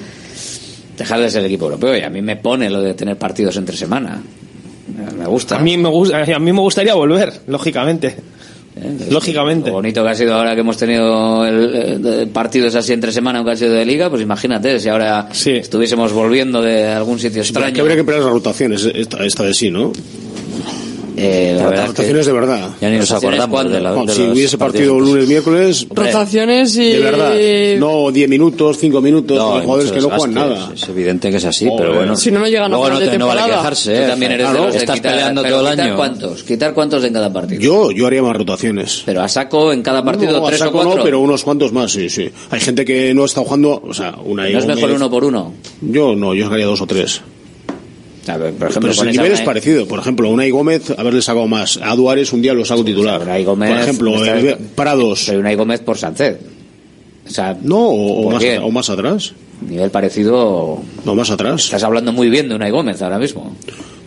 [0.97, 3.57] dejar de ser el equipo europeo y a mí me pone lo de tener partidos
[3.57, 4.21] entre semana.
[4.89, 5.57] Eh, Me gusta.
[5.57, 8.15] A mí me gusta, a mí me gustaría volver, lógicamente.
[8.75, 9.67] Eh, Lógicamente.
[9.69, 13.37] Lo bonito que ha sido ahora que hemos tenido el- eh, partidos así entre semana,
[13.37, 17.43] aunque ha sido de liga, pues imagínate si ahora estuviésemos volviendo de algún sitio Pero
[17.43, 17.73] extraño.
[17.75, 19.93] que habría que emplear las rotaciones esta, esta vez sí, ¿no?
[21.15, 22.69] Eh, la verdad las es que- rotaciones de verdad.
[22.81, 25.87] Ya ni nos ¿Rotaciones acordamos de, la, de si los hubiese partidos partido lunes, miércoles,
[25.89, 26.89] Rotaciones y...
[26.91, 27.33] de verdad.
[27.79, 30.71] No 10 minutos, 5 minutos, No, jugadores que no juegan nada.
[30.73, 31.79] Es, es evidente que es así, Joder.
[31.85, 32.15] pero bueno.
[32.15, 34.07] Si no, no llegan a Luego final no, de te- no vale quejarse, Tú ¿eh?
[34.07, 35.95] también eres Claro, de los de Estás quitar- peleando todo el año.
[35.95, 36.43] cuántos?
[36.43, 37.61] ¿Quitar cuántos en cada partido?
[37.61, 39.03] Yo, yo haría más rotaciones.
[39.05, 40.97] Pero a saco en cada partido no, a tres saco o cuatro.
[40.97, 42.29] no, pero unos cuantos más, sí, sí.
[42.49, 45.53] Hay gente que no está jugando, o sea, una ¿No es mejor uno por uno?
[45.81, 47.21] Yo no, yo sacaría dos o tres.
[48.27, 49.85] A ver, por ejemplo, Pero si el nivel es parecido.
[49.87, 51.77] Por ejemplo, Unai Gómez, haberle sacado más.
[51.83, 53.21] A Duárez un día lo saco titular.
[53.21, 55.23] Unai Gómez, por ejemplo, eh, Prados.
[55.27, 56.37] Pero Unai Gómez por Sánchez.
[57.27, 59.33] O sea, No, o, o ¿Por más, o atrás.
[59.69, 60.81] nivel parecido.
[61.05, 61.65] No, más atrás.
[61.65, 63.55] Estás hablando muy bien de Unai Gómez ahora mismo.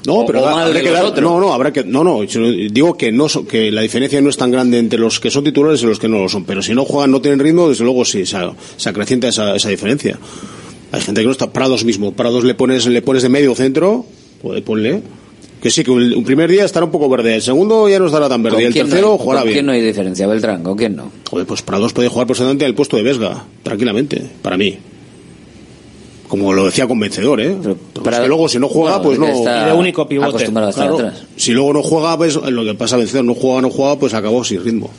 [0.07, 3.11] No, O- pero o habrá que dar, no, no, habrá que, no, no, digo que
[3.11, 5.99] no, que la diferencia no es tan grande entre los que son titulares y los
[5.99, 8.39] que no lo son, pero si no juegan, no tienen ritmo, desde luego sí, se,
[8.77, 10.17] se acrecienta esa, esa diferencia.
[10.93, 14.07] Hay gente que no está, Prados mismo, Prados le pones, le pones de medio centro,
[14.41, 15.03] pues ponle,
[15.61, 18.29] que sí, que un, primer día estará un poco verde, el segundo ya no estará
[18.29, 19.57] tan verde, ¿Con y el tercero no hay, jugará ¿Con bien.
[19.57, 20.27] quién no hay diferencia?
[20.27, 21.11] Beltrán, ¿con quién no?
[21.29, 24.79] Joder, pues Prados puede jugar personalmente en el puesto de Vesga, tranquilamente, para mí.
[26.29, 27.57] Como lo decía convencedor, ¿eh?
[27.63, 29.27] Pues Prado- que luego si no juega, bueno, pues no.
[29.39, 30.29] está Y de único pivote.
[30.31, 31.23] Acostumbrado a estar Claro, atrás.
[31.37, 34.43] si luego no juega, pues lo que pasa vencedor, no juega, no juega, pues acabó
[34.45, 34.91] sin ritmo.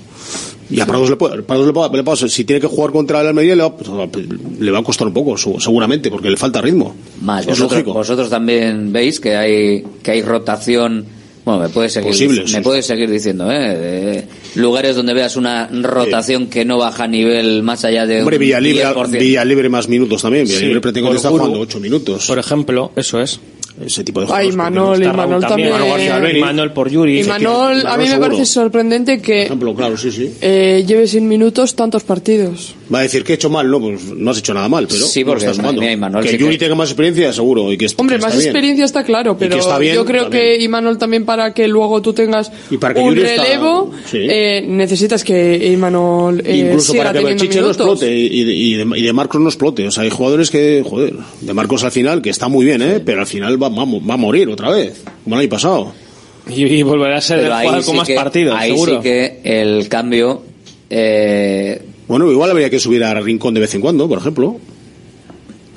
[0.69, 3.21] Y a Prados le puede, Prados le puede- le puede- si tiene que jugar contra
[3.21, 4.25] el Almería, le va, pues,
[4.59, 6.93] le va a costar un poco, su- seguramente, porque le falta ritmo.
[7.21, 7.93] Más, es vosotros, lógico.
[7.93, 11.05] vosotros también veis que hay que hay rotación.
[11.47, 12.61] Bueno, me puedes seguir, Posibles, me sí.
[12.61, 13.77] puedes seguir diciendo, ¿eh?
[13.77, 14.27] De
[14.59, 18.41] lugares donde veas una rotación que no baja a nivel más allá de Hombre, un
[18.41, 19.17] Villalibre, 10%.
[19.17, 20.43] Villalibre más minutos también.
[20.43, 22.27] Villalibre Sí, está jugando 8 minutos.
[22.27, 23.39] Por ejemplo, eso es
[23.85, 24.53] ese tipo de juegos.
[24.53, 25.41] Ah, Manol, y también.
[25.41, 26.39] también.
[26.39, 27.21] Manol por Yuri.
[27.21, 29.49] Y a mí me parece sorprendente que.
[30.41, 32.75] Eh, lleve sin minutos tantos partidos.
[32.93, 35.05] Va a decir que he hecho mal, no, pues no has hecho nada mal, pero.
[35.05, 36.21] Sí, porque estás jugando.
[36.21, 37.71] Que Yuri tenga más experiencia, seguro.
[37.71, 41.67] Y que Hombre, más experiencia está claro, pero yo creo que Imanol también para que
[41.67, 42.51] luego tú tengas
[42.95, 46.43] un relevo, eh, necesitas que eh, Imanol.
[46.47, 49.87] Incluso para que Berchiche no explote y de, y de Marcos no explote.
[49.87, 53.01] O sea, hay jugadores que, joder, de Marcos al final, que está muy bien, ¿eh?
[53.03, 55.93] pero al final va va, a morir otra vez, como el año pasado.
[56.49, 59.01] Y, volverá a ser el jugador con más que, partidos, seguro.
[59.01, 60.43] que el cambio...
[60.89, 61.81] Eh...
[62.07, 64.57] Bueno, igual habría que subir a Rincón de vez en cuando, por ejemplo.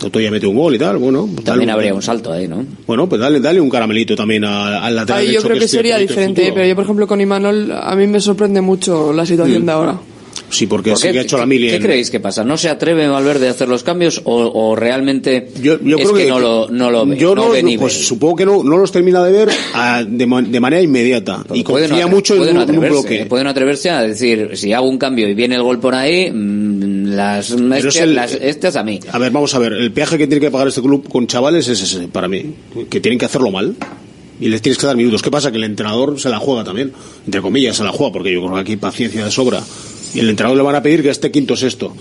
[0.01, 1.29] Toto ya un gol y tal, bueno.
[1.31, 2.65] Pues también habría un salto ahí, ¿no?
[2.87, 5.21] Bueno, pues dale, dale un caramelito también al lateral.
[5.21, 8.19] Ahí yo creo que, sería diferente, pero yo, por ejemplo, con Imanol, a mí me
[8.19, 9.99] sorprende mucho la situación de ahora.
[10.51, 11.71] Sí, porque ¿Por sí ha hecho la mili.
[11.71, 12.45] ¿Qué creéis que pasa?
[12.45, 17.07] ¿No se atreve Valverde a hacer los cambios o, realmente es que, no lo, no
[17.07, 17.17] ve?
[17.17, 20.83] Yo no, ve pues supongo que no, los termina de ver a, de, de, manera
[20.83, 23.23] inmediata pues y confía mucho en, un, un, bloque.
[23.23, 23.27] ¿eh?
[23.27, 27.07] Pueden atreverse a decir, si hago un cambio y viene el gol por ahí, mm,
[27.15, 29.01] las, es este, las estas a mí.
[29.11, 31.69] A ver, vamos a ver, el peaje que tiene que pagar este club con chavales
[31.69, 32.55] es ese, para mí,
[32.89, 33.77] que tienen que hacerlo mal
[34.41, 35.23] y les tienes que dar minutos.
[35.23, 35.51] ¿Qué pasa?
[35.51, 36.93] Que el entrenador se la juega también,
[37.25, 39.63] entre comillas se la juega, porque yo creo que aquí paciencia de sobra
[40.15, 41.95] y el entrenador le van a pedir que esté quinto sexto.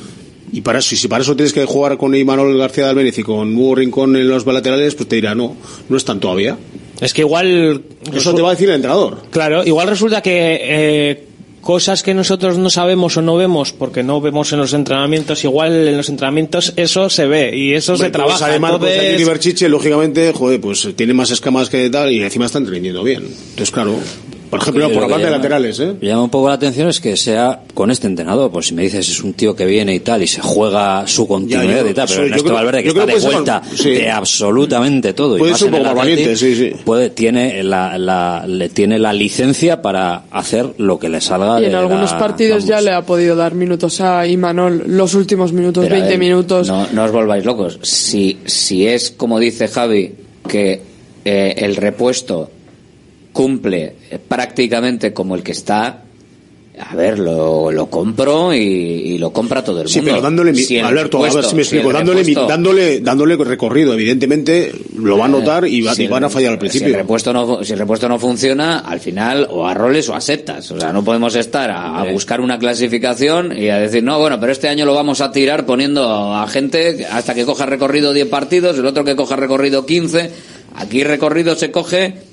[0.52, 3.24] Y para eso, y si para eso tienes que jugar con Imanol García de y
[3.24, 5.56] con Hugo Rincón en los laterales, pues te dirá, no,
[5.88, 6.58] no están todavía.
[7.00, 7.84] Es que igual...
[8.12, 9.24] Eso te va a decir el entrenador.
[9.32, 10.60] Claro, igual resulta que...
[10.62, 11.26] Eh
[11.62, 15.88] cosas que nosotros no sabemos o no vemos porque no vemos en los entrenamientos igual
[15.88, 19.14] en los entrenamientos eso se ve y eso se pues trabaja pues además entonces...
[19.16, 23.24] pues, Berchiche lógicamente joder pues tiene más escamas que tal y encima está entendiendo bien
[23.24, 23.98] entonces claro
[24.50, 25.94] por ejemplo, por hablar de laterales, ¿eh?
[26.02, 28.82] Me llama un poco la atención es que sea con este entrenador, pues si me
[28.82, 31.90] dices es un tío que viene y tal y se juega su continuidad ya, yo,
[31.90, 33.92] y tal, pero Ernesto creo, Valverde que está de vuelta sí.
[33.92, 36.72] de absolutamente todo puede y ser un poco valiente, sí, sí.
[36.84, 41.66] Puede, tiene la, la, le tiene la licencia para hacer lo que le salga y
[41.66, 42.70] en algunos partidos vamos.
[42.70, 46.68] ya le ha podido dar minutos a Imanol los últimos minutos, pero 20 minutos.
[46.68, 47.80] No, no os volváis locos.
[47.84, 50.14] Si si es como dice Javi
[50.48, 50.82] que
[51.24, 52.50] eh, el repuesto
[53.32, 56.04] cumple eh, prácticamente como el que está,
[56.80, 59.94] a ver, lo, lo compro y, lo compra todo el mundo.
[59.94, 65.26] Sí, pero dándole, mi, Alberto, a me explico, dándole, dándole, dándole recorrido, evidentemente lo va
[65.26, 66.88] a eh, notar y, van a fallar al principio.
[66.88, 70.22] Si el, repuesto no, si repuesto no funciona, al final o a roles o a
[70.22, 70.72] setas.
[70.72, 72.14] O sea, no podemos estar a, a eh.
[72.14, 75.66] buscar una clasificación y a decir, no, bueno, pero este año lo vamos a tirar
[75.66, 80.32] poniendo a gente hasta que coja recorrido 10 partidos, el otro que coja recorrido 15.
[80.76, 82.29] Aquí recorrido se coge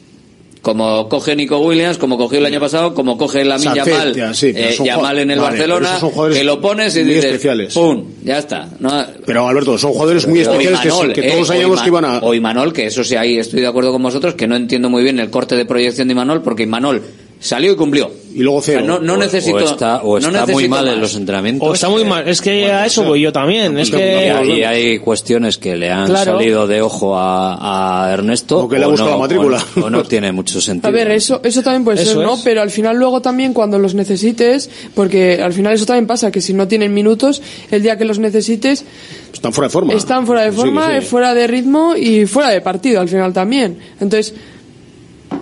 [0.67, 4.77] como coge Nico Williams, como cogió el año pasado, como coge la Yamal, sí, eh,
[4.83, 6.01] Yamal en el vale, Barcelona,
[6.33, 7.73] que lo pones y dices, especiales.
[7.73, 8.05] ¡pum!
[8.25, 8.69] Ya está.
[8.81, 12.05] No, pero Alberto, son jugadores muy especiales Imanol, que, que eh, todos sabíamos que iban
[12.05, 12.19] a...
[12.19, 15.05] O Imanol, que eso sí, ahí estoy de acuerdo con vosotros, que no entiendo muy
[15.05, 17.01] bien el corte de proyección de Imanol, porque Imanol
[17.47, 18.11] salió y cumplió.
[18.35, 18.81] Y luego cero.
[18.83, 19.57] O sea, no, no o, necesito.
[19.57, 20.95] O está, o está no muy mal más.
[20.95, 21.67] en los entrenamientos.
[21.67, 22.29] O está muy mal.
[22.29, 23.79] Es que bueno, a eso voy yo también.
[23.79, 24.45] Es que...
[24.45, 26.33] Y hay cuestiones que le han claro.
[26.33, 28.65] salido de ojo a, a Ernesto.
[28.65, 29.65] O que le ha buscado no, la matrícula.
[29.83, 30.89] O, no tiene mucho sentido.
[30.89, 32.35] A ver, eso, eso también puede eso ser, ¿no?
[32.35, 32.41] Es.
[32.43, 36.43] Pero al final, luego también cuando los necesites, porque al final eso también pasa, que
[36.43, 37.41] si no tienen minutos,
[37.71, 38.85] el día que los necesites.
[39.33, 39.95] Están fuera de forma.
[39.95, 41.07] Están fuera de forma, sí, sí.
[41.07, 43.79] fuera de ritmo y fuera de partido al final también.
[43.99, 44.35] Entonces,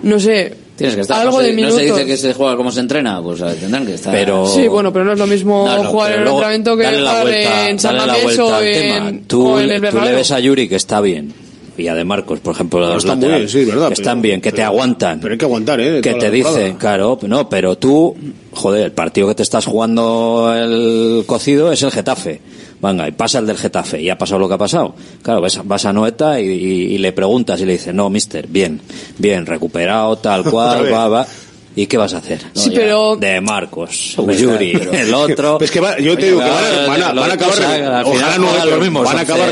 [0.01, 1.21] no sé Tienes que estar.
[1.21, 1.75] Algo no se, minutos.
[1.75, 3.21] ¿No se dice que se juega como se entrena?
[3.21, 4.13] Pues tendrán que estar.
[4.13, 4.45] Pero...
[4.47, 7.97] Sí, bueno, pero no es lo mismo jugar en el entrenamiento que jugar en San
[7.97, 11.45] Mamés o, en, el Tú le ves a Yuri que está bien
[11.77, 14.51] y a De Marcos, por ejemplo, los están laterales, bien, sí, verdad, están bien, que
[14.51, 15.19] te aguantan.
[15.19, 16.01] Pero hay que aguantar, ¿eh?
[16.01, 18.15] Que te dicen, claro, no, pero tú,
[18.51, 22.39] joder, el partido que te estás jugando el cocido es el Getafe
[22.85, 24.95] venga, y pasa el del Getafe, y ha pasado lo que ha pasado.
[25.21, 28.81] Claro, vas, vas a Noeta y, le preguntas y le dices, no, mister, bien,
[29.17, 31.27] bien, recuperado, tal cual, va, va.
[31.77, 32.39] ¿Y qué vas a hacer?
[32.53, 33.17] Sí, pero...
[33.17, 35.59] De Marcos, pues Yuri, el otro.
[35.59, 36.49] Es que yo te digo que
[36.87, 38.05] van, a, van a acabar.
[38.05, 39.03] Ojalá no los mismos.
[39.03, 39.51] Van a acabar,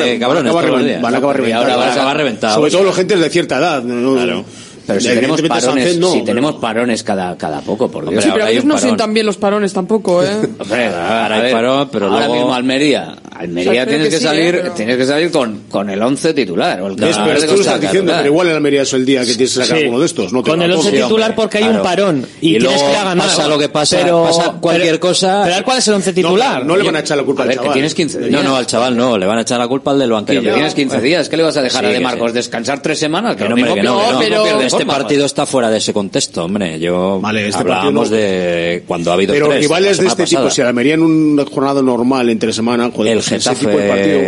[1.02, 2.56] van a acabar reventados.
[2.56, 3.84] Sobre todo los gentes de cierta edad.
[3.84, 4.46] Claro.
[4.86, 6.26] Pero si tenemos parones, Sánchez, no, si pero...
[6.26, 8.24] tenemos parones cada, cada poco, por Dios.
[8.24, 10.30] Sí, pero ellos no sientan bien los parones tampoco, ¿eh?
[10.60, 12.36] Hombre, ahora hay parón, pero ahora luego...
[12.36, 13.16] mismo Almería.
[13.32, 14.74] Almería o sea, tienes que, que salir, eh, pero...
[14.74, 16.82] tienes que salir con, con el 11 titular.
[16.82, 19.22] O el es, pero tú lo estás diciendo, pero igual en Almería es el día
[19.22, 19.88] que tienes que sacar sí.
[19.88, 20.34] uno de estos.
[20.34, 21.80] No con el 11 titular porque hay claro.
[21.80, 23.18] un parón y, y tienes que ganar.
[23.18, 25.44] Pasa lo que pasa, pero, pasa cualquier cosa.
[25.46, 26.66] Pero ¿cuál es el 11 titular?
[26.66, 27.72] No, le van a echar la culpa a al ver, chaval.
[27.72, 28.20] Que tienes 15.
[28.30, 30.42] No, no, al chaval no, le van a echar la culpa al del banquillo.
[30.42, 32.34] Pero que tienes 15 días, ¿qué le vas a dejar a De Marcos?
[32.34, 33.36] ¿Descansar tres semanas?
[33.36, 36.80] Que no, no, no, no, pierdes este partido está fuera de ese contexto, hombre.
[36.80, 40.62] Yo vale, este hablábamos de cuando ha habido Pero tres, rivales de este tipo, si
[40.62, 44.20] la en una jornada normal entre semana, el pues Getafe, ese partido.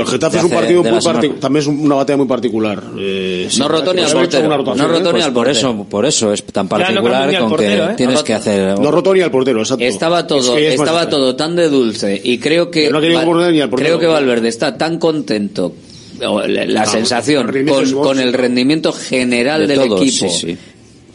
[0.00, 2.82] El Getafe es un partido muy particular, también es una batalla muy particular.
[2.98, 4.48] Eh, no roto ni al portero.
[4.48, 4.88] No ¿eh?
[4.88, 7.94] roto ni pues al por eso, por eso es tan particular con que ¿eh?
[7.96, 8.78] tienes que hacer.
[8.78, 9.62] No roto ni al portero.
[9.62, 14.98] Estaba todo, estaba todo tan de dulce y creo que creo que Valverde está tan
[14.98, 15.72] contento
[16.20, 20.28] la, la Ah, sensación con el rendimiento con, el rendimiento general De del todos, equipo
[20.28, 20.56] sí,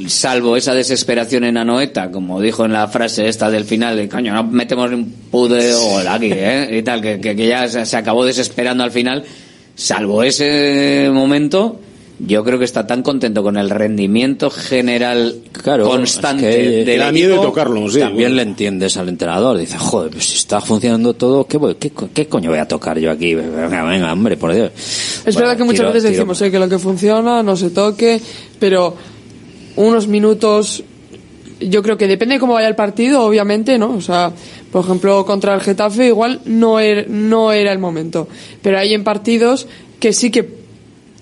[0.08, 4.34] salvo esa desesperación en Anoeta como dijo en la frase esta del final de coño
[4.34, 6.70] no metemos ni un pude gol aquí ¿eh?
[6.72, 9.24] y tal que, que, que ya se, se acabó desesperando al final
[9.76, 11.80] salvo ese momento
[12.28, 17.00] yo creo que está tan contento con el rendimiento general Claro, constante es que del
[17.00, 17.48] da miedo equipo.
[17.48, 18.00] tocarlo, sí.
[18.00, 19.58] También le entiendes al entrenador.
[19.58, 22.68] Dice, joder, pues si está funcionando todo, ¿qué, voy- qué, co- qué coño voy a
[22.68, 23.34] tocar yo aquí?
[23.36, 24.72] Venga, venga, hombre, por Dios.
[25.26, 27.70] Es verdad que muchas tiro- veces tiro- decimos eh, que lo que funciona no se
[27.72, 28.22] toque,
[28.60, 28.96] pero
[29.76, 30.84] unos minutos,
[31.60, 33.96] yo creo que depende de cómo vaya el partido, obviamente, ¿no?
[33.96, 34.32] O sea,
[34.72, 38.28] por ejemplo, contra el Getafe igual no era, no era el momento,
[38.62, 39.68] pero hay en partidos
[40.00, 40.61] que sí que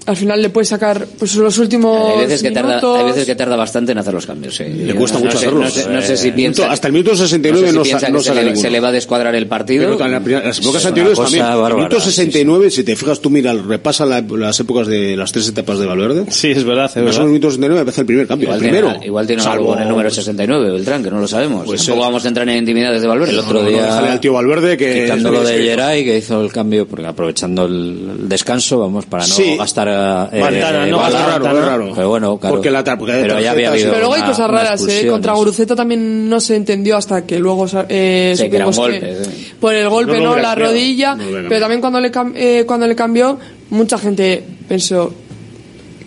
[0.09, 2.99] al final le puedes sacar pues los últimos Hay veces, que tarda, minutos.
[2.99, 4.55] hay veces que tarda bastante en hacer los cambios.
[4.55, 4.63] sí.
[4.65, 5.63] Le cuesta no- mucho no sé- hacerlos.
[5.63, 6.71] No sé, no sé si Eh, piensa.
[6.71, 8.69] hasta el minuto 69 no, sé si no piensa sa- que no se, le, se
[8.69, 9.89] le va a descuadrar el partido.
[9.91, 11.45] Pero en la primera- las épocas anteriores también.
[11.45, 12.15] En el bárbara, minuto sí, sí.
[12.15, 15.85] 69, si te fijas tú, mira, repasa la- las épocas de las tres etapas de
[15.85, 16.25] Valverde.
[16.31, 17.19] Sí, es verdad, es En verdad.
[17.19, 18.45] esos minutos 69 empieza el primer cambio.
[18.47, 19.05] Igual el tiene, primero.
[19.05, 21.65] igual tiene Salvo- algo con el número 69, Beltrán, que no lo sabemos.
[21.65, 23.31] Puede Tampoco vamos a entrar en intimidades de Valverde.
[23.33, 25.03] El otro día, al tío Valverde que...
[25.03, 29.33] quitándolo de Geray, que hizo el cambio, porque aprovechando el, el descanso, vamos, para no
[29.33, 29.55] Sí.
[29.99, 31.19] Gastar eh, no bala.
[31.19, 31.91] Es raro, es raro.
[31.95, 32.55] Pero bueno, claro.
[32.55, 35.07] Porque la porque pero ya había habido Pero luego hay una- cosas raras, ¿eh?
[35.07, 35.33] Contra.
[35.33, 39.07] Guruceta también no se entendió hasta que luego eh, Sí, que era un supimos que-
[39.07, 39.51] golpe, sí.
[39.59, 40.31] por el golpe, No ¿no?
[40.33, 41.15] hubiera la cambiado, rodilla.
[41.15, 43.37] no pero también cuando le, eh, cuando le cambió,
[43.69, 45.13] mucha gente pensó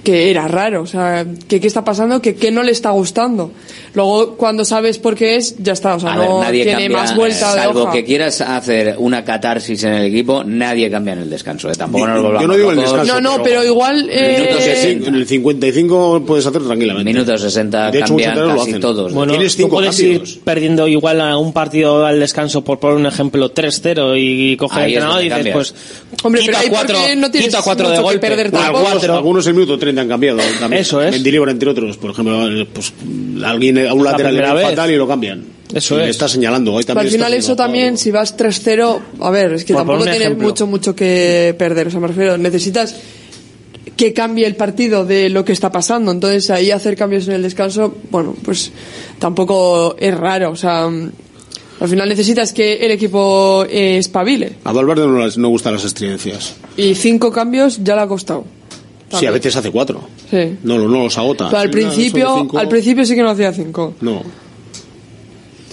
[0.04, 3.52] que era raro, o sea, que qué está pasando, que qué no le está gustando.
[3.94, 6.82] Luego, cuando sabes por qué es, ya está, o sea, A ver, no nadie tiene
[6.84, 7.92] cambia, más vuelta de salvo hoja.
[7.92, 11.70] que quieras hacer una catarsis en el equipo, nadie cambia en el descanso.
[11.70, 11.74] ¿eh?
[11.74, 13.20] Tampoco nos Yo volvamos no digo en el descanso.
[13.20, 14.08] No, no, pero igual...
[14.10, 15.08] eh, Minuto Sí, 60.
[15.08, 17.12] en el 55 puedes hacer tranquilamente.
[17.12, 18.80] Minuto 60 De hecho, cambian entrenadores lo casi hacen.
[18.80, 19.12] todos.
[19.12, 20.32] Bueno, Tienes tú cinco puedes cambios.
[20.36, 24.84] ir perdiendo igual a un partido al descanso, por poner un ejemplo, 3-0 y coger
[24.84, 25.54] Ahí el entrenador y dices, cambias.
[25.54, 25.74] pues,
[26.24, 28.26] Hombre, quita pero cuatro, no tienes quita cuatro de golpe.
[28.28, 28.54] perder.
[28.56, 29.14] Algunos, cuatro.
[29.16, 30.38] algunos en minuto 30 han cambiado.
[30.60, 30.80] También.
[30.82, 31.10] Eso es.
[31.12, 31.96] Mendilibar, entre otros.
[31.98, 32.92] Por ejemplo, eh, pues,
[33.44, 34.64] alguien a un La lateral le vez.
[34.70, 35.44] fatal y lo cambian.
[35.74, 36.10] Eso Y es.
[36.10, 36.72] está señalando.
[36.76, 39.72] Ahí Pero también al final está eso también, si vas 3-0, a ver, es que
[39.72, 40.48] Por tampoco tienes ejemplo.
[40.48, 41.86] mucho, mucho que perder.
[41.86, 42.94] O sea, me refiero, necesitas
[43.96, 46.12] que cambie el partido de lo que está pasando.
[46.12, 48.70] Entonces ahí hacer cambios en el descanso, bueno, pues
[49.18, 50.50] tampoco es raro.
[50.50, 54.52] O sea, al final necesitas que el equipo eh, espabile.
[54.64, 56.54] A Valverde no, no gustan las estridencias.
[56.76, 58.44] Y cinco cambios ya le ha costado.
[59.18, 60.00] Sí, a veces hace cuatro.
[60.30, 60.56] Sí.
[60.62, 61.48] No, no, no los agota.
[61.48, 63.94] Pero al principio, al principio sí que no hacía cinco.
[64.00, 64.22] No.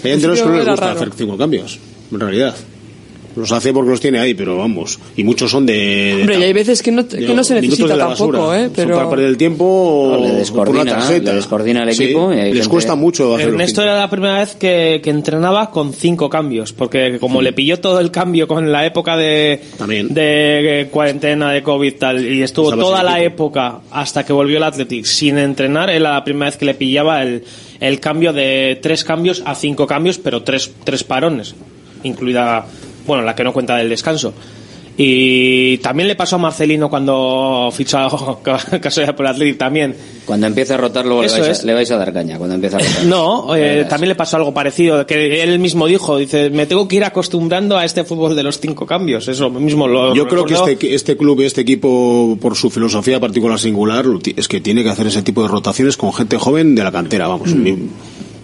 [0.04, 1.80] Hay entrenadores que no les gusta hacer cinco cambios,
[2.12, 2.56] en realidad.
[3.36, 5.00] Los hace porque los tiene ahí, pero vamos.
[5.16, 5.74] Y muchos son de.
[5.74, 8.60] de Hombre, y hay veces que no, que no se necesita de la tampoco, basura.
[8.60, 8.64] ¿eh?
[8.66, 8.96] Son Pero...
[8.96, 11.30] para perder el tiempo No, le por descoordina, una tarjeta.
[11.32, 14.40] le descoordina el Sí, equipo y les gente- cuesta mucho hacer Ernesto era la primera
[14.40, 18.72] vez que, que entrenaba con cinco cambios, porque como le pilló todo el cambio con
[18.72, 23.46] la época de, de eh, cuarentena, de COVID tal, y estuvo toda la equipo.
[23.46, 27.22] época hasta que volvió el Athletic sin entrenar, era la primera vez que le pillaba
[27.24, 27.44] el,
[27.80, 31.56] el cambio de tres cambios a cinco cambios, pero tres, tres parones,
[32.04, 32.66] incluida,
[33.10, 34.34] bueno, la que no cuenta del descanso.
[35.02, 39.96] Y también le pasó a Marcelino cuando fichó casualidad por el Athletic también.
[40.26, 41.64] Cuando empiece a rotar, luego le vais, es.
[41.64, 42.38] a, le vais a dar caña.
[42.38, 43.06] Cuando empiece a rotar.
[43.06, 46.98] No, eh, también le pasó algo parecido, que él mismo dijo, dice, me tengo que
[46.98, 49.30] ir acostumbrando a este fútbol de los cinco cambios.
[49.30, 53.58] Eso mismo lo Yo creo que este, este club, este equipo, por su filosofía particular
[53.58, 54.06] singular,
[54.36, 57.28] es que tiene que hacer ese tipo de rotaciones con gente joven de la cantera,
[57.30, 57.56] vamos.
[57.56, 57.88] Mm.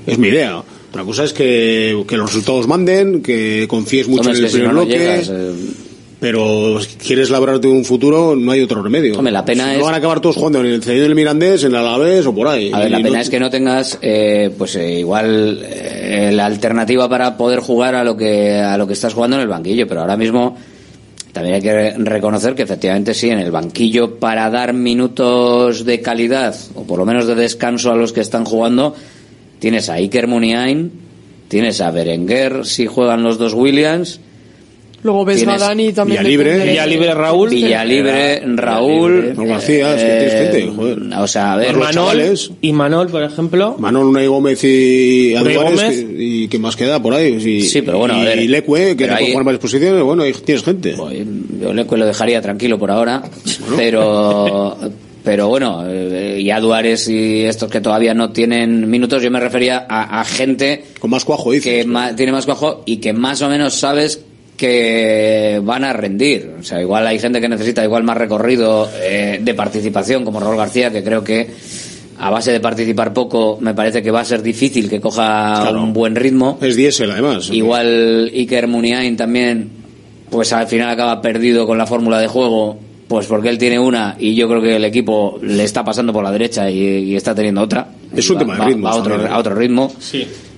[0.07, 0.63] es mi idea.
[0.95, 4.49] Otra cosa es que, que los resultados manden, que confíes mucho Hombre, en el que
[4.49, 4.97] si primer no, no bloque.
[4.99, 5.51] llegas, eh.
[6.21, 9.17] Pero si quieres labrarte un futuro, no hay otro remedio.
[9.17, 11.13] Hombre, la pena Si es- No van a acabar todos jugando en el Cedido del
[11.13, 12.71] Mirandés, en el Alavés o por ahí.
[12.73, 16.45] A ver, la pena no- es que no tengas, eh, pues eh, igual eh, la
[16.45, 19.85] alternativa para poder jugar a lo que a lo que estás jugando en el banquillo,
[19.87, 20.57] pero ahora mismo
[21.33, 25.99] también hay que re- reconocer que efectivamente sí, en el banquillo para dar minutos de
[26.01, 28.95] calidad o por lo menos de descanso a los que están jugando,
[29.59, 30.91] tienes a Iker Muniain,
[31.47, 34.19] tienes a Berenguer si juegan los dos Williams.
[35.03, 36.23] Luego ves a Dani también.
[36.23, 36.65] Villalibre.
[36.65, 37.49] Villalibre, Raúl.
[37.51, 40.97] Villalibre, Raúl, Raúl García, es que tienes eh, gente, joder.
[41.21, 42.21] O sea, a ver, Los Manol,
[42.61, 43.75] y Manol, por ejemplo.
[43.77, 46.03] Manol, Unai Gómez y Unai Gómez.
[46.03, 47.35] que- y que más queda por ahí.
[47.35, 48.39] Y, Sí, pero bueno, a y, ver.
[48.39, 50.95] y Leque, que no puede ahí- jugar en varias posiciones, bueno, ahí tienes gente.
[50.95, 53.21] Yo lo dejaría tranquilo por ahora,
[53.77, 54.75] pero
[55.25, 59.39] pero bueno, eh, y a Duárez y estos que todavía no tienen minutos, yo me
[59.41, 61.63] refería a, a gente Con más cuajo, dices.
[61.83, 64.21] que ma- tiene más cuajo y que más o menos sabes
[64.55, 66.53] que van a rendir.
[66.59, 70.57] O sea, igual hay gente que necesita igual más recorrido eh, de participación, como Raúl
[70.57, 71.47] García, que creo que
[72.17, 75.83] a base de participar poco, me parece que va a ser difícil que coja Claro.
[75.83, 76.57] un buen ritmo.
[76.61, 77.49] Es diésel, además.
[77.51, 79.69] Igual Iker Muniain también,
[80.29, 84.15] pues al final acaba perdido con la fórmula de juego, pues porque él tiene una
[84.19, 87.35] y yo creo que el equipo le está pasando por la derecha y, y está
[87.35, 87.87] teniendo otra.
[88.15, 89.27] Es un Va- tema de va a otro, ¿eh?
[89.29, 89.91] a otro ritmo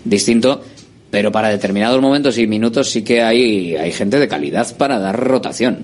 [0.03, 0.61] distinto.
[1.09, 5.17] Pero para determinados momentos y minutos sí que hay, hay gente de calidad para dar
[5.17, 5.79] rotación.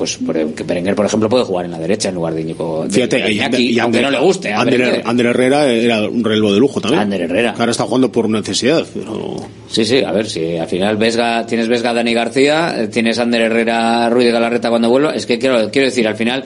[0.00, 2.86] Pues por- que Berenguer, por ejemplo, puede jugar en la derecha en lugar de Íñigo.
[2.88, 3.38] Fíjate, y,
[3.78, 4.50] aunque Ander- no le guste.
[4.50, 5.02] Ander.
[5.04, 7.02] Ander Herrera era un relevo de lujo también.
[7.02, 7.52] Ander Herrera.
[7.52, 9.36] Que ahora está jugando por necesidad, pero...
[9.68, 13.42] Sí, sí, a ver, si al final Vesga, tienes Vesga Dani García, eh, tienes Ander
[13.42, 16.44] Herrera Ruiz de Galarreta cuando vuelva, es que quiero, quiero decir, al final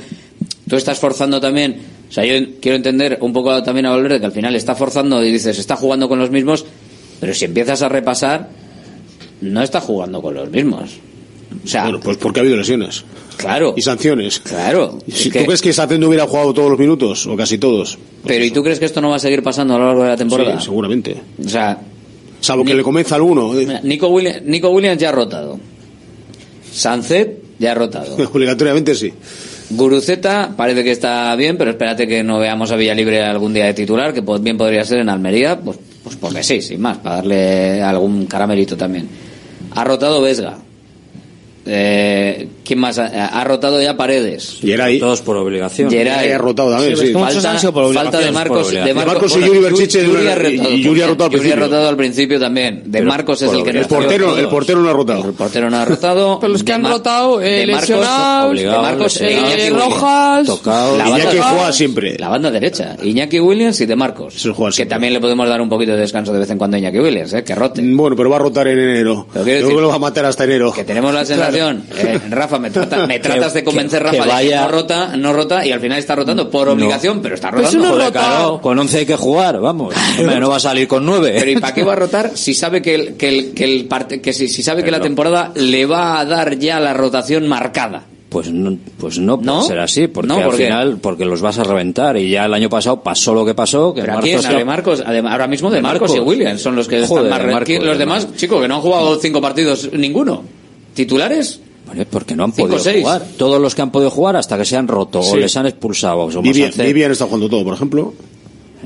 [0.69, 1.77] tú estás forzando también,
[2.11, 5.25] o sea, yo quiero entender un poco también a Valverde que al final está forzando
[5.25, 6.65] y dices, está jugando con los mismos,
[7.21, 8.49] pero si empiezas a repasar,
[9.43, 10.99] no está jugando con los mismos.
[11.65, 13.05] O sea, Bueno, pues porque ha habido lesiones.
[13.37, 13.75] Claro.
[13.77, 14.39] Y sanciones.
[14.41, 14.99] Claro.
[15.13, 17.27] Si- que- ¿Tú crees que Sacen hubiera jugado todos los minutos?
[17.27, 17.99] O casi todos.
[18.25, 20.09] pero ¿y tú crees que esto no va a seguir pasando a lo largo de
[20.11, 20.59] la temporada?
[20.59, 21.17] Sí, seguramente.
[21.45, 21.79] O sea,
[22.41, 23.59] Salvo que le convenza alguno.
[23.59, 25.59] eh, mira, Nico, Williams, Nico Williams ya ha rotado.
[26.73, 28.17] Sancet ya ha rotado.
[28.33, 29.13] Obligatoriamente sí.
[29.71, 33.75] Guruceta parece que está bien, pero espérate que no veamos a Villalibre algún día de
[33.75, 37.17] titular, que pues bien podría ser en Almería, pues, pues porque sí, sin más, para
[37.17, 39.09] darle algún caramelito también.
[39.75, 40.59] Ha rotado Vesga.
[41.67, 42.99] Eh, ¿Quién más?
[42.99, 44.59] Ha, ha rotado ya Paredes.
[44.63, 44.99] Y era ahí.
[44.99, 45.91] Todos por obligación.
[45.91, 46.33] Geray.
[46.33, 47.13] ha rotado también, sí.
[47.13, 47.59] Falta,
[47.93, 51.03] falta de Marcos, de De Marcos, Marcos y Yuri Berchiche Yuri ha rotado y Yuri
[51.03, 51.57] ha rotado al Yuri ha principio.
[51.57, 52.83] rotado al principio también.
[52.87, 55.25] De Marcos es el que no El portero, el portero no ha rotado.
[55.29, 56.39] El portero no ha rotado.
[56.41, 59.71] Pero los que De han rotado, eh, de Marcos, lesionados, de Marcos e eh.
[59.71, 60.97] Rojas, Tocado.
[60.97, 62.17] La Iñaki banda- juega siempre.
[62.19, 62.97] La banda derecha.
[63.03, 64.49] Iñaki Williams y de Marcos.
[64.77, 66.99] Que también le podemos dar un poquito de descanso de vez en cuando a Iñaki
[66.99, 67.45] Williams, ¿eh?
[67.45, 67.83] que rote.
[67.85, 69.27] Bueno, pero va a rotar en enero.
[69.33, 70.73] Pero quiero Luego decir- lo va a matar hasta enero.
[70.73, 72.19] Que tenemos la sensación, eh,
[72.55, 75.67] Rafa, me, trata- me tratas de convencer, que- Rafa, que vaya- no rota, no rota
[75.67, 77.89] y al final está rotando por obligación, pero está Pues rotando.
[77.95, 78.13] Joder.
[78.13, 79.95] Claro, con 11 hay que jugar, vamos.
[80.19, 81.35] Hombre, no va a salir con 9.
[81.39, 83.87] Pero ¿y para qué va a rotar si sabe que el, que el, que el
[83.87, 87.47] parte- que si, si sabe que la temporada le va a dar ya la rotación
[87.49, 88.05] marcada?
[88.29, 89.63] Pues no, pues no puede ¿No?
[89.63, 92.17] ser así, porque No, al final, porque los vas a reventar.
[92.17, 93.95] Y ya el año pasado pasó lo que pasó.
[93.95, 96.29] Que Pero en se- de Marcos, ahora mismo de, De Marcos, y Marcos.
[96.29, 98.81] Williams son los que Joder, están más Marcos, Los de demás, chicos, que no han
[98.81, 100.43] jugado cinco partidos ninguno.
[100.95, 101.61] ¿Titulares?
[101.87, 103.03] Vale, porque no han Cinco, podido seis.
[103.03, 103.23] jugar.
[103.37, 105.37] Todos los que han podido jugar hasta que se han roto o Sí.
[105.37, 106.21] les han expulsado.
[106.23, 108.15] o Vivian, está jugando todo, por ejemplo.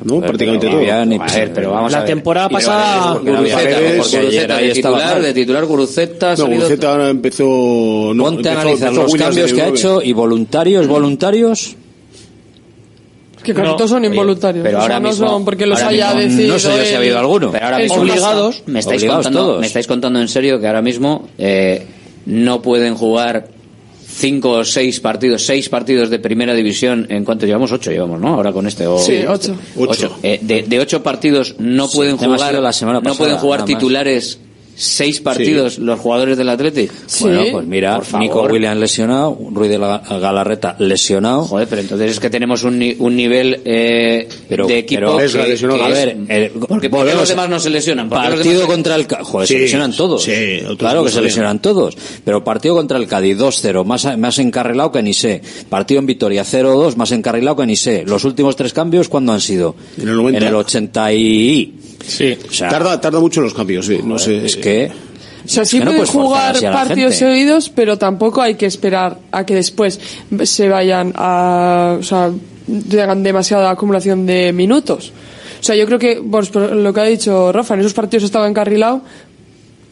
[0.04, 0.20] ¿No?
[0.20, 0.80] Prácticamente pero todo.
[0.80, 2.10] Vivian y- A ver, pero vamos La a ver.
[2.10, 8.12] temporada pasada- Guruceta, de estaba titular, de titular Guruceta No, Guruceta ahora empezó...
[8.14, 11.76] No, Ponte a analizar los cambios que ha hecho y voluntarios, voluntarios.
[13.42, 13.76] que casi No.
[13.76, 14.62] todos son involuntarios.
[14.62, 16.52] pero o sea, ahora no mismo- son porque los haya mismo decidido.
[16.54, 17.50] no sé yo si ha habido alguno.
[17.50, 18.62] Pero ahora mismo Obligados.
[18.66, 19.60] Me estáis, Obligados contando, todos.
[19.60, 21.86] me estáis contando en serio que ahora mismo eh,
[22.28, 23.48] no pueden jugar
[24.06, 27.06] cinco o seis partidos, seis partidos de primera división.
[27.08, 27.72] ¿En cuánto llevamos?
[27.72, 28.28] Ocho llevamos, ¿no?
[28.28, 28.86] Ahora con este.
[28.86, 29.56] O, Sí, ocho.
[29.76, 30.18] Ocho.
[30.22, 32.50] Eh, de, de ocho partidos no pueden jugar.
[32.50, 34.38] sido la semana no pueden jugar titulares
[34.80, 36.92] seis partidos los jugadores del Athletic.
[37.06, 37.24] Sí.
[37.24, 38.00] Bueno, pues mira.
[38.18, 41.42] Nico Williams lesionado, Ruiz de la Galarreta lesionado.
[41.42, 45.18] Joder, pero entonces es que tenemos un, ni- un nivel eh, Pero- de equipo pero-
[45.18, 48.08] que, que a ver, el- porque ¿por qué los demás no se lesionan?
[48.08, 49.26] ¿Por qué los Partido contra el Cádiz.
[49.26, 50.22] Joder, se Sí, lesionan todos.
[50.22, 50.32] sí,
[50.78, 51.96] claro que se lesionan todos.
[52.24, 55.42] Pero partido contra el Cádiz 2-0, más, más encarrilado que ni sé.
[55.68, 58.04] Partido en Vitoria 0-2, más encarrilado que ni sé.
[58.06, 59.74] Los últimos tres cambios, ¿cuándo han sido?
[60.00, 60.38] En el 90.
[60.38, 61.74] En el 80 y...
[62.08, 62.36] Sí.
[62.48, 64.00] O sea, Tarda, tarda mucho en los cambios, sí.
[64.02, 64.44] No sé.
[64.46, 64.90] es que...
[65.44, 67.32] O sea, sí no jugar partidos gente.
[67.32, 69.98] seguidos, pero tampoco hay que esperar a que después
[70.42, 71.96] se vayan a.
[71.98, 72.30] O sea,
[72.66, 75.10] llegan demasiada acumulación de minutos.
[75.58, 78.24] O sea, yo creo que, pues, por lo que ha dicho Rafa, en esos partidos
[78.24, 79.00] estaba encarrilado.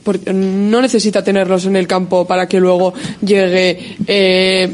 [0.04, 4.70] porque no necesita tenerlos en el campo para que luego llegue eh,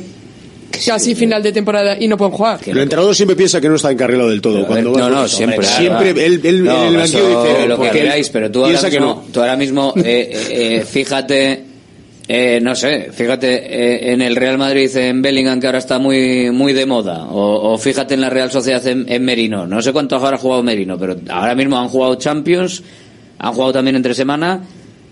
[0.84, 2.58] casi final de temporada y no pueden jugar.
[2.66, 4.66] El entrenador siempre piensa que no está encarrilado del todo.
[4.66, 5.64] Cuando no, no, siempre.
[5.66, 7.68] Siempre, él, él- No, en el eso- banquillo dice...
[7.68, 9.32] lo que queráis, pero tú ahora que mismo, no.
[9.32, 11.64] tú ahora mismo eh, eh, eh, fíjate,
[12.28, 16.50] eh, no sé, fíjate eh, en el Real Madrid en Bellingham que ahora está muy
[16.50, 19.66] muy de moda, o, o fíjate en la Real Sociedad en, en Merino.
[19.66, 22.82] No sé cuánto ahora ha jugado Merino, pero ahora mismo han jugado Champions,
[23.38, 24.60] han jugado también entre semana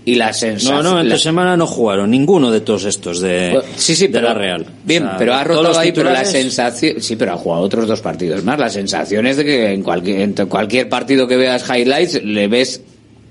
[0.05, 0.82] y la No, sensación.
[0.82, 4.12] no, entre la- semana no jugaron ninguno de todos estos de, Pues, sí, sí, de
[4.14, 4.66] pero, la Real.
[4.85, 6.94] Bien, O sea, pero ha todos rotado los ahí, pero la titulares- sensación.
[7.01, 8.59] Sí, pero ha jugado otros dos partidos más.
[8.59, 12.81] La sensación es de que en cualquier, en cualquier partido que veas highlights le ves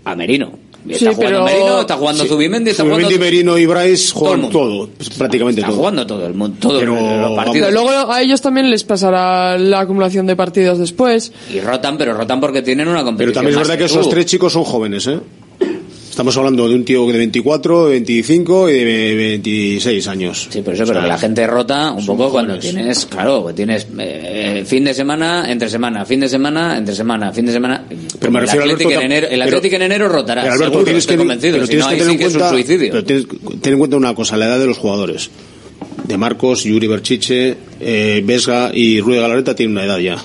[0.05, 0.51] a Merino.
[0.87, 2.29] Está Sí, jugando pero- Merino, está jugando Sí.
[2.29, 3.25] Zubimendi, está Zubimendi, jugando.
[3.25, 5.77] Merino y Bryce Todo juegan todo, pues, prácticamente Está todo.
[5.79, 7.67] jugando todo el mundo, todos Pero, los partidos.
[7.69, 11.33] Pero luego a ellos también les pasará la acumulación de partidos después.
[11.53, 13.33] Y rotan, pero rotan porque tienen una Pero competición.
[13.33, 13.99] también es verdad que tú.
[13.99, 15.19] esos tres chicos son jóvenes, ¿eh?
[16.19, 20.49] Estamos hablando de un tío de 24, 25 y de 26 años.
[20.49, 22.31] Sí, por eso, o sea, pero la gente rota un poco jóvenes.
[22.31, 26.93] cuando tienes, claro, pues tienes eh, fin de semana, entre semana, fin de semana, entre
[26.93, 27.85] semana, fin de semana.
[28.19, 30.41] Pero me refiero el Atlético, Alberto, en, enero, el Atlético pero, en enero rotará.
[30.41, 31.53] Pero Alberto, seguro, tienes estoy que, convencido.
[31.53, 33.25] Pero tienes no, que tener sí en cuenta, es un pero tienes,
[33.61, 35.29] ten en cuenta una cosa, la edad de los jugadores.
[36.03, 40.17] De Marcos, Yuri Berchiche, eh, Vesga y Rui Galareta tienen una edad ya.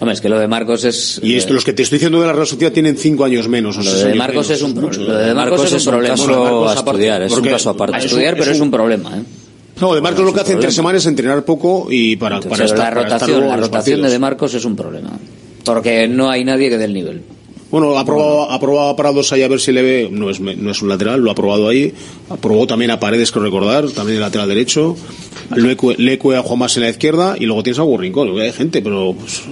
[0.00, 1.20] Hombre, es que lo de Marcos es.
[1.22, 3.76] Y eh, los que te estoy diciendo de la Real Sociedad tienen cinco años menos.
[3.76, 4.50] Lo, de Marcos.
[4.50, 6.14] Es un, lo de Marcos, es un problema.
[6.14, 7.96] Estudiar, es un caso aparte.
[7.96, 9.22] A estudiar, pero es un problema, ¿eh?
[9.80, 12.90] No, de Marcos lo que hace entre semanas es entrenar poco y para, para la
[12.90, 15.10] rotación, de, de Marcos es un problema.
[15.64, 17.22] Porque no hay nadie que dé el nivel.
[17.70, 20.08] Bueno, ha probado, ha probado a Prados ahí a ver si le ve.
[20.10, 21.92] No es, no es un lateral, lo ha probado ahí.
[22.30, 24.96] Aprobó también a Paredes, que recordar, también el lateral derecho.
[25.54, 28.38] Lecue, Lecue a Juan Más en la izquierda y luego tienes a Gurrincón.
[28.40, 29.14] Hay gente, pero.
[29.18, 29.42] Pues,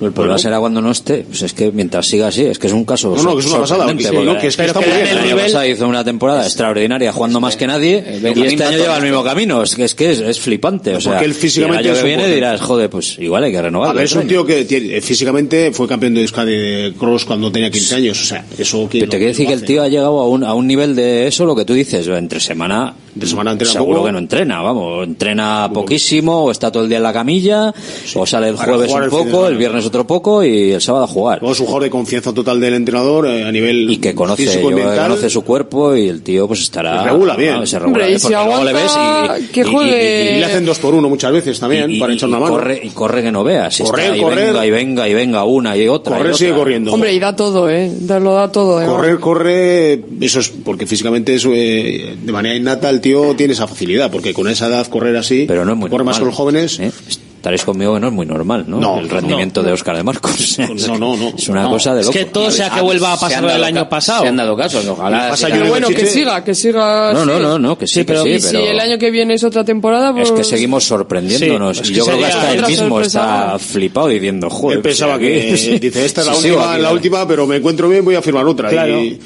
[0.00, 0.38] el problema bueno.
[0.38, 1.24] será cuando no esté.
[1.28, 3.14] Pues es que mientras siga así, es que es un caso.
[3.14, 3.86] No, no, que es una pasada.
[3.88, 5.06] Sí, es que está muy bien.
[5.06, 8.96] El año pasado hizo una temporada extraordinaria jugando más que nadie y este año lleva
[8.96, 9.62] el mismo camino.
[9.62, 10.94] Es que es, que es, es flipante.
[10.94, 11.82] O sea, porque físicamente.
[11.82, 12.34] El año que viene poder.
[12.34, 13.90] dirás, joder, pues igual hay que renovar.
[13.90, 17.26] A ver, es un tío que tiene, eh, físicamente fue campeón de Euskadi de Cross
[17.26, 18.22] cuando tenía 15 años.
[18.22, 18.88] O sea, eso.
[18.90, 21.26] Pero te quiero decir que el tío ha llegado a un, a un nivel de
[21.26, 24.06] eso, lo que tú dices, entre semana de semana entrena Seguro poco.
[24.06, 27.74] que no entrena, vamos, entrena poquísimo, o está todo el día en la camilla,
[28.04, 28.18] sí.
[28.18, 31.08] o sale el jueves un el poco, el, viernes otro poco y el sábado a
[31.08, 31.40] jugar.
[31.42, 35.30] Es un jugador de confianza total del entrenador eh, a nivel y que conoce, conoce
[35.30, 38.36] su cuerpo y el tío pues estará se regula bien, se regula Hombre, bien porque
[38.36, 38.92] luego le ves
[39.40, 39.90] y, que juegue.
[39.90, 42.52] Y, y, y, le hacen dos por uno muchas veces también para echar una mano.
[42.52, 45.14] Corre, y corre que no veas, si corre, está, correr, y venga y venga y
[45.14, 46.16] venga una y otra.
[46.16, 46.38] Correr y otra.
[46.38, 46.92] sigue corriendo.
[46.92, 48.82] Hombre y da todo, eh, lo da todo.
[48.82, 53.34] Eh, correr, corre, eso es porque físicamente es eh, de manera innata el el tío
[53.34, 56.20] tiene esa facilidad, porque con esa edad correr así, pero no es muy corre normal,
[56.20, 56.78] más los jóvenes.
[56.80, 56.92] ¿eh?
[57.40, 58.78] Estaréis conmigo que no es muy normal, ¿no?
[58.78, 60.58] no el rendimiento no, de Óscar de Marcos.
[60.86, 61.32] No, no, no.
[61.36, 62.12] Es una cosa de loco.
[62.12, 64.22] Es que todo sea que vuelva a pasar el año pasado.
[64.22, 65.30] Se han dado caso, ojalá.
[65.30, 67.14] Pasa pero bueno, que siga, que siga.
[67.14, 68.62] No, no, no, no que sí, sí pero, que sí, pero...
[68.62, 70.24] si el año que viene es otra temporada, pues...
[70.24, 71.78] Es que pues- seguimos sorprendiéndonos.
[71.78, 73.20] Sí, y yo creo que hasta él mismo sorpresa.
[73.20, 74.76] está flipado diciendo, joder.
[74.76, 78.16] Él pensaba que, dice, esta es la, última, la última, pero me encuentro bien, voy
[78.16, 78.68] a firmar otra.
[78.68, 79.02] Claro.
[79.02, 79.18] Y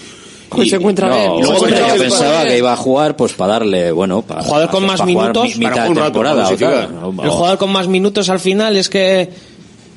[0.48, 1.40] pues Hoy se encuentra bien.
[1.40, 5.04] Luego yo pensaba que iba a jugar pues para darle, bueno, para jugador con más
[5.04, 9.30] minutos, mi, mitad para temporada, El jugador con más minutos al final es que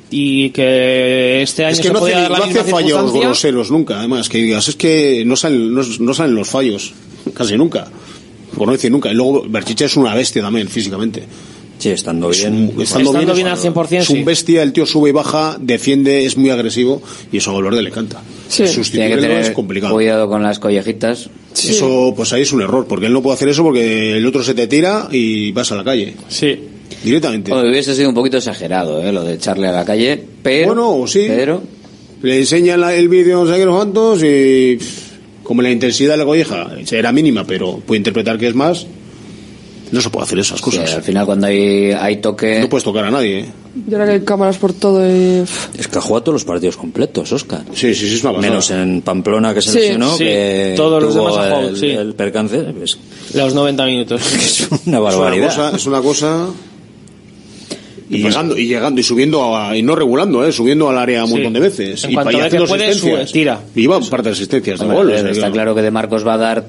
[0.09, 3.71] y que este año es que no podía hace, dar la no hace fallos groseros
[3.71, 6.93] nunca, además que digas, es que no salen no, salen los fallos
[7.33, 7.87] casi nunca.
[8.55, 9.11] Por no decir nunca.
[9.11, 11.23] Y luego Berchiche es una bestia también físicamente.
[11.77, 12.73] Sí, estando bien.
[12.79, 13.97] Estando, estando, bien, al 100%.
[13.99, 17.01] Es un bestia, el tío sube y baja, defiende, es muy agresivo
[17.31, 18.21] y eso a Valverde le encanta.
[18.49, 18.67] Sí.
[18.67, 19.93] Sustituirlo es complicado.
[19.93, 21.29] Cuidado con las collejitas.
[21.53, 24.43] Eso, pues ahí es un error, porque él no puede hacer eso porque el otro
[24.43, 26.15] se te tira y vas a la calle.
[26.27, 26.59] Sí.
[27.03, 27.51] Directamente.
[27.51, 29.03] Bueno, hubiese sido un poquito exagerado.
[29.03, 29.11] ¿eh?
[29.11, 30.67] Lo de echarle a la calle, pero.
[30.67, 31.25] Bueno, sí.
[31.27, 31.61] Pero.
[32.21, 34.79] Le enseñan el vídeo, no sé qué, los cuantos y.
[35.43, 38.85] Como la intensidad de la colleja era mínima, pero puede interpretar que es más
[39.91, 40.93] no se puede hacer esas cosas.
[40.93, 42.59] Al final cuando hay, hay toque...
[42.59, 43.39] No puedes tocar a nadie.
[43.39, 43.45] ¿eh?
[43.89, 45.43] Y ahora que hay cámaras por todo y...
[45.77, 47.63] Es que ha jugado todos los partidos completos, Oscar.
[47.73, 48.49] Sí, sí, sí, es una pasada.
[48.49, 50.23] Menos en Pamplona que se sí, lesionó, sí.
[50.25, 51.87] que todos los demás ha jugado, el, sí.
[51.87, 52.59] el percance.
[52.59, 52.97] Pues-
[53.33, 54.21] los 90 minutos.
[54.33, 55.47] es una barbaridad.
[55.49, 55.75] Es una cosa...
[55.77, 56.47] Es una cosa...
[58.09, 61.25] Y, y, llegando, y llegando y subiendo a, y no regulando eh, subiendo al área
[61.25, 64.33] un montón de veces en y cuanto a que puede, tira y va parte de
[64.33, 66.65] asistencias está claro que de Marcos va a dar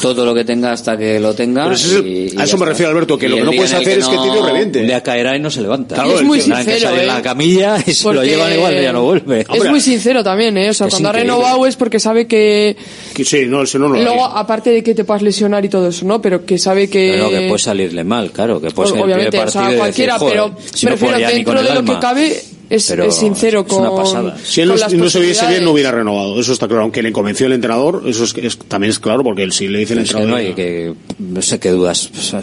[0.00, 1.64] todo lo que tenga hasta que lo tenga.
[1.64, 3.84] Pero eso y, y a eso me refiero, Alberto, que lo que no puedes hacer
[3.84, 4.80] que es que no, tío reviente.
[4.80, 5.94] Un día caerá y no se levanta.
[5.94, 6.94] Claro, es muy sincero.
[6.94, 9.40] Que eh, la camilla y se lo llevan igual y ya no vuelve.
[9.40, 10.70] Es Hombre, muy sincero también, ¿eh?
[10.70, 12.76] O sea, cuando ha renovado es porque sabe que.
[13.14, 15.88] que sí, no, si no, no Luego, aparte de que te puedas lesionar y todo
[15.88, 16.20] eso, ¿no?
[16.20, 17.14] Pero que sabe que.
[17.14, 18.60] Claro, que puede salirle mal, claro.
[18.60, 21.18] Que puede pues, ser el primer partido o sea, cualquiera, decir, pero si me refiero
[21.18, 24.32] dentro de lo que cabe, es, sincero con.
[24.42, 26.40] Si él no, se viese bien, no hubiera renovado.
[26.40, 26.82] Eso está claro.
[26.82, 29.94] Aunque le convenció el entrenador, eso es, también es claro, porque él, si le dice
[29.94, 30.48] el pues entrenador.
[30.48, 32.10] no, que, no sé qué dudas.
[32.32, 32.36] O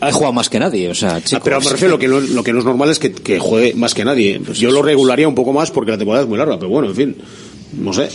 [0.00, 0.88] ha jugado más que nadie.
[0.88, 3.12] O sea, ah, pero me refiero, que lo, lo, que no es normal es que,
[3.12, 4.40] que juegue más que nadie.
[4.54, 6.94] Yo lo regularía un poco más porque la temporada es muy larga, pero bueno, en
[6.94, 7.16] fin
[7.76, 8.08] no sé,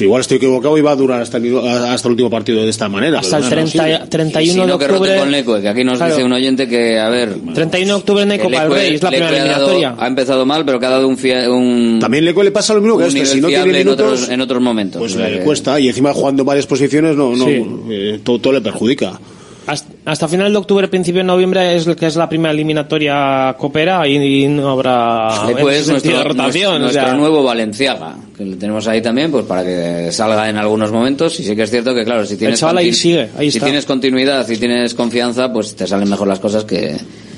[0.00, 2.88] igual estoy equivocado y va a durar hasta el, hasta el último partido de esta
[2.88, 3.20] manera.
[3.20, 5.12] Hasta el 30, 31 sino de octubre.
[5.12, 6.14] Que con Leco, que aquí nos claro.
[6.14, 7.34] dice un oyente que, a ver.
[7.54, 9.90] 31 de octubre en Eco para el Rey, es la Leco primera ha eliminatoria.
[9.90, 11.16] Dado, ha empezado mal, pero que ha dado un.
[11.16, 14.12] Fia, un También Leco le pasa lo mismo que este, si no tiene minutos, en,
[14.12, 15.00] otros, en otros momentos.
[15.00, 17.64] Pues le cuesta, y encima jugando varias posiciones, no, no sí.
[17.90, 19.18] eh, todo, todo le perjudica.
[19.66, 24.06] Hasta, hasta, final de octubre, principio de noviembre es que es la primera eliminatoria copera
[24.08, 25.28] y, y no habrá
[25.60, 26.80] pues nuestro, rotación.
[26.80, 27.02] Nuestro, o sea.
[27.02, 31.38] nuestro, nuevo Valenciaga, que lo tenemos ahí también, pues para que salga en algunos momentos.
[31.38, 34.46] Y sí que es cierto que, claro, si tienes, ahí sigue, ahí si tienes continuidad,
[34.46, 36.96] si tienes confianza, pues te salen mejor las cosas que,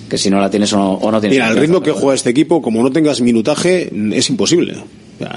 [0.09, 1.39] que si no la tienes o no, o no tienes.
[1.39, 4.77] Mira, el ritmo que juega este equipo, como no tengas minutaje, es imposible.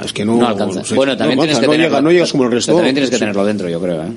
[0.03, 0.81] Es que no, no alcanza.
[0.89, 2.73] No, bueno, también no tienes que tenerlo, llega, no llegas como el resto.
[2.73, 3.19] También tienes que sí.
[3.19, 4.03] tenerlo dentro, yo creo.
[4.03, 4.11] ¿eh?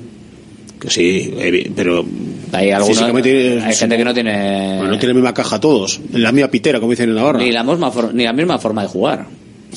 [0.80, 1.34] Que sí,
[1.76, 2.05] pero
[2.52, 6.32] hay, algunos, hay gente que no tiene bueno, no tiene la misma caja todos, la
[6.32, 7.39] misma pitera, como dicen en Navarra.
[7.39, 9.27] ni la misma for- ni la misma forma de jugar.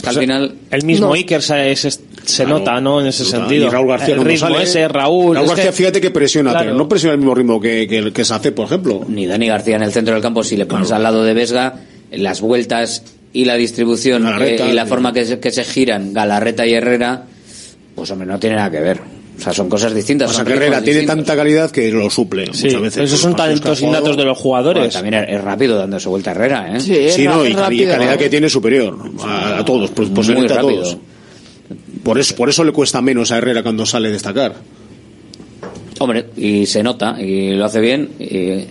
[0.06, 1.14] Al final El mismo No.
[1.14, 2.00] Iker se, se- se
[2.46, 3.00] Claro, nota, ¿no?
[3.00, 3.42] En ese Total.
[3.42, 3.68] sentido.
[3.68, 5.36] Y Raúl García el ritmo sale, ese, Raúl.
[5.36, 6.66] Raúl es García, que- fíjate que presiona, Claro.
[6.66, 9.06] pero no presiona al mismo ritmo que, que, que Sancet, por ejemplo.
[9.08, 11.76] ni Dani García en el centro del campo, si le pones al lado de Vesga,
[12.12, 14.90] las vueltas y la distribución Galarreta, eh, y la sí.
[14.90, 17.26] forma que se, que se giran Galarreta y Herrera,
[17.94, 19.00] pues hombre, no tiene nada que ver.
[19.38, 20.30] O sea, son cosas distintas.
[20.30, 21.26] O sea, Herrera tiene distintos.
[21.26, 23.04] tanta calidad que lo suple Sí, muchas veces.
[23.06, 24.94] esos son talentos innatos de los Bueno, jugadores.
[24.94, 26.80] también es, rápido dándose vuelta Herrera, ¿eh?
[26.80, 27.92] Sí, es Sí, no, y rápido.
[27.92, 30.82] calidad que tiene superior a, a todos, pues, Muy posiblemente a rápido.
[30.84, 30.98] todos.
[32.04, 34.54] Por eso, por eso le cuesta menos a Herrera cuando sale a destacar.
[36.00, 38.10] Hombre, y se nota, y lo hace bien.
[38.20, 38.66] y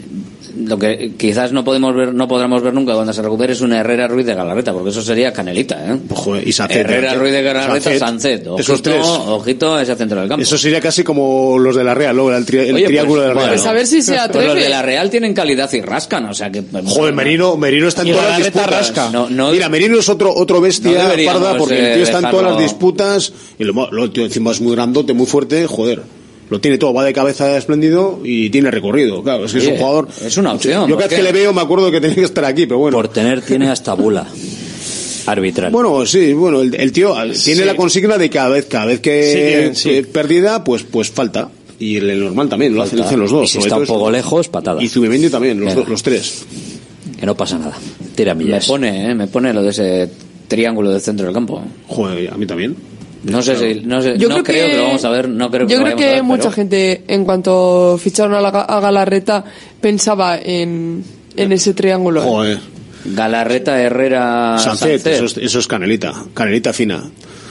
[0.57, 3.81] lo que quizás no podemos ver, no podremos ver nunca cuando se recupere es una
[3.81, 5.99] Herrera Ruiz de Galarreta, porque eso sería canelita, ¿eh?
[6.09, 7.17] Pues, joder, y Sancet, Herrera ¿eh?
[7.17, 8.47] Ruiz de Galarreta, Sancet.
[8.47, 9.05] Ojito, esos tres.
[9.07, 10.43] ojito a ese centro del campo.
[10.43, 12.35] Eso sería casi como los de la Real, ¿no?
[12.35, 13.55] el, tri- el Oye, triángulo pues, de la Real.
[13.57, 14.47] Pues a ver si se Pues atreve.
[14.47, 16.63] los de la Real tienen calidad y rascan, o sea que.
[16.85, 18.71] Joder, Merino, Merino está en todas las disputas.
[18.71, 19.11] rasca.
[19.11, 22.03] No, no- Mira, Merino es otro otro No bestia deberíamos, parda porque eh, el tío
[22.05, 25.27] está en todas las disputas y lo, lo- el tío encima es muy grandote, muy
[25.27, 26.03] fuerte, joder.
[26.53, 29.23] Lo tiene todo, va de cabeza espléndido y tiene recorrido.
[29.23, 30.09] Claro, es que es Oye, un jugador.
[30.25, 32.23] es una opción, Yo ¿por cada vez que le veo me acuerdo que tenía que
[32.25, 32.95] estar aquí, pero bueno.
[32.97, 34.27] Por tener tiene hasta bula
[35.27, 35.73] arbitral.
[35.73, 37.65] Bueno, sí, bueno, el, el tío tiene Sí.
[37.65, 39.89] la consigna de cada vez, cada vez que Sí, sí.
[39.89, 41.49] que perdida, pues, pues falta.
[41.79, 43.49] Y el, el normal también, lo hacen, hacen los y dos.
[43.51, 44.83] si sobre está un poco lejos, patada.
[44.83, 45.81] Y Zubimendi también, los, Venga.
[45.81, 46.45] dos- los tres.
[47.19, 47.77] Que no pasa nada.
[48.15, 48.67] Tira Me millas.
[48.67, 49.15] pone, ¿eh?
[49.15, 50.11] me pone lo de ese
[50.49, 51.63] triángulo del centro del campo.
[51.89, 52.77] Joder, a mí también.
[53.25, 55.67] No sé si, no, sé, Yo no creo que- lo vamos a ver, no creo
[55.67, 59.45] que Yo creo que ver, mucha pero- gente, en cuanto ficharon a, la, a Galarreta,
[59.81, 61.05] pensaba en,
[61.37, 62.21] en ese triángulo.
[62.23, 62.27] ¿eh?
[62.27, 62.59] Joder.
[63.05, 65.07] Galarreta, Herrera, Sancet.
[65.07, 67.03] Eso, es, eso es canelita, canelita fina.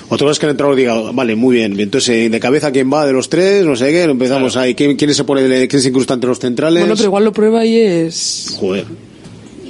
[0.10, 3.06] Otra vez que el entrenador diga, vale, muy bien, entonces eh, de cabeza quién va
[3.06, 5.88] de los tres, no sé qué, empezamos ahí, ¿quién, quién se pone, de- quién se
[5.90, 6.82] incrusta entre los centrales?
[6.82, 8.56] Bueno, pero igual lo prueba y es...
[8.60, 8.86] Joder.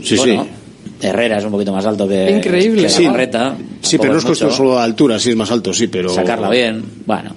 [0.04, 0.50] Sí, Bueno, sí.
[1.02, 2.84] Herrera es un poquito más alto que, Increíble.
[2.84, 2.90] que
[3.82, 3.98] Sí.
[3.98, 6.10] Pero no es cuestión solo de altura, sí es más alto, sí, pero...
[6.10, 7.36] Sacarla bien, bueno.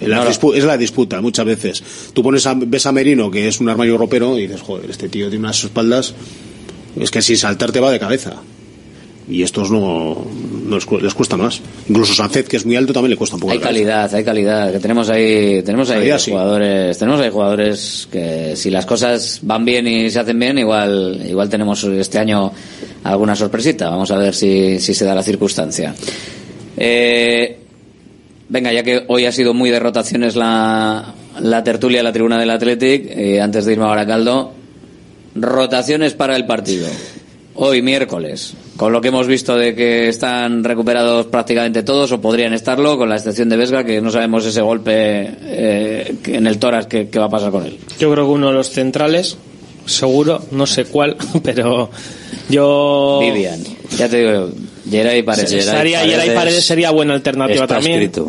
[0.00, 1.82] La No es la disputa muchas veces.
[2.12, 5.08] Tú pones a, ves a Merino, que es un armario ropero, y dices, joder, este
[5.08, 6.14] tío tiene unas espaldas,
[6.98, 8.34] es que sin saltar te va de cabeza.
[9.28, 10.24] Y estos no,
[10.66, 11.60] no les, cu- les cuesta más.
[11.88, 13.52] Incluso Sancet, que es muy alto, también le cuesta un poco.
[13.52, 14.70] Hay calidad, hay calidad.
[14.72, 16.30] Que tenemos ahí, tenemos ahí Calidad, sí.
[16.30, 21.20] jugadores, tenemos ahí jugadores que si las cosas van bien y se hacen bien, igual,
[21.28, 22.52] igual tenemos este año
[23.02, 23.90] alguna sorpresita.
[23.90, 25.92] Vamos a ver si, si se da la circunstancia.
[26.76, 27.58] Eh,
[28.48, 32.50] venga, ya que hoy ha sido muy de rotaciones la, la tertulia, la tribuna del
[32.50, 34.52] Athletic, eh, antes de irme a Baracaldo,
[35.34, 36.86] rotaciones para el partido.
[37.58, 42.52] Hoy miércoles, con lo que hemos visto de que están recuperados prácticamente todos o podrían
[42.52, 46.86] estarlo, con la excepción de Vesga, que no sabemos ese golpe eh, en el tórax
[46.86, 47.78] que, que va a pasar con él.
[47.98, 49.38] Yo creo que uno de los centrales,
[49.86, 51.90] seguro, no sé cuál, pero
[52.50, 53.20] yo.
[53.22, 53.62] Vivian,
[53.96, 54.50] ya te digo,
[54.90, 55.52] Geray Paredes.
[55.52, 58.02] Estaría, Geray Paredes sería buena alternativa Está también.
[58.02, 58.28] escrito.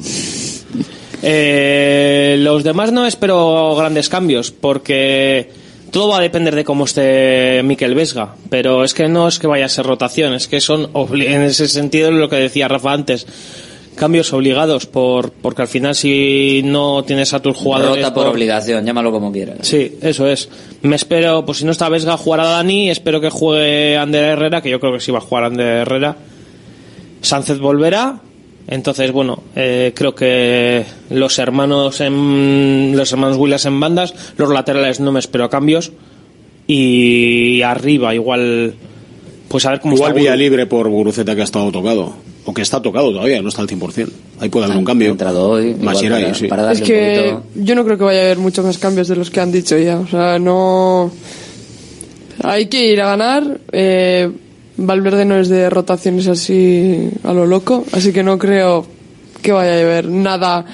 [1.22, 5.50] Eh, los demás no espero grandes cambios porque
[5.92, 9.48] todo va a depender de cómo esté Miquel Vesga, pero es que no es que
[9.48, 13.26] vaya a ser rotación, es que son en ese sentido lo que decía Rafa antes,
[13.96, 18.86] cambios obligados por porque al final si no tienes a tus jugadores Rota por obligación,
[18.86, 19.60] llámalo como quieras.
[19.62, 20.50] Sí, eso es.
[20.84, 22.90] Me espero, pues si no está Vesga, jugar a Dani.
[22.90, 26.16] Espero que juegue Ander Herrera, que yo creo que sí va a jugar Ander Herrera.
[27.22, 28.22] Sánchez volverá.
[28.68, 35.00] Entonces, bueno, eh, creo que los hermanos en, los hermanos Williams en bandas, los laterales
[35.00, 35.92] no me espero cambios.
[36.68, 38.74] Y arriba, igual,
[39.48, 42.14] pues a ver cómo Igual está vía libre por Guruceta que ha estado tocado.
[42.44, 44.10] O que está tocado todavía, no está al 100%.
[44.40, 45.12] Ahí puede haber un cambio.
[45.12, 46.48] Entrado hoy, igual Más para- sí.
[46.48, 49.30] para Es que yo no creo que vaya a haber muchos más cambios de los
[49.30, 49.98] que han dicho ya.
[50.00, 51.12] O sea, no...
[52.44, 53.60] Hay que ir a ganar.
[53.72, 54.30] Eh,
[54.78, 58.86] Valverde no es de rotaciones así a lo loco, así que no creo
[59.42, 60.66] que vaya a haber nada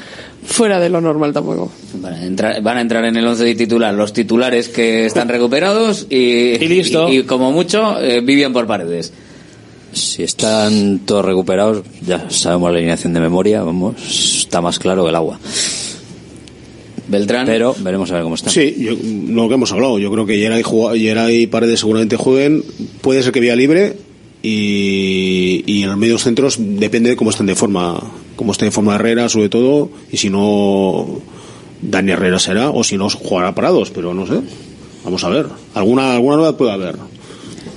[0.45, 1.71] fuera de lo normal tampoco.
[1.95, 5.29] Van a entrar, van a entrar en el 11 de titular los titulares que están
[5.29, 7.07] recuperados y, Y listo.
[7.09, 9.13] y, y como mucho eh, Vivian por paredes.
[9.93, 13.95] Si están todos recuperados, ya sabemos la alineación de memoria, vamos,
[14.39, 15.39] está más claro que el agua.
[17.07, 17.45] Beltrán.
[17.45, 18.49] Pero veremos a ver cómo está.
[18.49, 18.93] Sí, yo-
[19.33, 19.99] lo que hemos hablado.
[19.99, 22.63] Yo creo que jugua- Geray y Paredes seguramente jueguen.
[23.01, 23.93] Puede ser que vía libre.
[24.41, 27.99] Y, y en los medios centros depende de cómo estén de forma.
[28.35, 29.89] Cómo esté de forma Herrera, sobre todo.
[30.11, 31.21] Y si no,
[31.81, 32.69] Dani Herrera será.
[32.69, 33.89] O si no, jugará parados.
[33.91, 34.35] Pero no sé.
[35.03, 35.45] Vamos a ver.
[35.75, 36.95] Alguna, alguna novedad puede haber.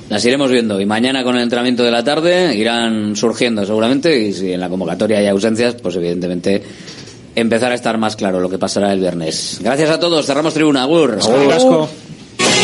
[0.09, 4.33] las iremos viendo y mañana con el entrenamiento de la tarde irán surgiendo seguramente y
[4.33, 6.63] si en la convocatoria hay ausencias, pues evidentemente
[7.37, 9.61] empezar a estar más claro lo que pasará el viernes.
[9.63, 10.83] Gracias a todos, cerramos tribuna.
[10.83, 11.21] Agur.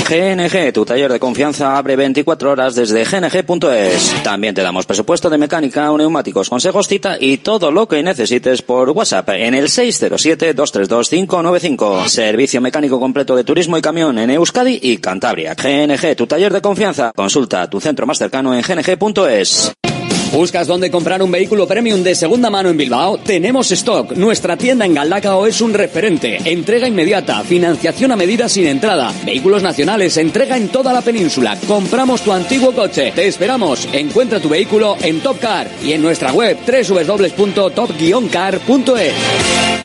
[0.08, 4.14] GNG, tu taller de confianza abre 24 horas desde gng.es.
[4.24, 8.90] También te damos presupuesto de mecánica, neumáticos, consejos, cita y todo lo que necesites por
[8.90, 12.08] WhatsApp en el 607-232-595.
[12.08, 15.54] Servicio mecánico completo de turismo y camión en Euskadi y Cantabria.
[15.54, 17.12] GNG, tu taller de confianza.
[17.14, 19.72] Consulta tu centro más cercano en gng.es.
[20.32, 23.18] ¿Buscas dónde comprar un vehículo premium de segunda mano en Bilbao?
[23.18, 24.12] Tenemos stock.
[24.12, 26.38] Nuestra tienda en Galdacao es un referente.
[26.50, 31.58] Entrega inmediata, financiación a medida sin entrada, vehículos nacionales, entrega en toda la península.
[31.68, 33.12] Compramos tu antiguo coche.
[33.14, 33.86] Te esperamos.
[33.92, 39.12] Encuentra tu vehículo en Top Car y en nuestra web www.top-car.es.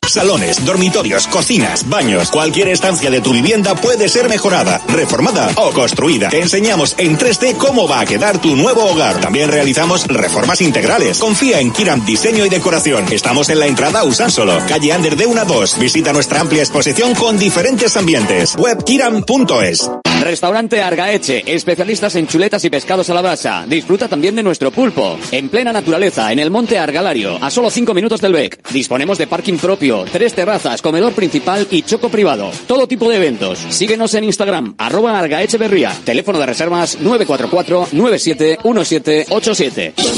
[0.08, 6.30] Salones, dormitorios, cocinas, baños, cualquier estancia de tu vivienda puede ser mejorada, reformada o construida.
[6.30, 9.20] Te enseñamos en 3D cómo va a quedar tu nuevo hogar.
[9.20, 11.20] También realizamos reformas integrales.
[11.20, 13.06] Confía en Kiram Diseño y Decoración.
[13.12, 15.80] Estamos en la entrada Usánsolo, calle Ander de 1 a 2.
[15.80, 18.56] Visita nuestra amplia exposición con diferentes ambientes.
[18.58, 19.90] Webkiram.es.
[20.22, 23.66] Restaurante Argaeche, especialistas en chuletas y pescados a la brasa.
[23.68, 25.18] Disfruta también de nuestro pulpo.
[25.32, 28.68] En plena naturaleza, en el monte Argalario, a solo 5 minutos del BEC.
[28.72, 32.52] Disponemos de parking propio, tres terrazas, comedor principal y choco privado.
[32.68, 33.60] Todo tipo de eventos.
[33.70, 35.96] Síguenos en Instagram, arroba Argaeche Berría.
[36.04, 39.94] Teléfono de reservas 944 971787.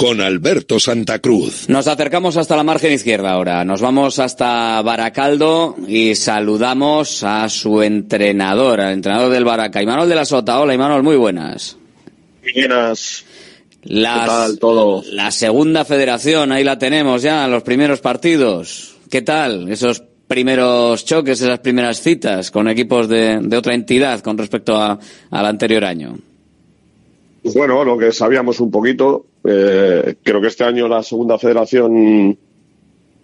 [0.00, 1.68] con Alberto Santa Cruz.
[1.68, 3.64] Nos acercamos hasta la margen izquierda ahora.
[3.66, 10.14] Nos vamos hasta Baracaldo y saludamos a su entrenador, al entrenador del Baraca, Imanol de
[10.14, 10.58] la Sota.
[10.58, 11.76] Hola, Imanol, muy buenas.
[12.54, 13.24] Buenas.
[13.82, 15.02] Las- ¿Qué tal todo?
[15.12, 18.94] La segunda federación, ahí la tenemos ya, los primeros partidos.
[19.10, 19.70] ¿Qué tal?
[19.70, 24.98] Esos primeros choques, esas primeras citas con equipos de, de otra entidad con respecto a-
[25.30, 26.16] al anterior año.
[27.42, 32.36] Pues bueno, lo que sabíamos un poquito, eh, creo que este año la segunda federación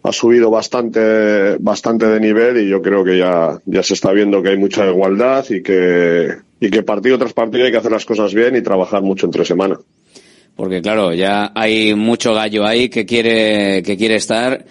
[0.03, 4.43] ha subido bastante, bastante de nivel y yo creo que ya, ya se está viendo
[4.43, 6.29] que hay mucha igualdad y que,
[6.61, 9.45] y que partido tras partido hay que hacer las cosas bien y trabajar mucho entre
[9.45, 9.79] semana.
[10.55, 14.65] Porque claro, ya hay mucho gallo ahí que quiere, que quiere estar.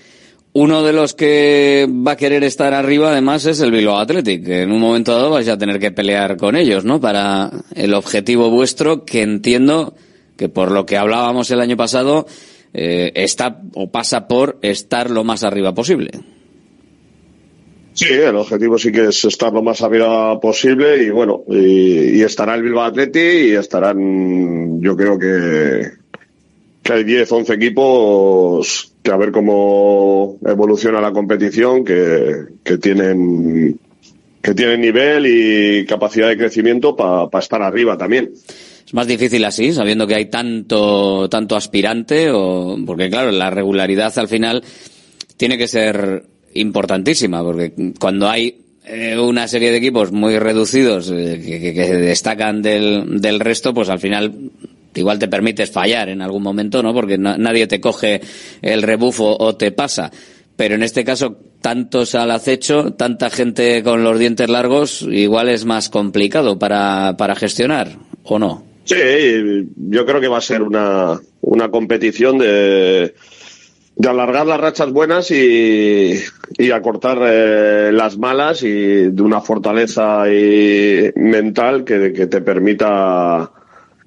[0.54, 4.48] Uno de los que va a querer estar arriba, además, es el Bilbao Athletic.
[4.48, 7.02] En un momento dado vais a tener que pelear con ellos, ¿no?
[7.02, 9.94] Para el objetivo vuestro, que entiendo
[10.38, 12.26] que por lo que hablábamos el año pasado,
[12.74, 16.12] eh, está o pasa por estar lo más arriba posible.
[17.94, 22.22] Sí, el objetivo sí que es estar lo más arriba posible y bueno, y, y
[22.24, 25.92] estará el Bilbao Atleti y estarán, yo creo que,
[26.84, 32.46] que hay 10, 11 equipos que a ver cómo evoluciona la competición, que,
[32.80, 33.80] tienen
[34.42, 38.34] que tienen nivel y capacidad de crecimiento para estar arriba también.
[38.86, 44.18] Es más difícil así, sabiendo que hay tanto, tanto aspirante, o, porque claro, la regularidad
[44.20, 44.64] al final
[45.38, 51.42] tiene que ser importantísima, porque cuando hay eh, una serie de equipos muy reducidos eh,
[51.74, 54.32] que, destacan del, del resto, pues al final
[54.94, 56.94] igual te permites fallar en algún momento, ¿no?
[56.94, 58.22] Porque na- nadie te coge
[58.62, 60.12] el rebufo o te pasa.
[60.56, 65.66] Pero en este caso, tantos al acecho, tanta gente con los dientes largos, igual es
[65.66, 68.75] más complicado para, para gestionar, ¿o no?
[68.86, 73.16] Sí, yo creo que va a ser una, una competición de,
[73.96, 76.14] de alargar las rachas buenas y,
[76.58, 83.52] y acortar eh, las malas y de una fortaleza y mental que, que te permita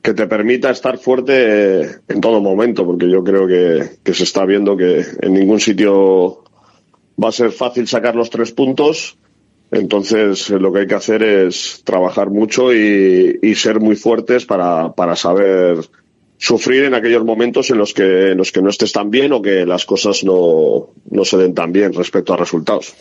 [0.01, 4.45] que te permita estar fuerte en todo momento, porque yo creo que, que se está
[4.45, 6.45] viendo que en ningún sitio
[7.23, 9.19] va a ser fácil sacar los tres puntos.
[9.71, 14.93] Entonces, eh, lo que hay que hacer es trabajar mucho y, ser muy fuertes para,
[14.93, 15.79] para saber
[16.39, 19.43] sufrir en aquellos momentos en los que, en los que no estés tan bien o
[19.43, 22.95] que las cosas no, no se den tan bien respecto a resultados.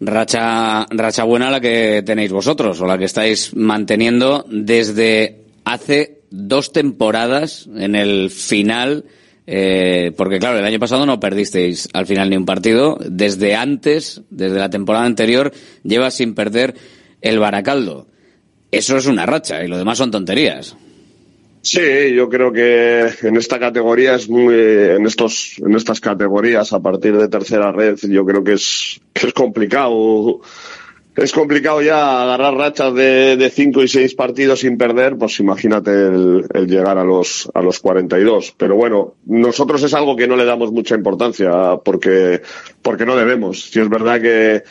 [0.00, 6.72] Racha, racha buena la que tenéis vosotros o la que estáis manteniendo desde hace dos
[6.72, 9.04] temporadas en el final,
[9.46, 12.98] eh, porque claro, el año pasado no perdisteis al final ni un partido.
[13.04, 15.52] Desde antes, desde la temporada anterior,
[15.82, 16.74] lleva sin perder
[17.20, 18.06] el Baracaldo.
[18.70, 20.76] Eso es una racha y lo demás son tonterías.
[21.62, 26.80] Sí, yo creo que en esta categoría es muy, en estos, en estas categorías a
[26.80, 30.40] partir de tercera red, yo creo que es, que es complicado.
[31.14, 35.90] Es complicado ya agarrar rachas de, de cinco y seis partidos sin perder, pues imagínate
[35.90, 38.54] el, el, llegar a los, a los 42.
[38.56, 42.40] Pero bueno, nosotros es algo que no le damos mucha importancia porque,
[42.80, 43.70] porque no debemos.
[43.70, 44.62] Si es verdad que,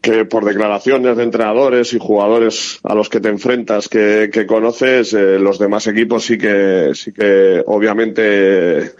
[0.00, 5.14] que por declaraciones de entrenadores y jugadores a los que te enfrentas que, que conoces,
[5.14, 8.90] eh, los demás equipos sí que, sí que obviamente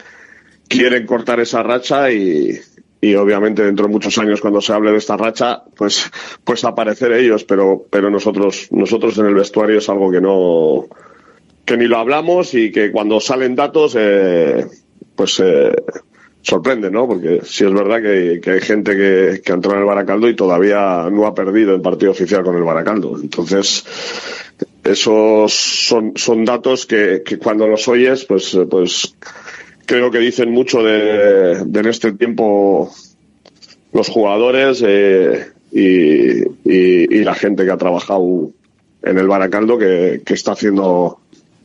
[0.68, 2.56] quieren cortar esa racha y,
[3.04, 6.08] y obviamente dentro de muchos años cuando se hable de esta racha, pues,
[6.44, 10.86] pues aparecer ellos, pero, pero nosotros, nosotros en el vestuario es algo que no,
[11.64, 14.68] que ni lo hablamos y que cuando salen datos, eh,
[15.16, 15.74] pues, eh,
[16.42, 17.08] sorprende, ¿no?
[17.08, 20.36] Porque sí es verdad que, que hay gente que, que entró en el Baracaldo y
[20.36, 23.18] todavía no ha perdido el partido oficial con el Baracaldo.
[23.20, 23.84] Entonces,
[24.84, 29.16] esos son, son datos que, que cuando los oyes, pues, pues
[29.86, 32.90] creo que dicen mucho de, de en este tiempo
[33.92, 38.50] los jugadores eh, y, y, y, la gente que ha trabajado
[39.02, 41.18] en el Baracaldo que, que está haciendo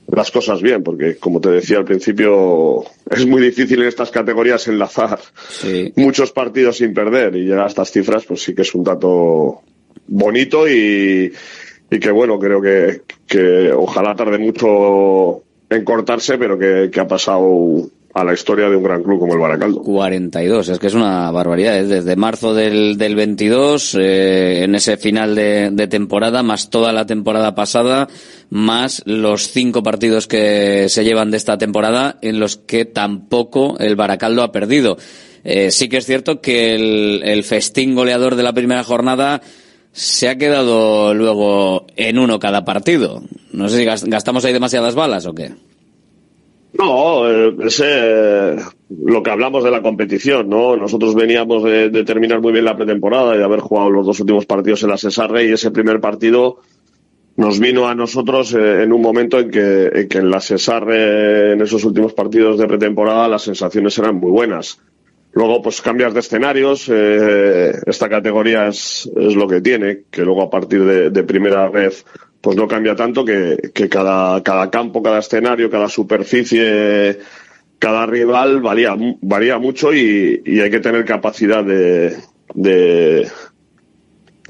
[0.08, 4.68] las cosas bien, porque como te decía al principio, es muy difícil en estas categorías
[4.68, 5.20] enlazar
[5.50, 5.92] sí.
[5.96, 9.62] muchos partidos sin perder y llegar a estas cifras, pues sí que es un dato
[10.08, 11.32] bonito y,
[11.92, 17.08] y que bueno, creo que, que ojalá tarde mucho en cortarse, pero que, que ha
[17.08, 19.82] pasado a la historia de un gran club como el Baracaldo.
[19.82, 21.78] 42, es que es una barbaridad.
[21.78, 21.86] ¿eh?
[21.86, 27.54] Desde marzo del, del 22, eh, en ese final de, temporada, más toda la temporada
[27.54, 28.08] pasada,
[28.50, 33.96] más los cinco partidos que se llevan de esta temporada, en los que tampoco el
[33.96, 34.98] Baracaldo ha perdido.
[35.44, 39.42] Eh, sí que es cierto que el festín goleador de la primera jornada
[39.92, 43.22] se ha quedado luego en uno cada partido.
[43.52, 45.54] No sé si gastamos ahí demasiadas balas o qué.
[46.74, 47.28] No,
[47.64, 48.56] es eh,
[48.90, 50.76] lo que hablamos de la competición, ¿no?
[50.76, 54.46] Nosotros veníamos de, terminar muy bien la pretemporada y de haber jugado los dos últimos
[54.46, 56.60] partidos en la Cesarre y ese primer partido
[57.38, 61.54] nos vino a nosotros eh, en un momento en que, en que en la Cesarre,
[61.54, 64.80] en esos últimos partidos de pretemporada, las sensaciones eran muy buenas.
[65.34, 66.90] Luego, pues cambias de escenarios.
[66.92, 71.68] Eh, esta categoría es, es, lo que tiene, que luego a partir de, de primera
[71.70, 71.94] red
[72.42, 77.20] pues no cambia tanto que, cada, campo, cada escenario, cada superficie,
[77.80, 82.16] cada rival varía, varía mucho y, hay que tener capacidad de,
[82.54, 83.28] de,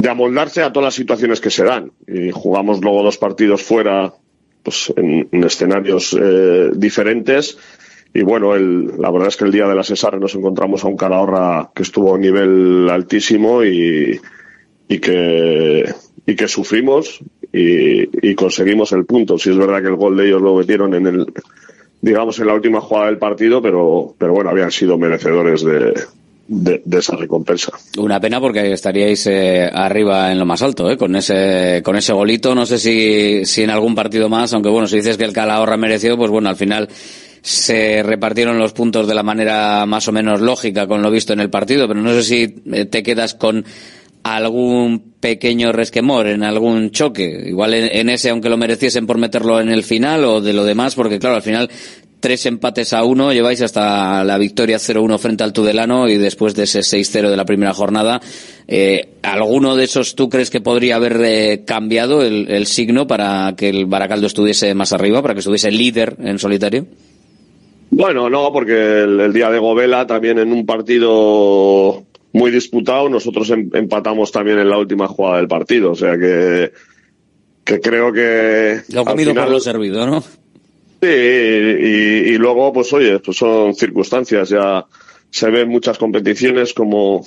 [0.07, 1.91] amoldarse a todas las situaciones que se dan.
[2.07, 4.13] Y jugamos luego dos partidos fuera,
[4.63, 7.57] pues en, en escenarios eh, diferentes.
[8.13, 10.87] Y bueno, el, la verdad es que el día de la Cesar nos encontramos a
[10.87, 14.19] un Calahorra que estuvo a un nivel altísimo y,
[14.87, 15.93] y que,
[16.25, 17.19] y que sufrimos
[17.51, 19.37] y, y, conseguimos el punto.
[19.37, 21.25] Si es verdad que el gol de ellos lo metieron en el,
[22.01, 25.93] digamos, en la última jugada del partido, pero, pero bueno, habían sido merecedores de,
[26.47, 27.71] de, de, esa recompensa.
[27.97, 30.97] Una pena porque estaríais eh, arriba en lo más alto, ¿eh?
[30.97, 32.55] con ese con ese golito.
[32.55, 35.77] No sé si, si en algún partido más, aunque bueno, si dices que el Calahorra
[35.77, 36.87] mereció, pues bueno, al final
[37.41, 41.39] se repartieron los puntos de la manera más o menos lógica con lo visto en
[41.39, 43.63] el partido, pero no sé si eh, te quedas con
[44.35, 49.69] algún pequeño resquemor en algún choque, igual en, ese aunque lo mereciesen por meterlo en
[49.69, 51.69] el final o de lo demás, porque claro, al final
[52.19, 56.63] tres empates a uno, lleváis hasta la victoria 0-1 frente al Tudelano y después de
[56.63, 58.19] ese 6-0 de la primera jornada,
[58.67, 63.53] eh, ¿alguno de esos tú crees que podría haber eh, cambiado el, el, signo para
[63.55, 66.85] que el Baracaldo estuviese más arriba, para que estuviese líder en solitario?
[67.91, 72.03] Bueno, no, porque el, el día de Govela también en un partido
[72.37, 73.09] muy disputado.
[73.09, 76.71] Nosotros em, empatamos también en la última jugada del partido, o sea que,
[77.63, 78.81] que creo que.
[78.89, 80.21] Lo comido final, por lo servido, ¿no?
[80.21, 84.49] Sí, y, y, luego, pues oye, pues son circunstancias.
[84.49, 84.85] Ya
[85.29, 87.23] se ven muchas competiciones como,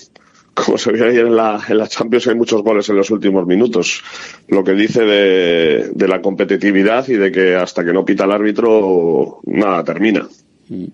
[0.54, 3.46] como se ve ayer en la, en la Champions, hay muchos goles en los últimos
[3.46, 4.02] minutos.
[4.48, 8.32] Lo que dice de, de la competitividad y de que hasta que no pita el
[8.32, 10.28] árbitro, nada termina.
[10.68, 10.86] Mm.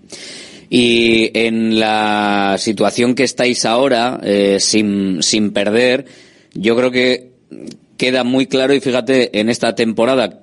[0.68, 6.06] Y en la situación que estáis ahora, eh, sin, sin perder,
[6.54, 7.30] yo creo que
[7.96, 10.42] queda muy claro y fíjate, en esta temporada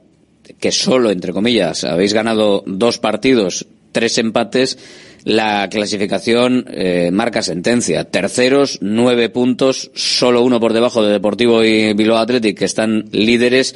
[0.60, 4.78] que solo, entre comillas, habéis ganado dos partidos, tres empates,
[5.24, 8.04] la clasificación eh, marca sentencia.
[8.06, 13.76] Terceros, nueve puntos, solo uno por debajo de Deportivo y Bilbao Athletic, que están líderes.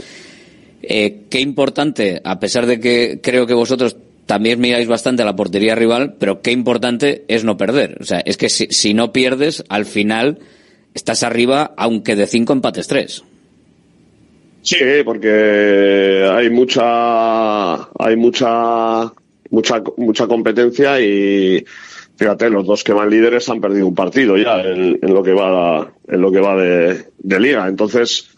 [0.81, 3.95] Eh, qué importante, a pesar de que creo que vosotros
[4.27, 7.97] también miráis bastante a la portería rival, pero qué importante es no perder.
[8.01, 10.39] O sea, es que si, no pierdes, al final
[10.93, 13.23] estás arriba, aunque de cinco empates tres.
[14.61, 14.75] Sí,
[15.05, 19.13] porque hay mucha, hay mucha,
[19.49, 21.65] mucha, mucha competencia y
[22.17, 25.31] fíjate, los dos que van líderes han perdido un partido ya en, en lo que
[25.31, 27.65] va, en lo que va de liga.
[27.67, 28.36] Entonces,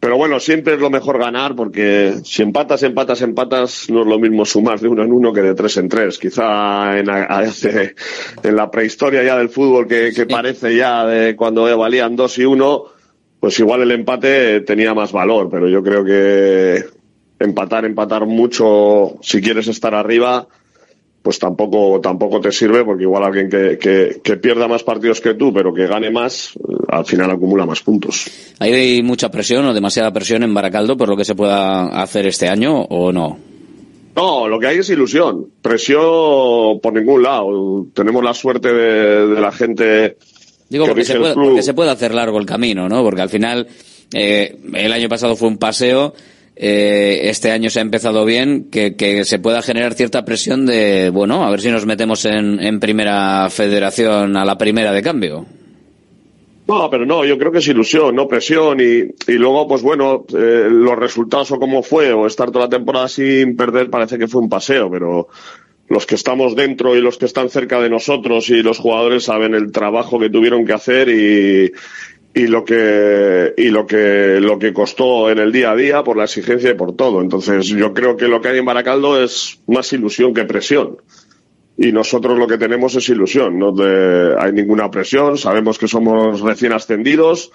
[0.00, 4.18] pero bueno, siempre es lo mejor ganar porque si empatas, empatas, empatas, no es lo
[4.18, 6.18] mismo sumar de uno en uno que de tres en tres.
[6.18, 7.94] Quizá en, hace-
[8.42, 12.44] en la prehistoria ya del fútbol que, que parece ya de cuando valían dos y
[12.44, 12.84] uno,
[13.40, 16.84] pues igual el empate tenía más valor, pero yo creo que
[17.38, 20.46] empatar, empatar mucho, si quieres estar arriba,
[21.22, 25.34] pues tampoco, tampoco te sirve porque igual alguien que, que, que pierda más partidos que
[25.34, 26.52] tú, pero que gane más,
[26.88, 28.30] al final acumula más puntos.
[28.58, 32.48] ¿Hay mucha presión o demasiada presión en Baracaldo por lo que se pueda hacer este
[32.48, 33.38] año o no?
[34.16, 35.46] No, lo que hay es ilusión.
[35.60, 37.86] Presión por ningún lado.
[37.92, 40.16] Tenemos la suerte de, de la gente.
[40.70, 43.02] Digo, se, puede, porque se puede hacer largo el camino, ¿no?
[43.02, 43.68] Porque al final,
[44.14, 46.14] eh, el año pasado fue un paseo,
[46.56, 51.10] eh, este año se ha empezado bien, que, que se pueda generar cierta presión de,
[51.10, 55.46] bueno, a ver si nos metemos en, en primera federación a la primera de cambio.
[56.68, 58.80] No, pero no, yo creo que es ilusión, no presión.
[58.80, 62.70] Y, y luego, pues bueno, eh, los resultados o cómo fue, o estar toda la
[62.70, 65.28] temporada sin perder, parece que fue un paseo, pero
[65.88, 69.54] los que estamos dentro y los que están cerca de nosotros y los jugadores saben
[69.54, 71.72] el trabajo que tuvieron que hacer y,
[72.34, 76.16] y lo que y lo que lo que costó en el día a día por
[76.16, 77.20] la exigencia y por todo.
[77.20, 80.98] Entonces, yo creo que lo que hay en Baracaldo es más ilusión que presión.
[81.78, 86.40] Y nosotros lo que tenemos es ilusión, no de- hay ninguna presión, sabemos que somos
[86.40, 87.50] recién ascendidos,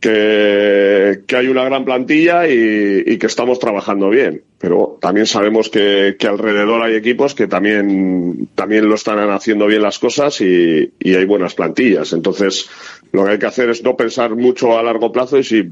[0.00, 4.42] que, que hay una gran plantilla y, y que estamos trabajando bien.
[4.58, 9.82] Pero también sabemos que, que alrededor hay equipos que también, también lo están haciendo bien
[9.82, 12.12] las cosas y, y hay buenas plantillas.
[12.12, 12.68] Entonces,
[13.12, 15.70] lo que hay que hacer es no pensar mucho a largo plazo y si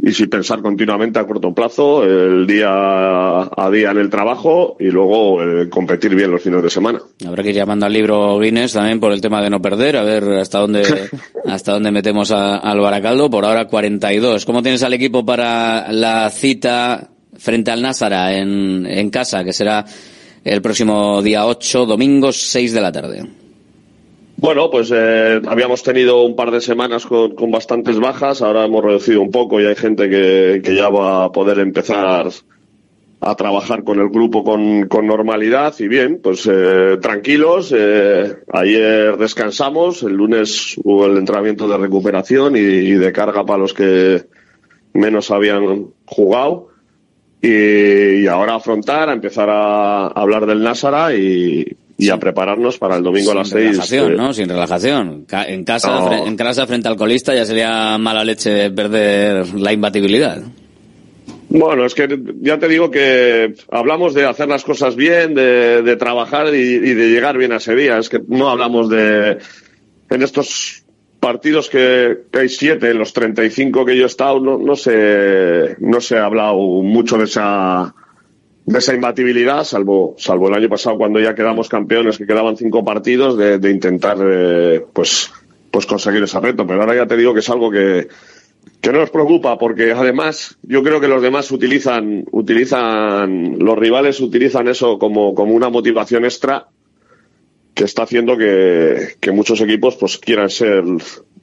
[0.00, 4.86] y si pensar continuamente a corto plazo, el día a día en el trabajo y
[4.86, 7.00] luego eh, competir bien los fines de semana.
[7.26, 10.02] Habrá que ir llamando al libro Guinness también por el tema de no perder, a
[10.02, 10.82] ver hasta dónde,
[11.46, 13.30] hasta dónde metemos a- al Baracaldo.
[13.30, 14.44] Por ahora 42.
[14.44, 19.84] ¿Cómo tienes al equipo para la cita frente al Názara en, en casa, que será
[20.44, 23.24] el próximo día 8, domingo 6 de la tarde?
[24.42, 28.82] Bueno, pues eh, habíamos tenido un par de semanas con, con bastantes bajas, ahora hemos
[28.82, 32.28] reducido un poco y hay gente que, que ya va a poder empezar
[33.20, 37.72] a trabajar con el grupo con, con normalidad y bien, pues eh, tranquilos.
[37.72, 43.72] eh, ayer descansamos, el lunes hubo el entrenamiento de recuperación y, de carga para los
[43.72, 44.24] que
[44.92, 46.66] menos habían jugado.
[47.40, 52.96] Y, y ahora afrontar, a empezar a hablar del Násara y, y a prepararnos para
[52.96, 53.68] el domingo a las Sin seis.
[53.70, 54.32] relajación, eh, ¿no?
[54.32, 55.26] Sin relajación.
[55.48, 56.26] En casa, No.
[56.26, 60.42] en casa frente al colista ya sería mala leche perder la imbatibilidad.
[61.48, 62.08] Bueno, es que
[62.40, 66.94] ya te digo que hablamos de hacer las cosas bien, de, de trabajar y, y
[66.94, 67.98] de llegar bien a ese día.
[67.98, 69.36] Es que no hablamos de
[70.08, 70.82] en estos
[71.20, 75.76] partidos que, que hay siete, en los 35 que yo he estado, no, no se
[75.78, 77.94] no se ha hablado mucho de esa
[78.64, 82.84] de esa imbatibilidad, salvo salvo el año pasado cuando ya quedamos campeones, que quedaban cinco
[82.84, 85.32] partidos, de, de intentar eh, pues
[85.70, 86.66] pues conseguir ese reto.
[86.66, 88.08] Pero ahora ya te digo que es algo que
[88.80, 94.20] que no nos preocupa porque además yo creo que los demás utilizan utilizan los rivales
[94.20, 96.68] utilizan eso como como una motivación extra
[97.74, 100.84] que está haciendo que, que muchos equipos pues quieran ser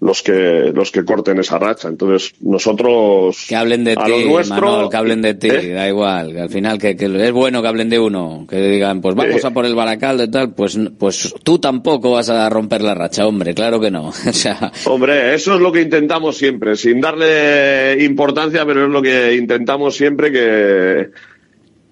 [0.01, 4.89] los que los que corten esa racha entonces nosotros Que hablen de ti, nuestro Manol,
[4.89, 5.73] que hablen de ti, ¿Eh?
[5.73, 9.01] da igual, que al final que, que es bueno que hablen de uno, que digan,
[9.01, 9.47] pues vamos Eh.
[9.47, 13.27] a por el Baracaldo y tal, pues, pues tú tampoco vas a romper la racha,
[13.27, 14.07] hombre, claro que no.
[14.29, 19.01] o sea, Hombre, eso es lo que intentamos siempre, sin darle importancia, pero es lo
[19.01, 21.09] que intentamos siempre que...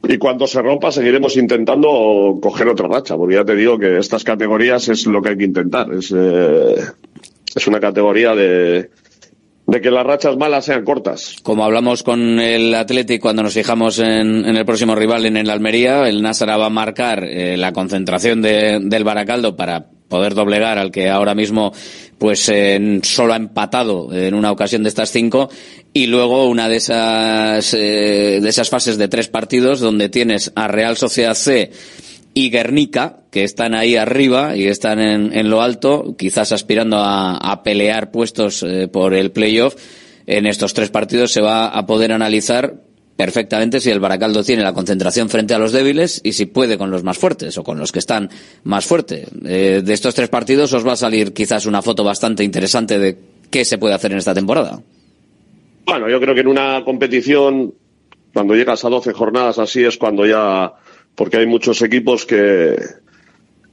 [0.08, 4.24] Y cuando se rompa seguiremos intentando coger otra racha, porque ya te digo que estas
[4.24, 5.92] categorías es lo que hay que intentar.
[5.94, 6.76] Es, eh,
[7.56, 8.90] es una categoría de,
[9.66, 11.36] de que las rachas malas sean cortas.
[11.44, 15.50] como hablamos con el Athletic cuando nos fijamos en, en el próximo rival en el
[15.50, 20.78] Almería, el Násara va a marcar eh, la concentración de- del Baracaldo para poder doblegar
[20.78, 21.74] al que ahora mismo
[22.18, 22.50] pues
[23.04, 25.50] solo ha empatado en una ocasión de estas cinco
[25.92, 30.70] y luego una de esas eh, de esas fases de tres partidos donde tienes a
[30.70, 31.72] Real Sociedad C
[32.38, 37.64] y Guernica que están ahí arriba y están en, en lo alto quizás aspirando a,
[37.64, 39.76] pelear puestos eh, por el playoff
[40.28, 42.76] en estos tres partidos se va a poder analizar
[43.16, 46.92] perfectamente si el Baracaldo tiene la concentración frente a los débiles y si puede con
[46.92, 48.30] los más fuertes o con los que están
[48.64, 49.28] más fuertes.
[49.44, 53.18] Eh, de estos tres partidos os va a salir quizás una foto bastante interesante de
[53.50, 54.80] qué se puede hacer en esta temporada.
[55.88, 57.74] Bueno, yo creo que en una competición,
[58.32, 60.76] cuando llegas a 12 jornadas así, es cuando ya.
[61.18, 62.78] Porque hay muchos equipos que.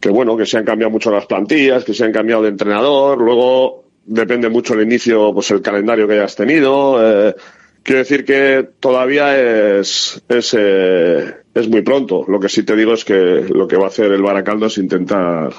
[0.00, 3.20] que bueno, que se han cambiado mucho las plantillas, que se han cambiado de entrenador,
[3.20, 6.96] luego depende mucho el inicio, pues el calendario que hayas tenido.
[7.00, 7.34] eh,
[7.82, 12.24] quiero decir que todavía es, es, eh, es muy pronto.
[12.26, 14.78] Lo que sí te digo es que lo que va a hacer el Baracaldo es
[14.78, 15.52] intentar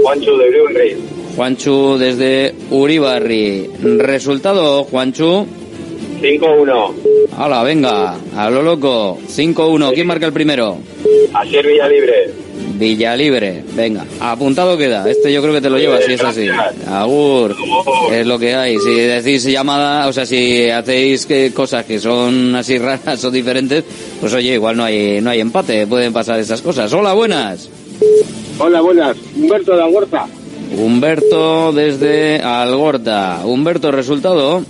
[0.02, 0.96] Juancho de Uribarri.
[1.36, 3.68] Juanchu desde Uribarri.
[3.98, 5.46] Resultado, Juanchu.
[6.22, 6.92] 5-1.
[7.36, 9.18] Hala, venga, a lo loco.
[9.28, 9.92] 5-1.
[9.92, 10.78] ¿Quién marca el primero?
[11.34, 12.41] Asier Villalibre.
[12.74, 15.08] Villalibre, venga, apuntado queda.
[15.08, 16.48] Este yo creo que te lo llevas si es así.
[16.88, 17.54] Agur,
[18.12, 18.78] es lo que hay.
[18.78, 23.84] Si decís llamada, o sea, si hacéis que cosas que son así raras o diferentes,
[24.20, 26.92] pues oye, igual no hay no hay empate, pueden pasar esas cosas.
[26.92, 27.68] Hola, buenas.
[28.58, 29.16] Hola, buenas.
[29.36, 30.26] Humberto de Algorta.
[30.76, 33.42] Humberto desde Algorta.
[33.44, 34.62] Humberto, resultado.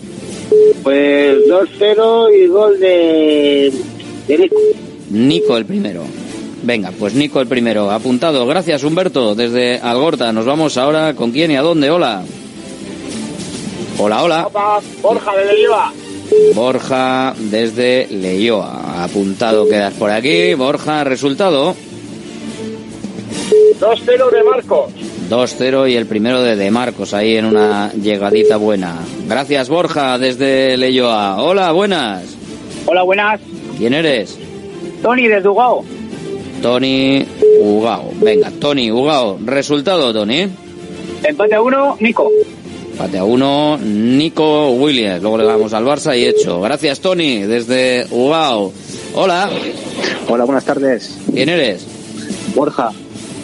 [0.82, 3.72] Pues 2-0 y gol de,
[4.28, 4.56] de Nico.
[5.10, 6.04] Nico el primero.
[6.62, 7.90] Venga, pues Nico el primero.
[7.90, 8.46] Apuntado.
[8.46, 10.32] Gracias, Humberto, desde Algorta.
[10.32, 11.90] Nos vamos ahora con quién y a dónde.
[11.90, 12.22] Hola.
[13.98, 14.46] Hola, hola.
[14.46, 15.92] Opa, Borja de Leyoa.
[16.54, 19.04] Borja desde Leyoa.
[19.04, 20.54] Apuntado quedas por aquí.
[20.54, 21.74] Borja, resultado.
[23.80, 24.92] 2-0 de Marcos.
[25.28, 28.98] 2-0 y el primero de De Marcos ahí en una llegadita buena.
[29.26, 31.42] Gracias, Borja, desde Leyoa.
[31.42, 32.36] Hola, buenas.
[32.86, 33.40] Hola, buenas.
[33.78, 34.38] ¿Quién eres?
[35.02, 35.84] Tony de Dugao.
[36.62, 37.26] Tony
[37.60, 38.12] Ugao.
[38.20, 39.38] Venga, Tony Ugao.
[39.44, 40.48] Resultado, Tony.
[41.24, 42.30] Empate a 1, Nico.
[42.92, 45.22] Empate a uno, Nico Williams.
[45.22, 46.60] Luego le vamos al Barça y hecho.
[46.60, 48.72] Gracias, Tony, desde Ugao.
[49.14, 49.50] Hola.
[50.28, 51.18] Hola, buenas tardes.
[51.32, 51.84] ¿Quién eres?
[52.54, 52.90] Borja,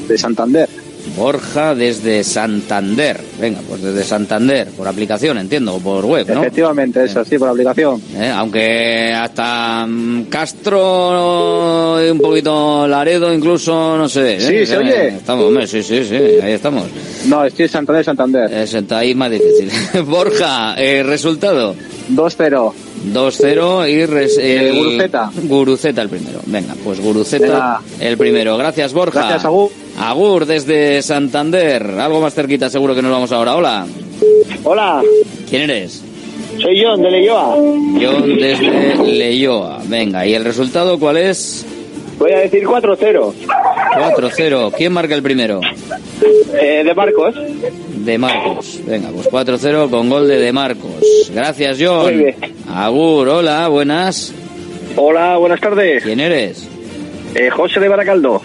[0.06, 0.67] de Santander.
[1.16, 3.20] Borja desde Santander.
[3.40, 6.40] Venga, pues desde Santander, por aplicación, entiendo, o por web, ¿no?
[6.40, 8.00] Efectivamente, eso, sí, por aplicación.
[8.16, 14.36] Eh, Aunque hasta mm, Castro, y un poquito Laredo, incluso, no sé.
[14.36, 14.40] ¿eh?
[14.40, 15.08] Sí, ¿se Eh, oye?
[15.08, 16.84] Estamos, hombre, sí, sí, sí, ahí estamos.
[17.26, 18.52] No, estoy en Santander, Santander.
[18.52, 19.70] Es, ahí más difícil.
[20.06, 21.74] Borja, eh, resultado.
[22.10, 22.72] 2-0.
[23.06, 25.30] 2-0 y res- el Guruceta.
[25.44, 26.40] Guruceta el primero.
[26.46, 27.80] Venga, pues Guruceta Venga.
[28.00, 28.56] el primero.
[28.56, 29.20] Gracias, Borja.
[29.20, 29.70] Gracias, Agur.
[29.98, 31.82] Agur desde Santander.
[31.98, 33.56] Algo más cerquita, seguro que nos vamos ahora.
[33.56, 33.86] Hola.
[34.64, 35.02] Hola,
[35.48, 36.02] ¿Quién eres?
[36.60, 37.54] soy John de Leyoa.
[37.54, 39.80] John desde Leyoa.
[39.86, 41.64] Venga, ¿y el resultado cuál es?
[42.18, 43.32] Voy a decir 4-0.
[44.16, 44.72] 4-0.
[44.76, 45.60] ¿Quién marca el primero?
[46.60, 47.34] Eh, de Marcos.
[48.04, 48.80] De Marcos.
[48.86, 51.30] Venga, pues 4-0 con gol de De Marcos.
[51.32, 52.04] Gracias, John.
[52.04, 52.36] Muy bien.
[52.68, 54.32] Agur, hola, buenas.
[54.96, 56.02] Hola, buenas tardes.
[56.02, 56.66] ¿Quién eres?
[57.34, 58.42] Eh, José de Baracaldo.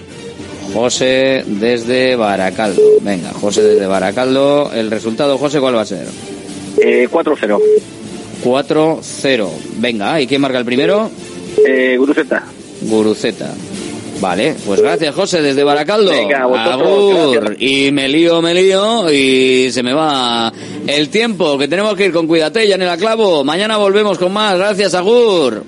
[0.74, 2.82] José desde Baracaldo.
[3.02, 4.72] Venga, José desde Baracaldo.
[4.74, 6.08] El resultado, José, ¿cuál va a ser?
[6.82, 7.60] Eh, 4-0.
[8.44, 9.50] 4-0.
[9.78, 11.10] Venga, ¿y quién marca el primero?
[11.66, 12.44] Eh, Guruceta.
[12.82, 13.54] Guruceta.
[14.20, 16.12] Vale, pues gracias José desde Baracaldo.
[16.12, 17.58] Venga, a vosotros, Agur.
[17.60, 20.52] Y me lío, me lío y se me va
[20.88, 23.44] el tiempo que tenemos que ir con Cuídate, ya en el clavo.
[23.44, 24.58] Mañana volvemos con más.
[24.58, 25.64] Gracias, Agur.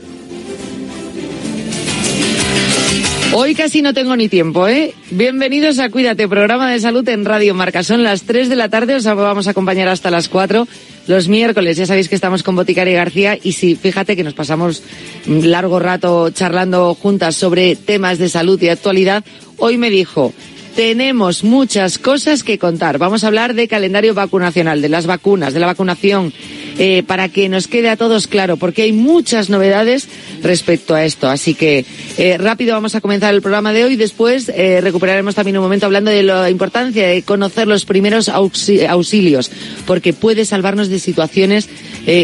[3.37, 4.93] Hoy casi no tengo ni tiempo, ¿eh?
[5.11, 7.83] Bienvenidos a Cuídate, programa de salud en Radio Marca.
[7.83, 10.65] Son las 3 de la tarde, os vamos a acompañar hasta las 4.
[11.07, 14.83] Los miércoles, ya sabéis que estamos con Boticaria García y sí, fíjate que nos pasamos
[15.27, 19.25] largo rato charlando juntas sobre temas de salud y actualidad.
[19.57, 20.33] Hoy me dijo,
[20.75, 22.97] tenemos muchas cosas que contar.
[22.97, 26.33] Vamos a hablar de calendario vacunacional, de las vacunas, de la vacunación,
[26.77, 30.09] eh, para que nos quede a todos claro, porque hay muchas novedades
[30.43, 31.29] respecto a esto.
[31.29, 31.85] Así que
[32.17, 33.95] eh, rápido vamos a comenzar el programa de hoy.
[33.95, 39.51] Después eh, recuperaremos también un momento hablando de la importancia de conocer los primeros auxilios,
[39.87, 41.69] porque puede salvarnos de situaciones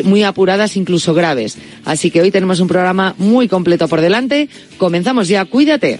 [0.04, 1.58] muy apuradas, incluso graves.
[1.86, 4.48] Así que hoy tenemos un programa muy completo por delante.
[4.78, 5.46] Comenzamos ya.
[5.46, 6.00] Cuídate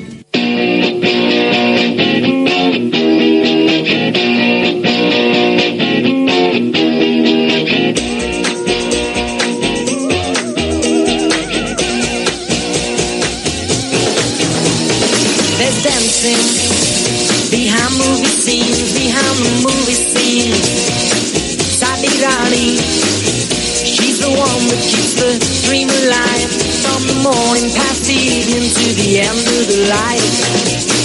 [28.81, 30.33] To the end of the light.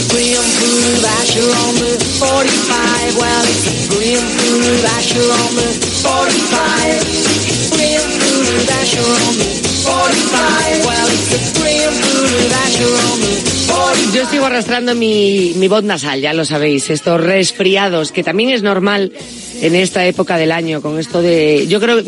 [0.08, 3.20] Graham full of Asher on the 45.
[3.20, 5.68] Well, it's a Graham full of Asher on the
[6.00, 7.76] 45.
[7.76, 9.48] Graham full of Asher on the
[9.84, 10.88] 45.
[10.88, 13.34] Well, it's a Graham full of Asher on the
[13.68, 14.14] 45.
[14.16, 18.62] Yo sigo arrastrando mi, mi voz nasal, ya lo sabéis, estos resfriados, que también es
[18.62, 19.12] normal
[19.60, 21.66] en esta época del año, con esto de...
[21.68, 22.02] Yo creo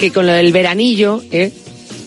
[0.00, 1.52] que con del veranillo, ¿eh?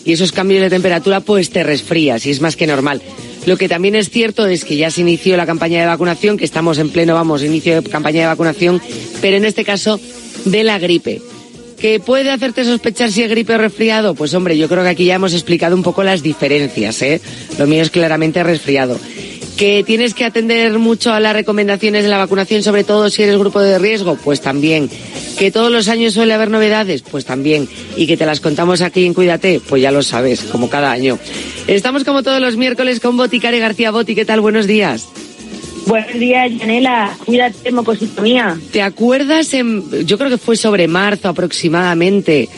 [0.06, 3.02] Y esos cambios de temperatura pues te resfrías y es más que normal.
[3.44, 6.44] Lo que también es cierto es que ya se inició la campaña de vacunación, que
[6.44, 8.80] estamos en pleno, vamos, inicio de campaña de vacunación,
[9.20, 10.00] pero en este caso
[10.44, 11.20] de la gripe.
[11.78, 14.14] ¿Que puede hacerte sospechar si es gripe o resfriado?
[14.14, 17.20] Pues hombre, yo creo que aquí ya hemos explicado un poco las diferencias, ¿eh?
[17.58, 18.98] Lo mío es claramente resfriado.
[19.56, 23.38] ¿Que tienes que atender mucho a las recomendaciones de la vacunación, sobre todo si eres
[23.38, 24.16] grupo de riesgo?
[24.22, 24.90] Pues también.
[25.38, 27.00] ¿Que todos los años suele haber novedades?
[27.02, 27.66] Pues también.
[27.96, 29.60] ¿Y que te las contamos aquí en Cuídate?
[29.66, 31.18] Pues ya lo sabes, como cada año.
[31.66, 34.14] Estamos como todos los miércoles con Boticare García Boti.
[34.14, 34.42] ¿Qué tal?
[34.42, 35.08] Buenos días.
[35.86, 37.16] Buenos días, Janela.
[37.24, 38.58] Cuídate, mocosito mía.
[38.72, 39.54] ¿Te acuerdas?
[39.54, 42.50] En, yo creo que fue sobre marzo aproximadamente,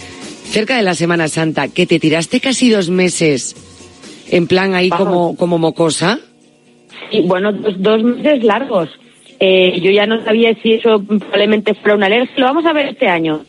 [0.51, 3.55] cerca de la Semana Santa, que te tiraste casi dos meses
[4.31, 6.21] en plan ahí como, como mocosa?
[7.11, 8.89] Y bueno, dos, meses largos.
[9.41, 12.35] Eh, yo ya no sabía si eso probablemente fuera una alergia.
[12.37, 13.43] Lo vamos a ver este año.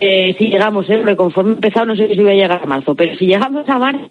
[0.00, 0.96] Eh, si llegamos, ¿eh?
[0.98, 3.68] porque conforme he empezado no sé si voy a llegar a marzo, pero si llegamos
[3.68, 4.10] a marzo,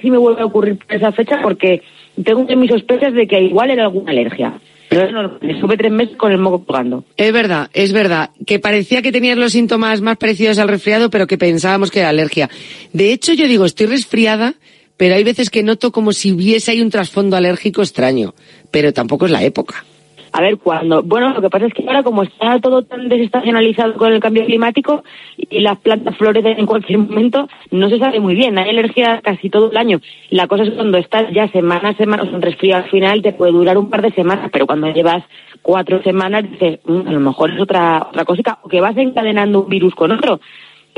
[0.00, 1.82] sí me vuelve a ocurrir esa fecha porque
[2.22, 4.60] tengo mis sospechas de que igual era alguna alergia.
[4.88, 7.04] Pero me estuve tres meses con el moco jugando.
[7.16, 8.30] Es verdad, es verdad.
[8.46, 12.08] Que parecía que tenías los síntomas más parecidos al resfriado, pero que pensábamos que era
[12.08, 12.48] alergia.
[12.92, 14.54] De hecho, yo digo, estoy resfriada
[14.98, 18.34] pero hay veces que noto como si hubiese ahí un trasfondo alérgico extraño,
[18.70, 19.84] pero tampoco es la época.
[20.32, 23.94] A ver, cuando, bueno, lo que pasa es que ahora como está todo tan desestacionalizado
[23.94, 25.02] con el cambio climático
[25.36, 29.48] y las plantas florecen en cualquier momento, no se sabe muy bien, hay alergia casi
[29.48, 30.00] todo el año.
[30.30, 33.22] La cosa es cuando estás ya semana a semana, o sea, un resfrío al final
[33.22, 35.24] te puede durar un par de semanas, pero cuando llevas
[35.62, 39.62] cuatro semanas dices, mm, a lo mejor es otra, otra cosita, o que vas encadenando
[39.62, 40.40] un virus con otro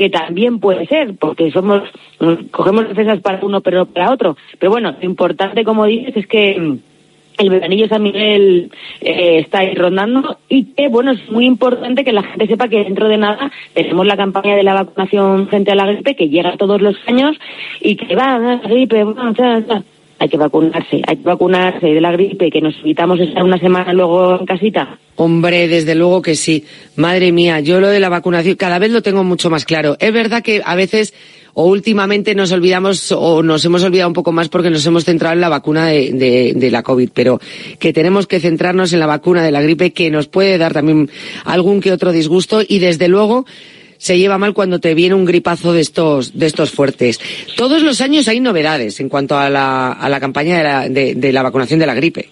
[0.01, 1.83] que también puede ser, porque somos,
[2.49, 4.35] cogemos defensas para uno pero para otro.
[4.57, 6.77] Pero bueno, lo importante, como dices, es que mm,
[7.37, 12.13] el veranillo San Miguel eh, está ahí rondando y que, bueno, es muy importante que
[12.13, 15.75] la gente sepa que dentro de nada tenemos la campaña de la vacunación frente a
[15.75, 17.37] la gripe que llega todos los años
[17.79, 19.35] y que va, gripe, bueno,
[20.21, 23.91] hay que vacunarse, hay que vacunarse de la gripe, que nos evitamos estar una semana
[23.91, 24.99] luego en casita.
[25.15, 26.63] Hombre, desde luego que sí.
[26.95, 29.97] Madre mía, yo lo de la vacunación cada vez lo tengo mucho más claro.
[29.99, 31.15] Es verdad que a veces
[31.55, 35.33] o últimamente nos olvidamos o nos hemos olvidado un poco más porque nos hemos centrado
[35.33, 37.41] en la vacuna de, de, la COVID, pero
[37.79, 41.09] que tenemos que centrarnos en la vacuna de la gripe que nos puede dar también
[41.45, 43.45] algún que otro disgusto y desde luego
[44.01, 47.19] se lleva mal cuando te viene un gripazo de estos, de estos fuertes.
[47.55, 51.31] Todos los años hay novedades en cuanto a la, a la campaña de la, de,
[51.31, 52.27] la vacunación de la gripe.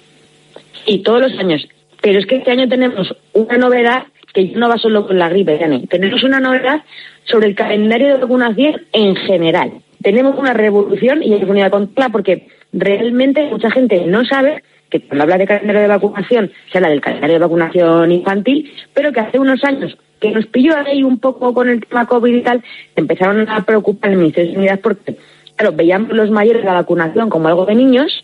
[0.87, 1.67] Y todos los años.
[2.01, 5.59] Pero es que este año tenemos una novedad que no va solo con la gripe,
[5.59, 5.85] Dani.
[5.85, 6.81] Tenemos una novedad
[7.25, 9.73] sobre el calendario de vacunación en general.
[10.01, 14.63] Tenemos una revolución y hay que poner a contarla porque realmente mucha gente no sabe
[14.89, 19.11] que cuando habla de calendario de vacunación se habla del calendario de vacunación infantil, pero
[19.11, 22.41] que hace unos años que nos pilló ahí un poco con el tema COVID y
[22.41, 22.63] tal,
[22.95, 25.15] empezaron a preocupar el Ministerio de Sanidad porque,
[25.55, 28.23] claro, veíamos los mayores la vacunación como algo de niños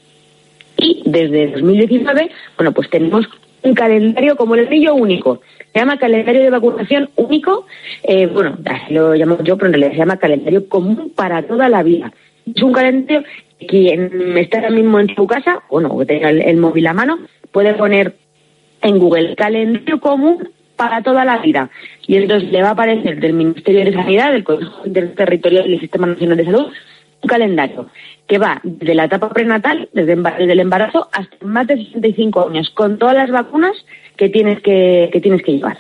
[0.78, 3.28] y desde 2019, bueno, pues tenemos
[3.64, 5.42] un calendario como el anillo único.
[5.74, 7.66] Se llama calendario de vacunación único,
[8.04, 11.70] eh, bueno, así lo llamo yo, pero en realidad se llama calendario común para toda
[11.70, 12.14] la vida.
[12.54, 13.24] Es un calendario
[13.60, 17.20] quien está ahora mismo en su casa, bueno, que tenga el, móvil a mano,
[17.52, 18.16] puede poner
[18.82, 21.70] en Google calendario común para toda la vida.
[22.06, 25.80] Y entonces le va a aparecer del Ministerio de Sanidad, del Consejo Interterritorial y del
[25.80, 26.68] Sistema Nacional de Salud,
[27.22, 27.90] un calendario
[28.28, 32.70] que va desde la etapa prenatal, desde, desde el embarazo, hasta más de 65 años,
[32.72, 33.74] con todas las vacunas
[34.18, 35.78] que tienes que, que tienes que llevar.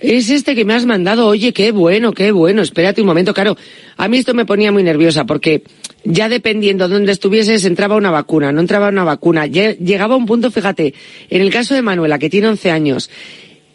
[0.00, 3.56] Es este que me has mandado, oye, qué bueno, qué bueno, espérate un momento, claro,
[3.96, 5.64] a mí esto me ponía muy nerviosa porque
[6.04, 10.24] ya dependiendo de dónde estuvieses entraba una vacuna, no entraba una vacuna, Lle- llegaba un
[10.26, 10.94] punto, fíjate,
[11.30, 13.10] en el caso de Manuela, que tiene 11 años,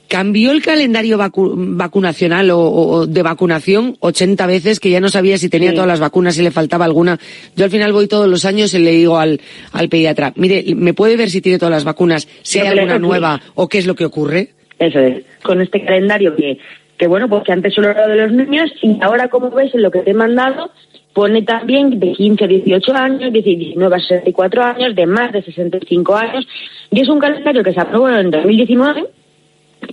[0.07, 5.37] cambió el calendario vacu- vacunacional o, o- de vacunación 80 veces que ya no sabía
[5.37, 5.75] si tenía Sí.
[5.75, 7.19] todas las vacunas, si le faltaba alguna.
[7.57, 9.41] Yo al final voy todos los años y le digo al,
[9.73, 13.41] al pediatra, mire, ¿me puede ver si tiene todas las vacunas, si hay alguna nueva
[13.55, 14.51] o qué es lo que ocurre?
[14.79, 16.57] Eso es, con este calendario que,
[16.97, 19.81] que bueno, pues que antes solo era de los niños y ahora, como ves, en
[19.81, 20.71] lo que te he mandado,
[21.13, 25.43] pone también de 15 a 18 años, de 19 a 64 años, de más de
[25.43, 26.47] 65 años,
[26.91, 29.05] y es un calendario que se aprobó en 2019,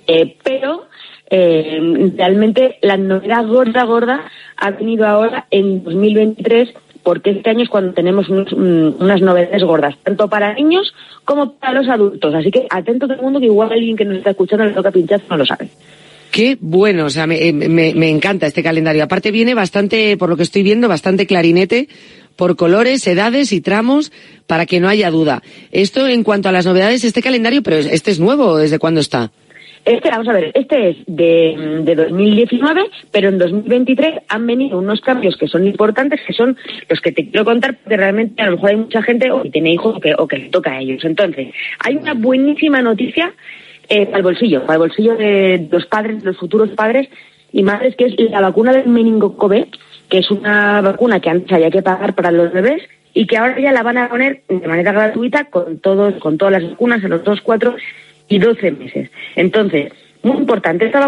[0.07, 0.86] eh, pero
[1.28, 4.24] eh, realmente la novedad gorda, gorda,
[4.57, 9.94] ha venido ahora en 2023 porque este año es cuando tenemos unos- unas novedades gordas,
[10.02, 10.93] tanto para niños
[11.24, 12.35] como para los adultos.
[12.35, 14.90] Así que atento todo el mundo que igual alguien que nos está escuchando le toca
[14.90, 15.68] pinchazo no lo sabe.
[16.31, 19.02] Qué bueno, o sea, me, eh, me- me encanta este calendario.
[19.02, 21.89] Aparte viene bastante, por lo que estoy viendo, bastante clarinete
[22.36, 24.12] por colores, edades y tramos
[24.47, 25.43] para que no haya duda.
[25.72, 29.32] Esto en cuanto a las novedades, este calendario, pero este es nuevo, ¿desde cuándo está?
[29.85, 35.01] Este, vamos a ver, este es de, de 2019, pero en 2023 han venido unos
[35.01, 36.57] cambios que son importantes, que son
[36.89, 39.51] los que te quiero contar, porque realmente a lo mejor hay mucha gente o que
[39.51, 41.02] tiene hijos o que, o que les toca a ellos.
[41.05, 41.48] Entonces,
[41.78, 43.32] hay una buenísima noticia
[43.89, 47.09] eh, para el bolsillo, para el bolsillo de los padres, los futuros padres
[47.52, 49.66] y madres, que es la vacuna del meningococo B,
[50.11, 52.82] que es una vacuna que antes había que pagar para los bebés
[53.15, 56.61] y que ahora ya la van a poner de manera gratuita con todos, con todas
[56.61, 57.74] las vacunas en los dos, cuatro
[58.31, 59.11] y 12 meses.
[59.36, 59.93] Entonces,
[60.23, 60.98] muy importante, esta